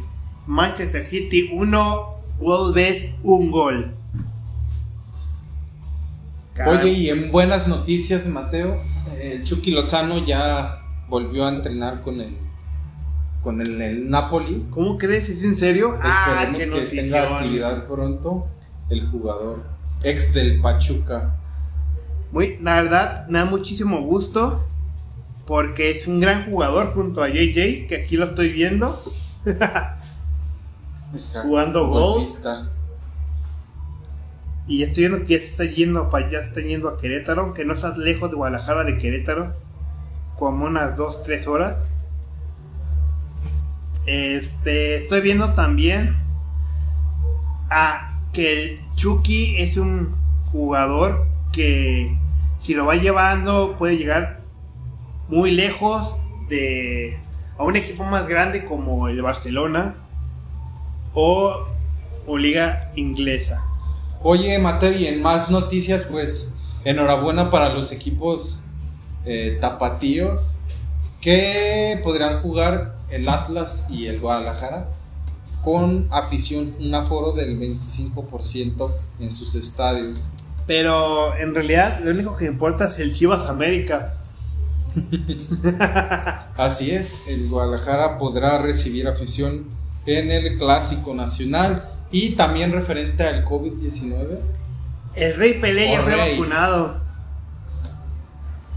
Manchester 0.47 1.05
City 1.05 1.51
1, 1.55 2.15
Wolves 2.39 3.11
1 3.23 3.51
gol. 3.51 3.95
Caray. 6.55 6.77
Oye, 6.79 6.89
y 6.91 7.09
en 7.11 7.31
buenas 7.33 7.67
noticias, 7.69 8.27
Mateo, 8.27 8.81
el 9.21 9.43
Chucky 9.45 9.71
Lozano 9.73 10.25
ya 10.25 10.81
volvió 11.09 11.47
a 11.47 11.49
entrenar 11.51 12.01
con 12.03 12.21
el 12.21 12.37
con 13.43 13.61
el, 13.61 13.81
el 13.83 14.09
Napoli. 14.11 14.67
¿Cómo 14.71 14.97
crees? 14.97 15.29
¿Es 15.29 15.45
en 15.45 15.57
serio? 15.57 15.99
Ah, 16.03 16.45
Esperemos 16.49 16.59
que 16.61 16.67
notición. 16.67 17.05
tenga 17.05 17.39
actividad 17.39 17.87
pronto 17.87 18.47
el 18.89 19.07
jugador 19.07 19.65
ex 20.03 20.33
del 20.33 20.61
Pachuca. 20.63 21.37
Muy, 22.33 22.59
la 22.63 22.77
verdad, 22.77 23.27
me 23.29 23.39
da 23.41 23.45
muchísimo 23.45 24.01
gusto. 24.03 24.65
Porque 25.47 25.91
es 25.91 26.07
un 26.07 26.21
gran 26.21 26.47
jugador 26.51 26.95
junto 26.95 27.23
a 27.23 27.29
JJ, 27.29 27.87
que 27.87 28.03
aquí 28.03 28.17
lo 28.17 28.25
estoy 28.25 28.49
viendo. 28.49 28.99
Exacto, 31.15 31.49
Jugando 31.49 31.87
gol. 31.89 32.15
golfista. 32.15 32.71
Y 34.67 34.83
estoy 34.83 35.09
viendo 35.09 35.25
que 35.25 35.35
ya 35.35 35.39
se 35.39 35.47
está 35.47 35.65
yendo 35.65 36.09
para 36.09 36.27
allá, 36.27 36.41
está 36.41 36.61
yendo 36.61 36.89
a 36.89 36.97
Querétaro, 36.97 37.43
aunque 37.43 37.65
no 37.65 37.75
está 37.75 37.97
lejos 37.99 38.31
de 38.31 38.37
Guadalajara 38.37 38.85
de 38.85 38.97
Querétaro, 38.97 39.55
como 40.39 40.65
unas 40.65 40.97
2-3 40.97 41.47
horas. 41.47 41.83
Este, 44.07 44.97
estoy 44.97 45.21
viendo 45.21 45.55
también 45.55 46.17
a 47.71 48.21
que 48.33 48.53
el 48.53 48.81
Chucky 48.95 49.57
es 49.57 49.77
un 49.77 50.15
jugador 50.47 51.27
que 51.53 52.17
si 52.59 52.75
lo 52.75 52.87
va 52.87 52.97
llevando 52.97 53.77
puede 53.77 53.97
llegar 53.97 54.41
muy 55.29 55.51
lejos 55.51 56.21
de 56.49 57.19
a 57.57 57.65
un 57.65 57.77
equipo 57.77 58.05
más 58.05 58.27
grande 58.27 58.65
como 58.65 59.09
el 59.09 59.23
Barcelona 59.23 59.95
o, 61.15 61.67
o 62.27 62.39
liga 62.39 62.91
inglesa. 62.97 63.65
Oye, 64.27 64.59
Mateo, 64.59 64.91
y 64.91 65.07
en 65.07 65.20
más 65.20 65.51
noticias, 65.51 66.05
pues 66.05 66.51
enhorabuena 66.87 67.51
para 67.51 67.68
los 67.68 67.93
equipos 67.93 68.61
eh, 69.27 69.59
tapatíos 69.61 70.61
que 71.20 72.01
podrán 72.03 72.41
jugar 72.41 72.95
el 73.11 73.29
Atlas 73.29 73.85
y 73.91 74.07
el 74.07 74.20
Guadalajara 74.20 74.89
con 75.62 76.09
afición, 76.11 76.75
un 76.81 76.95
aforo 76.95 77.33
del 77.33 77.61
25% 77.61 78.95
en 79.20 79.31
sus 79.31 79.55
estadios. 79.57 80.25
Pero 80.66 81.37
en 81.37 81.55
realidad 81.55 82.01
lo 82.03 82.11
único 82.11 82.35
que 82.35 82.47
importa 82.47 82.87
es 82.87 82.99
el 83.01 83.12
Chivas 83.12 83.45
América. 83.51 84.14
Así 86.57 86.93
es, 86.93 87.14
el 87.29 87.51
Guadalajara 87.51 88.16
podrá 88.16 88.57
recibir 88.57 89.07
afición 89.07 89.66
en 90.07 90.31
el 90.31 90.57
Clásico 90.57 91.12
Nacional 91.12 91.91
y 92.15 92.31
también 92.37 92.71
referente 92.73 93.25
al 93.25 93.45
COVID-19. 93.45 94.39
El 95.17 95.35
Rey 95.37 95.55
Pelé 95.61 95.91
ya 95.93 96.01
fue 96.01 96.17
vacunado. 96.17 97.01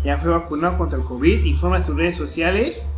Ya 0.04 0.18
fue 0.18 0.32
vacunado 0.32 0.78
contra 0.78 0.98
el 1.00 1.06
COVID, 1.06 1.46
informa 1.46 1.78
en 1.78 1.86
sus 1.86 1.96
redes 1.96 2.16
sociales 2.16 2.90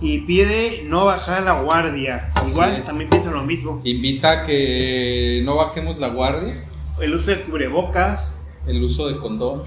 y 0.00 0.20
pide 0.20 0.82
no 0.84 1.04
bajar 1.04 1.42
la 1.42 1.60
guardia. 1.60 2.32
Así 2.34 2.50
Igual 2.52 2.74
es. 2.76 2.86
también 2.86 3.10
piensa 3.10 3.30
lo 3.30 3.42
mismo. 3.42 3.80
Invita 3.84 4.30
a 4.42 4.42
que 4.44 5.42
no 5.44 5.56
bajemos 5.56 5.98
la 5.98 6.08
guardia, 6.08 6.54
El 7.00 7.14
uso 7.14 7.30
de 7.30 7.42
cubrebocas, 7.42 8.34
el 8.66 8.82
uso 8.82 9.08
de 9.08 9.18
condón. 9.18 9.62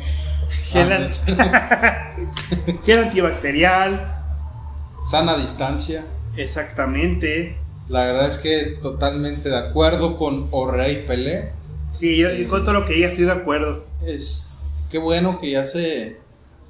gel, 0.71 0.91
Ah, 0.91 1.07
sé. 1.07 1.35
gel 2.85 2.99
antibacterial, 3.05 4.17
Sana 5.03 5.35
distancia. 5.37 6.05
exactamente. 6.35 7.57
La 7.91 8.05
verdad 8.05 8.27
es 8.27 8.37
que 8.37 8.77
totalmente 8.81 9.49
de 9.49 9.57
acuerdo 9.57 10.15
con 10.15 10.47
Orrey 10.51 11.05
Pelé. 11.05 11.51
Sí, 11.91 12.15
yo, 12.15 12.31
yo 12.31 12.47
con 12.47 12.61
todo 12.61 12.71
lo 12.71 12.85
que 12.85 12.93
diga 12.93 13.09
estoy 13.09 13.25
de 13.25 13.33
acuerdo. 13.33 13.83
Es 14.01 14.51
qué 14.89 14.97
bueno 14.97 15.41
que 15.41 15.51
ya 15.51 15.65
se 15.65 16.15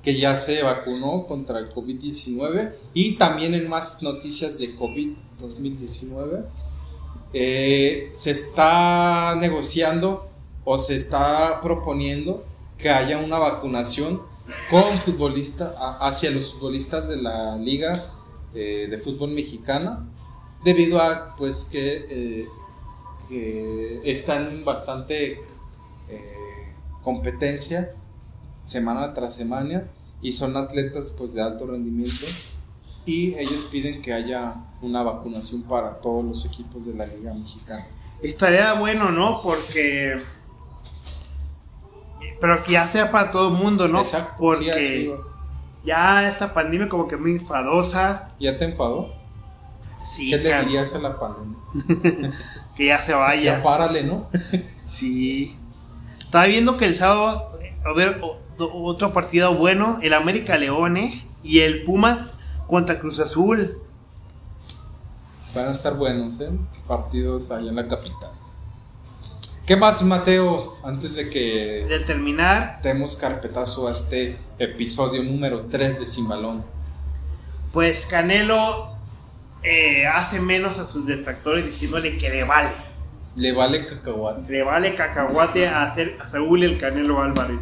que 0.02 0.18
ya 0.18 0.36
se 0.36 0.64
vacunó 0.64 1.28
contra 1.28 1.60
el 1.60 1.72
COVID-19 1.76 2.72
y 2.96 3.18
también 3.18 3.54
en 3.54 3.70
más 3.70 4.02
noticias 4.02 4.58
de 4.58 4.76
COVID 4.76 5.10
2019 5.40 6.44
eh, 7.34 8.10
se 8.12 8.32
está 8.32 9.36
negociando 9.40 10.28
o 10.66 10.80
se 10.80 10.96
está 10.96 11.62
proponiendo 11.62 12.44
que 12.80 12.90
haya 12.90 13.20
una 13.20 13.38
vacunación 13.38 14.24
con 14.72 14.98
futbolistas 14.98 15.72
hacia 16.00 16.32
los 16.32 16.52
futbolistas 16.52 17.08
de 17.08 17.18
la 17.18 17.58
liga 17.58 17.94
eh, 18.56 18.88
de 18.90 18.98
fútbol 18.98 19.30
mexicana 19.30 20.08
debido 20.64 21.02
a 21.02 21.36
pues 21.36 21.68
que, 21.72 22.06
eh, 22.10 22.50
que 23.28 24.02
están 24.04 24.64
bastante 24.64 25.42
eh, 26.10 26.74
competencia 27.04 27.92
semana 28.64 29.14
tras 29.14 29.36
semana 29.36 29.88
y 30.22 30.32
son 30.34 30.56
atletas 30.56 31.14
pues 31.18 31.34
de 31.34 31.42
alto 31.42 31.66
rendimiento 31.68 32.26
y 33.06 33.34
ellos 33.36 33.66
piden 33.66 34.02
que 34.02 34.14
haya 34.14 34.56
una 34.82 35.02
vacunación 35.02 35.64
para 35.64 36.00
todos 36.00 36.24
los 36.24 36.46
equipos 36.46 36.86
de 36.86 36.94
la 36.94 37.06
liga 37.08 37.34
mexicana. 37.34 37.88
Estaría 38.22 38.74
bueno, 38.74 39.12
¿no? 39.12 39.42
Porque 39.42 40.16
pero 42.40 42.64
que 42.64 42.74
ya 42.74 42.88
sea 42.88 43.12
para 43.12 43.32
todo 43.32 43.50
el 43.50 43.54
mundo, 43.54 43.88
¿no? 43.88 44.02
Exacto. 44.02 44.36
Porque 44.38 45.16
ya 45.84 46.28
esta 46.28 46.54
pandemia 46.54 46.90
como 46.90 47.08
que 47.08 47.16
muy 47.16 47.34
enfadosa. 47.34 48.32
¿Ya 48.40 48.58
te 48.58 48.66
enfadó? 48.66 49.21
Sí. 50.02 50.30
¿Qué 50.30 50.38
le 50.38 50.60
dirías 50.64 50.94
a 50.96 51.00
la 51.00 51.20
pandemia? 51.20 51.58
que 52.76 52.86
ya 52.86 53.02
se 53.02 53.14
vaya. 53.14 53.58
Ya 53.58 53.64
párale, 53.64 54.04
¿no? 54.04 54.30
sí. 54.86 55.58
Estaba 56.20 56.46
viendo 56.46 56.78
que 56.78 56.86
el 56.86 56.96
sábado, 56.96 57.60
a 57.86 57.94
ver, 57.94 58.22
otro 58.58 59.14
partido 59.14 59.56
bueno, 59.56 60.00
el 60.02 60.14
América 60.14 60.58
Leone 60.58 61.26
y 61.44 61.60
el 61.60 61.84
Pumas 61.84 62.34
contra 62.68 62.98
Cruz 62.98 63.20
Azul. 63.20 63.78
Van 65.54 65.68
a 65.68 65.72
estar 65.72 65.96
buenos, 65.96 66.40
¿eh? 66.40 66.50
Partidos 66.88 67.52
allá 67.52 67.70
en 67.70 67.76
la 67.76 67.88
capital. 67.88 68.32
¿Qué 69.66 69.76
más, 69.76 70.02
Mateo? 70.02 70.78
Antes 70.84 71.16
de 71.16 71.30
que. 71.30 71.86
De 71.88 72.00
terminar. 72.00 72.80
Demos 72.82 73.16
carpetazo 73.16 73.88
a 73.88 73.92
este 73.92 74.38
episodio 74.58 75.24
número 75.24 75.66
3 75.70 76.00
de 76.00 76.06
Sin 76.06 76.28
Balón. 76.28 76.64
Pues 77.72 78.06
Canelo 78.06 78.96
eh, 79.64 80.08
hace 80.08 80.40
menos 80.40 80.80
a 80.80 80.86
sus 80.86 81.06
detractores 81.06 81.66
diciéndole 81.66 82.18
que 82.18 82.30
le 82.30 82.44
vale. 82.44 82.72
Le 83.36 83.52
vale 83.52 83.86
cacahuate. 83.86 84.52
Le 84.52 84.64
vale 84.64 84.96
cacahuate 84.96 85.68
a, 85.68 85.84
hacer, 85.84 86.18
a 86.20 86.30
Saúl 86.30 86.64
el 86.64 86.78
Canelo 86.78 87.22
Álvarez. 87.22 87.60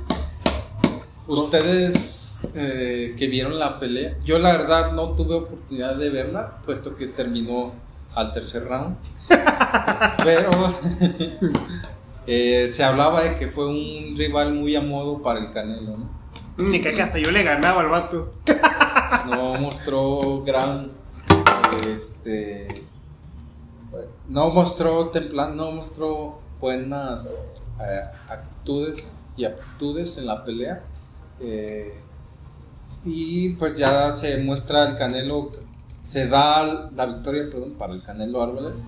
Ustedes 1.27 2.37
eh, 2.55 3.15
que 3.17 3.27
vieron 3.27 3.59
la 3.59 3.79
pelea, 3.79 4.15
yo 4.23 4.39
la 4.39 4.53
verdad 4.53 4.93
no 4.93 5.09
tuve 5.09 5.35
oportunidad 5.35 5.95
de 5.95 6.09
verla, 6.09 6.57
puesto 6.65 6.95
que 6.95 7.07
terminó 7.07 7.73
al 8.15 8.33
tercer 8.33 8.65
round. 8.65 8.97
Pero 10.23 10.49
eh, 12.27 12.69
se 12.71 12.83
hablaba 12.83 13.21
de 13.21 13.35
que 13.35 13.47
fue 13.47 13.67
un 13.67 14.15
rival 14.17 14.53
muy 14.53 14.75
a 14.75 14.81
modo 14.81 15.21
para 15.21 15.39
el 15.39 15.51
Canelo, 15.51 15.97
¿no? 15.97 16.19
Ni 16.57 16.81
que 16.81 16.89
hasta 17.01 17.19
yo 17.19 17.31
le 17.31 17.43
ganaba 17.43 17.81
al 17.81 17.87
vato. 17.87 18.33
No 19.27 19.55
mostró 19.55 20.43
gran. 20.43 20.98
Este. 21.87 22.83
No 24.27 24.49
mostró 24.49 25.09
templan, 25.09 25.57
no 25.57 25.71
mostró 25.71 26.39
buenas 26.59 27.35
eh, 27.79 28.01
actitudes 28.29 29.11
y 29.35 29.45
aptitudes 29.45 30.17
en 30.17 30.27
la 30.27 30.43
pelea. 30.43 30.83
Eh, 31.39 31.99
y 33.03 33.49
pues 33.55 33.77
ya 33.77 34.11
se 34.13 34.43
muestra 34.43 34.89
el 34.89 34.97
Canelo 34.97 35.51
se 36.01 36.27
da 36.27 36.89
la 36.95 37.05
victoria, 37.05 37.43
perdón, 37.51 37.73
para 37.73 37.93
el 37.93 38.01
Canelo 38.01 38.41
Álvarez. 38.41 38.83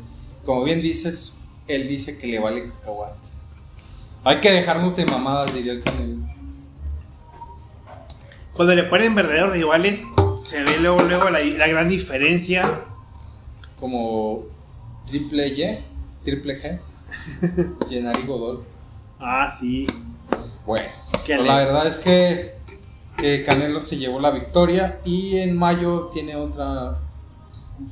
Como 0.45 0.63
bien 0.63 0.81
dices, 0.81 1.33
él 1.67 1.87
dice 1.87 2.17
que 2.17 2.27
le 2.27 2.39
vale 2.39 2.69
cacahuate. 2.69 3.29
Hay 4.23 4.37
que 4.37 4.51
dejarnos 4.51 4.95
de 4.95 5.05
mamadas, 5.05 5.53
diría 5.53 5.73
el 5.73 5.83
Canelo. 5.83 6.25
Cuando 8.53 8.75
le 8.75 8.83
ponen 8.85 9.13
verdaderos 9.15 9.53
rivales, 9.53 10.01
se 10.51 10.63
ve 10.63 10.79
luego, 10.79 11.01
luego 11.03 11.29
la, 11.29 11.67
gran 11.67 11.89
diferencia. 11.89 12.81
Como 13.79 14.43
Triple 15.07 15.47
Y, 15.47 15.83
Triple 16.23 16.61
G, 16.61 16.79
y 17.89 18.27
Godol. 18.27 18.63
Ah, 19.19 19.57
sí. 19.59 19.87
Bueno, 20.65 20.85
la 21.27 21.55
verdad 21.55 21.87
es 21.87 21.97
que 21.97 22.61
que 23.21 23.43
Canelo 23.43 23.79
se 23.79 23.97
llevó 23.97 24.19
la 24.19 24.31
victoria 24.31 24.99
y 25.05 25.37
en 25.37 25.55
mayo 25.55 26.09
tiene 26.11 26.35
otra 26.35 26.97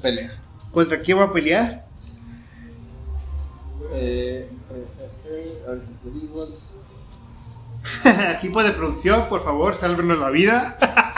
pelea. 0.01 0.31
¿Contra 0.73 0.99
quién 1.01 1.19
va 1.19 1.25
a 1.25 1.31
pelear? 1.31 1.85
Eh, 3.91 4.49
eh, 4.71 4.87
eh, 5.25 5.63
ahorita 5.67 5.91
te 6.03 6.11
digo. 6.11 6.47
Equipo 8.37 8.63
de 8.63 8.71
producción, 8.71 9.27
por 9.29 9.43
favor, 9.43 9.75
sálvenos 9.75 10.19
la 10.19 10.29
vida. 10.29 10.77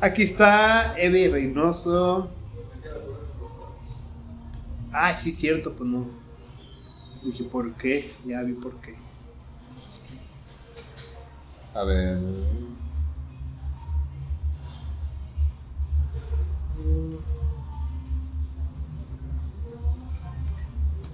Aquí 0.00 0.22
está 0.22 0.98
Eddie 0.98 1.28
Reynoso. 1.28 2.30
Ah, 4.92 5.12
sí, 5.12 5.32
cierto, 5.32 5.74
pues 5.74 5.88
no. 5.88 6.06
Dije, 7.22 7.44
¿por 7.44 7.74
qué? 7.74 8.14
Ya 8.24 8.42
vi 8.42 8.54
por 8.54 8.74
qué. 8.80 8.96
A 11.74 11.84
ver. 11.84 12.18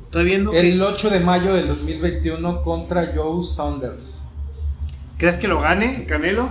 Estoy 0.04 0.24
viendo 0.24 0.52
El 0.52 0.80
8 0.80 1.10
de 1.10 1.20
mayo 1.20 1.54
del 1.54 1.66
2021 1.66 2.62
contra 2.62 3.12
Joe 3.14 3.42
Saunders. 3.44 4.23
¿Crees 5.16 5.36
que 5.36 5.46
lo 5.46 5.60
gane, 5.60 6.06
Canelo? 6.06 6.48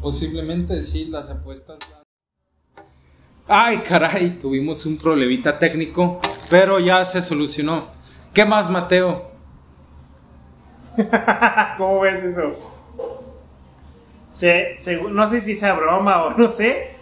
Posiblemente 0.00 0.82
sí, 0.82 1.06
las 1.06 1.30
apuestas. 1.30 1.78
Ay, 3.46 3.78
caray, 3.78 4.30
tuvimos 4.40 4.84
un 4.84 4.98
problemita 4.98 5.60
técnico, 5.60 6.20
pero 6.50 6.80
ya 6.80 7.04
se 7.04 7.22
solucionó. 7.22 7.92
¿Qué 8.32 8.44
más, 8.44 8.68
Mateo? 8.68 9.30
¿Cómo 11.78 12.00
ves 12.00 12.24
eso? 12.24 12.72
no 15.10 15.30
sé 15.30 15.40
si 15.40 15.56
sea 15.56 15.74
broma 15.74 16.24
o 16.24 16.36
no 16.36 16.50
sé. 16.50 16.96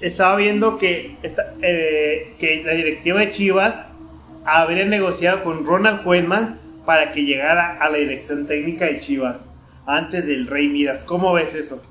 Estaba 0.00 0.36
viendo 0.36 0.78
que, 0.78 1.18
eh, 1.60 2.34
que 2.40 2.62
la 2.64 2.72
directiva 2.72 3.20
de 3.20 3.30
Chivas 3.30 3.84
habría 4.46 4.86
negociado 4.86 5.44
con 5.44 5.66
Ronald 5.66 6.02
Koeman 6.02 6.58
para 6.86 7.12
que 7.12 7.24
llegara 7.24 7.76
a 7.78 7.90
la 7.90 7.98
dirección 7.98 8.46
técnica 8.46 8.86
de 8.86 8.98
Chivas 8.98 9.36
antes 9.86 10.26
del 10.26 10.46
Rey 10.46 10.68
Midas. 10.68 11.04
¿Cómo 11.04 11.32
ves 11.32 11.54
eso? 11.54 11.82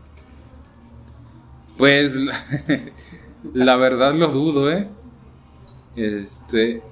Pues 1.77 2.15
la 3.53 3.75
verdad 3.75 4.13
lo 4.13 4.27
dudo, 4.27 4.71
¿eh? 4.71 4.89
Este, 5.95 6.83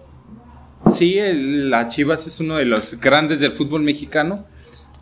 Sí, 0.91 1.19
la 1.21 1.87
Chivas 1.87 2.25
es 2.25 2.39
uno 2.39 2.55
de 2.55 2.65
los 2.65 2.99
grandes 2.99 3.39
del 3.39 3.51
fútbol 3.51 3.83
mexicano, 3.83 4.45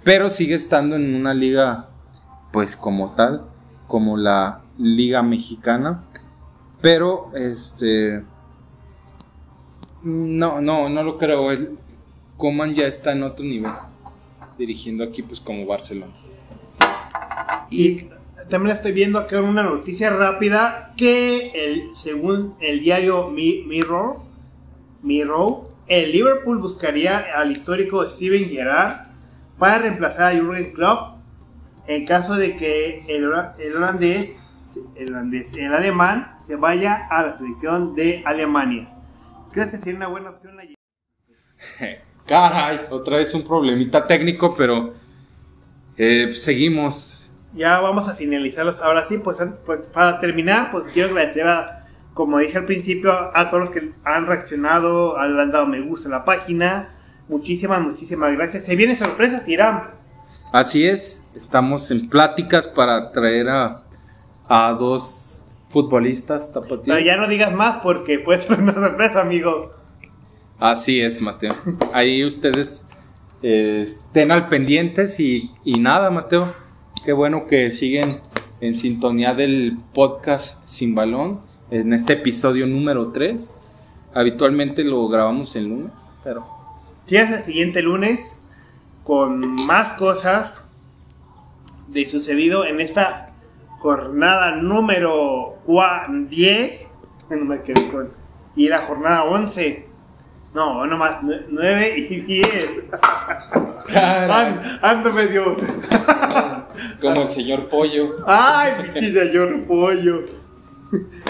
pero 0.03 0.29
sigue 0.29 0.55
estando 0.55 0.95
en 0.95 1.15
una 1.15 1.33
liga, 1.33 1.89
pues 2.51 2.75
como 2.75 3.13
tal, 3.15 3.45
como 3.87 4.17
la 4.17 4.63
Liga 4.77 5.23
Mexicana. 5.23 6.03
Pero, 6.81 7.31
este. 7.35 8.23
No, 10.03 10.61
no, 10.61 10.89
no 10.89 11.03
lo 11.03 11.17
creo. 11.17 11.47
Coman 12.35 12.75
ya 12.75 12.85
está 12.85 13.13
en 13.13 13.23
otro 13.23 13.45
nivel, 13.45 13.71
dirigiendo 14.57 15.03
equipos 15.03 15.41
como 15.41 15.65
Barcelona. 15.65 16.13
Y 17.69 18.05
también 18.49 18.75
estoy 18.75 18.91
viendo 18.93 19.19
acá 19.19 19.41
una 19.41 19.63
noticia 19.63 20.09
rápida 20.09 20.93
que 20.95 21.51
el, 21.53 21.95
según 21.95 22.55
el 22.59 22.79
diario 22.79 23.29
Mirror, 23.29 24.21
Mirror 25.01 25.67
el 25.87 26.11
Liverpool 26.11 26.59
buscaría 26.59 27.17
al 27.35 27.51
histórico 27.51 28.03
Steven 28.03 28.49
Gerrard 28.49 29.07
para 29.57 29.79
reemplazar 29.79 30.35
a 30.35 30.39
Jurgen 30.39 30.73
Klopp 30.73 31.17
en 31.87 32.05
caso 32.05 32.35
de 32.35 32.57
que 32.57 33.05
el, 33.07 33.23
holandés, 33.23 34.35
el, 34.95 35.11
holandés, 35.11 35.53
el 35.53 35.73
alemán 35.73 36.33
se 36.45 36.57
vaya 36.57 37.07
a 37.09 37.23
la 37.23 37.37
selección 37.37 37.95
de 37.95 38.21
Alemania. 38.25 38.93
¿Crees 39.53 39.69
que 39.69 39.77
sería 39.77 39.95
una 39.95 40.07
buena 40.07 40.31
opción 40.31 40.59
allí? 40.59 40.75
Caray, 42.27 42.81
otra 42.89 43.17
vez 43.17 43.33
un 43.33 43.43
problemita 43.43 44.05
técnico, 44.05 44.55
pero 44.55 44.93
eh, 45.97 46.31
seguimos. 46.33 47.31
Ya 47.53 47.79
vamos 47.79 48.07
a 48.07 48.15
finalizarlos. 48.15 48.79
Ahora 48.81 49.03
sí, 49.03 49.17
pues, 49.17 49.43
pues 49.65 49.87
para 49.87 50.19
terminar, 50.19 50.71
pues 50.71 50.85
quiero 50.93 51.09
agradecer 51.09 51.47
a 51.47 51.77
como 52.17 52.39
dije 52.39 52.57
al 52.57 52.65
principio, 52.65 53.11
a 53.13 53.47
todos 53.47 53.59
los 53.59 53.69
que 53.69 53.91
han 54.03 54.25
reaccionado, 54.25 55.19
han 55.19 55.51
dado 55.51 55.67
me 55.67 55.79
gusta 55.81 56.09
a 56.09 56.11
la 56.11 56.25
página. 56.25 56.95
Muchísimas, 57.27 57.79
muchísimas 57.79 58.35
gracias. 58.35 58.65
Se 58.65 58.75
vienen 58.75 58.97
sorpresas, 58.97 59.47
Irán. 59.47 59.91
Así 60.51 60.87
es, 60.87 61.23
estamos 61.35 61.91
en 61.91 62.09
pláticas 62.09 62.67
para 62.67 63.11
traer 63.11 63.49
a, 63.49 63.83
a 64.49 64.73
dos 64.73 65.45
futbolistas 65.67 66.51
tapatíos. 66.51 66.85
Pero 66.85 66.99
ya 67.01 67.17
no 67.17 67.27
digas 67.27 67.53
más 67.53 67.77
porque 67.83 68.17
puede 68.17 68.39
ser 68.39 68.59
una 68.59 68.73
sorpresa, 68.73 69.21
amigo. 69.21 69.75
Así 70.59 71.01
es, 71.01 71.21
Mateo. 71.21 71.51
Ahí 71.93 72.25
ustedes 72.25 72.85
eh, 73.43 73.81
estén 73.83 74.31
al 74.31 74.47
pendientes 74.47 75.19
y, 75.19 75.51
y 75.63 75.79
nada, 75.79 76.09
Mateo. 76.09 76.53
Qué 77.05 77.13
bueno 77.13 77.45
que 77.45 77.71
siguen 77.71 78.19
en 78.59 78.75
sintonía 78.75 79.33
del 79.33 79.77
podcast 79.93 80.59
Sin 80.67 80.95
Balón 80.95 81.41
en 81.69 81.93
este 81.93 82.13
episodio 82.13 82.65
número 82.65 83.11
3. 83.11 83.55
Habitualmente 84.15 84.83
lo 84.83 85.07
grabamos 85.07 85.55
el 85.55 85.65
lunes, 85.67 85.91
pero 86.23 86.45
Tienes 87.05 87.31
el 87.31 87.43
siguiente 87.43 87.81
lunes 87.81 88.39
con 89.03 89.47
más 89.47 89.93
cosas 89.93 90.63
de 91.87 92.05
sucedido 92.05 92.65
en 92.65 92.81
esta 92.81 93.33
jornada 93.79 94.55
número 94.57 95.59
cua- 95.65 96.27
10. 96.27 96.87
No 97.29 97.45
me 97.45 97.61
quedé 97.61 97.87
con. 97.89 98.09
Y 98.57 98.67
la 98.69 98.79
jornada 98.79 99.23
11. 99.23 99.86
No, 100.57 100.87
nomás 100.87 101.17
9 101.21 101.93
y 102.09 102.21
10. 102.21 102.69
An- 103.95 104.59
Ando 104.81 105.13
medio. 105.13 105.55
como 106.99 107.21
el 107.21 107.29
señor 107.29 107.69
Pollo. 107.69 108.15
Ay, 108.25 108.71
pinche 108.81 109.11
señor 109.27 109.65
pollo. 109.65 110.23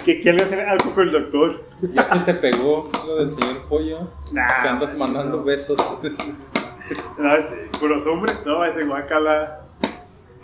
Que 0.06 0.22
quiere 0.22 0.44
hacer 0.44 0.62
algo 0.62 0.92
con 0.96 1.10
el 1.10 1.12
doctor. 1.12 1.66
Ya 1.94 2.06
se 2.06 2.20
te 2.20 2.36
pegó 2.36 2.90
lo 3.06 3.18
del 3.18 3.30
señor 3.30 3.64
Pollo. 3.68 4.10
Nah, 4.32 4.62
que 4.62 4.68
andas 4.70 4.96
mandando 4.98 5.44
besos. 5.44 5.78
No, 7.18 7.36
es, 7.36 7.46
eh, 7.48 7.70
con 7.78 7.90
los 7.90 8.08
hombres, 8.08 8.44
no, 8.46 8.64
ese 8.64 8.86
guacala. 8.86 9.60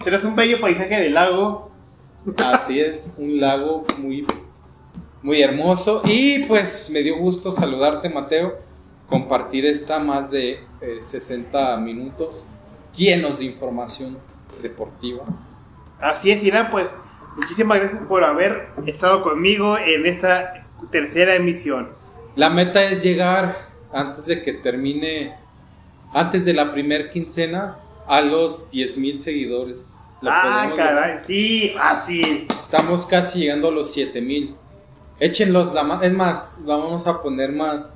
Pero 0.03 0.17
es 0.17 0.25
un 0.25 0.35
bello 0.35 0.59
paisaje 0.59 0.99
del 0.99 1.13
lago. 1.13 1.71
Así 2.51 2.81
es, 2.81 3.13
un 3.17 3.39
lago 3.39 3.85
muy, 3.99 4.27
muy 5.21 5.41
hermoso. 5.41 6.01
Y 6.03 6.39
pues 6.39 6.89
me 6.89 7.01
dio 7.01 7.15
gusto 7.17 7.49
saludarte, 7.49 8.09
Mateo. 8.09 8.72
Compartir 9.07 9.65
esta 9.65 9.99
más 9.99 10.31
de 10.31 10.63
eh, 10.81 10.97
60 11.01 11.77
minutos 11.77 12.49
llenos 12.95 13.39
de 13.39 13.45
información 13.45 14.17
deportiva. 14.61 15.23
Así 15.99 16.31
es, 16.31 16.43
Irán, 16.43 16.69
pues 16.71 16.95
muchísimas 17.35 17.79
gracias 17.79 18.01
por 18.03 18.23
haber 18.23 18.69
estado 18.85 19.23
conmigo 19.23 19.77
en 19.77 20.05
esta 20.05 20.67
tercera 20.91 21.35
emisión. 21.35 21.89
La 22.35 22.49
meta 22.49 22.83
es 22.83 23.03
llegar 23.03 23.69
antes 23.91 24.25
de 24.25 24.41
que 24.41 24.53
termine, 24.53 25.35
antes 26.13 26.45
de 26.45 26.53
la 26.53 26.71
primer 26.71 27.09
quincena, 27.09 27.77
a 28.07 28.21
los 28.21 28.69
10 28.69 28.97
mil 28.97 29.21
seguidores. 29.21 29.97
¿Lo 30.21 30.31
Ah, 30.31 30.67
lograr? 30.69 30.75
caray, 30.95 31.19
sí, 31.25 31.71
fácil. 31.75 32.47
Estamos 32.59 33.05
casi 33.05 33.39
llegando 33.39 33.67
a 33.67 33.71
los 33.71 33.91
7000. 33.93 34.55
Échenlos 35.19 35.73
la 35.73 35.83
mano. 35.83 36.01
Es 36.01 36.13
más, 36.13 36.57
vamos 36.61 37.05
a 37.07 37.21
poner 37.21 37.51
más, 37.51 37.89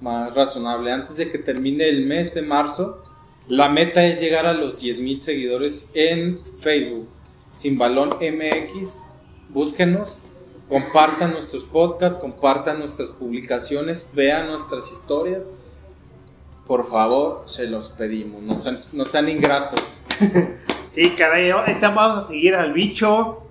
más 0.00 0.34
razonable. 0.34 0.92
Antes 0.92 1.16
de 1.16 1.30
que 1.30 1.38
termine 1.38 1.88
el 1.88 2.06
mes 2.06 2.34
de 2.34 2.42
marzo, 2.42 3.02
la 3.48 3.68
meta 3.68 4.04
es 4.04 4.20
llegar 4.20 4.46
a 4.46 4.52
los 4.52 4.76
10000 4.78 5.22
seguidores 5.22 5.90
en 5.94 6.38
Facebook. 6.58 7.08
Sin 7.52 7.78
Balón 7.78 8.10
MX. 8.10 9.02
Búsquenos. 9.48 10.20
Compartan 10.68 11.32
nuestros 11.32 11.64
podcasts, 11.64 12.20
compartan 12.20 12.80
nuestras 12.80 13.10
publicaciones, 13.10 14.10
vean 14.12 14.48
nuestras 14.48 14.90
historias. 14.90 15.52
Por 16.66 16.84
favor, 16.84 17.44
se 17.46 17.68
los 17.68 17.88
pedimos. 17.90 18.42
No 18.42 18.58
sean, 18.58 18.76
no 18.92 19.06
sean 19.06 19.28
ingratos. 19.28 19.98
Sí, 20.96 21.10
caray, 21.10 21.50
vamos 21.52 22.24
a 22.24 22.26
seguir 22.26 22.54
al 22.54 22.72
bicho. 22.72 23.42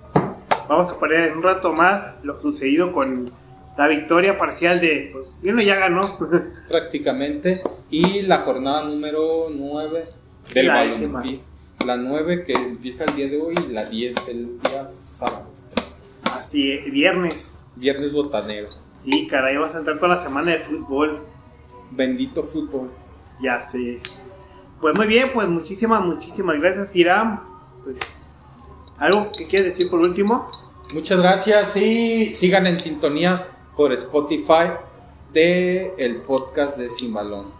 Vamos 0.67 0.89
a 0.89 0.97
poner 0.97 1.37
un 1.37 1.43
rato 1.43 1.73
más 1.73 2.15
lo 2.23 2.41
sucedido 2.41 2.91
con 2.91 3.29
la 3.77 3.87
victoria 3.87 4.37
parcial 4.37 4.79
de. 4.79 5.09
Pues, 5.11 5.27
uno 5.43 5.61
ya 5.61 5.75
ganó. 5.75 6.17
prácticamente. 6.69 7.61
Y 7.89 8.23
la 8.23 8.39
jornada 8.39 8.83
número 8.83 9.47
9 9.51 10.07
del 10.53 10.67
La 10.67 10.83
décima. 10.83 11.23
La 11.85 11.97
9 11.97 12.43
que 12.45 12.53
empieza 12.53 13.03
el 13.05 13.15
día 13.15 13.27
de 13.27 13.39
hoy 13.39 13.53
y 13.69 13.71
la 13.71 13.85
10 13.85 14.27
el 14.29 14.59
día 14.59 14.87
sábado. 14.87 15.51
Así, 16.33 16.71
eh, 16.71 16.89
viernes. 16.89 17.53
Viernes 17.75 18.11
botanero. 18.11 18.69
Sí, 19.03 19.27
caray, 19.27 19.57
vamos 19.57 19.75
a 19.75 19.79
entrar 19.79 19.99
con 19.99 20.09
la 20.09 20.23
semana 20.23 20.51
de 20.51 20.59
fútbol. 20.59 21.25
Bendito 21.91 22.41
fútbol. 22.41 22.89
Ya 23.41 23.61
sé. 23.61 24.01
Pues 24.81 24.95
muy 24.95 25.07
bien, 25.07 25.29
pues 25.33 25.47
muchísimas, 25.47 26.01
muchísimas 26.01 26.59
gracias, 26.59 26.95
Iram. 26.95 27.41
Pues, 27.83 27.99
¿algo 28.97 29.31
que 29.31 29.45
quieres 29.45 29.71
decir 29.71 29.89
por 29.89 29.99
último? 29.99 30.49
Muchas 30.93 31.19
gracias 31.19 31.77
y 31.77 32.33
sigan 32.33 32.67
en 32.67 32.79
sintonía 32.79 33.54
por 33.75 33.91
Spotify 33.93 34.71
de 35.33 35.93
el 35.97 36.21
podcast 36.21 36.77
de 36.77 36.89
Sin 36.89 37.13
Balón. 37.13 37.53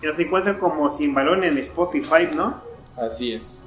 Que 0.00 0.08
nos 0.08 0.18
encuentran 0.18 0.58
como 0.58 0.90
Sin 0.90 1.14
Balón 1.14 1.44
en 1.44 1.58
Spotify, 1.58 2.28
¿no? 2.34 2.60
Así 2.96 3.32
es. 3.32 3.64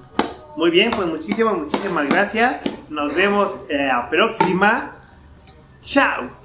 Muy 0.55 0.71
bien, 0.71 0.91
pues 0.91 1.07
muchísimas, 1.07 1.57
muchísimas 1.57 2.09
gracias. 2.09 2.63
Nos 2.89 3.13
vemos 3.13 3.59
en 3.69 3.87
la 3.87 4.09
próxima. 4.09 4.95
Chao. 5.81 6.38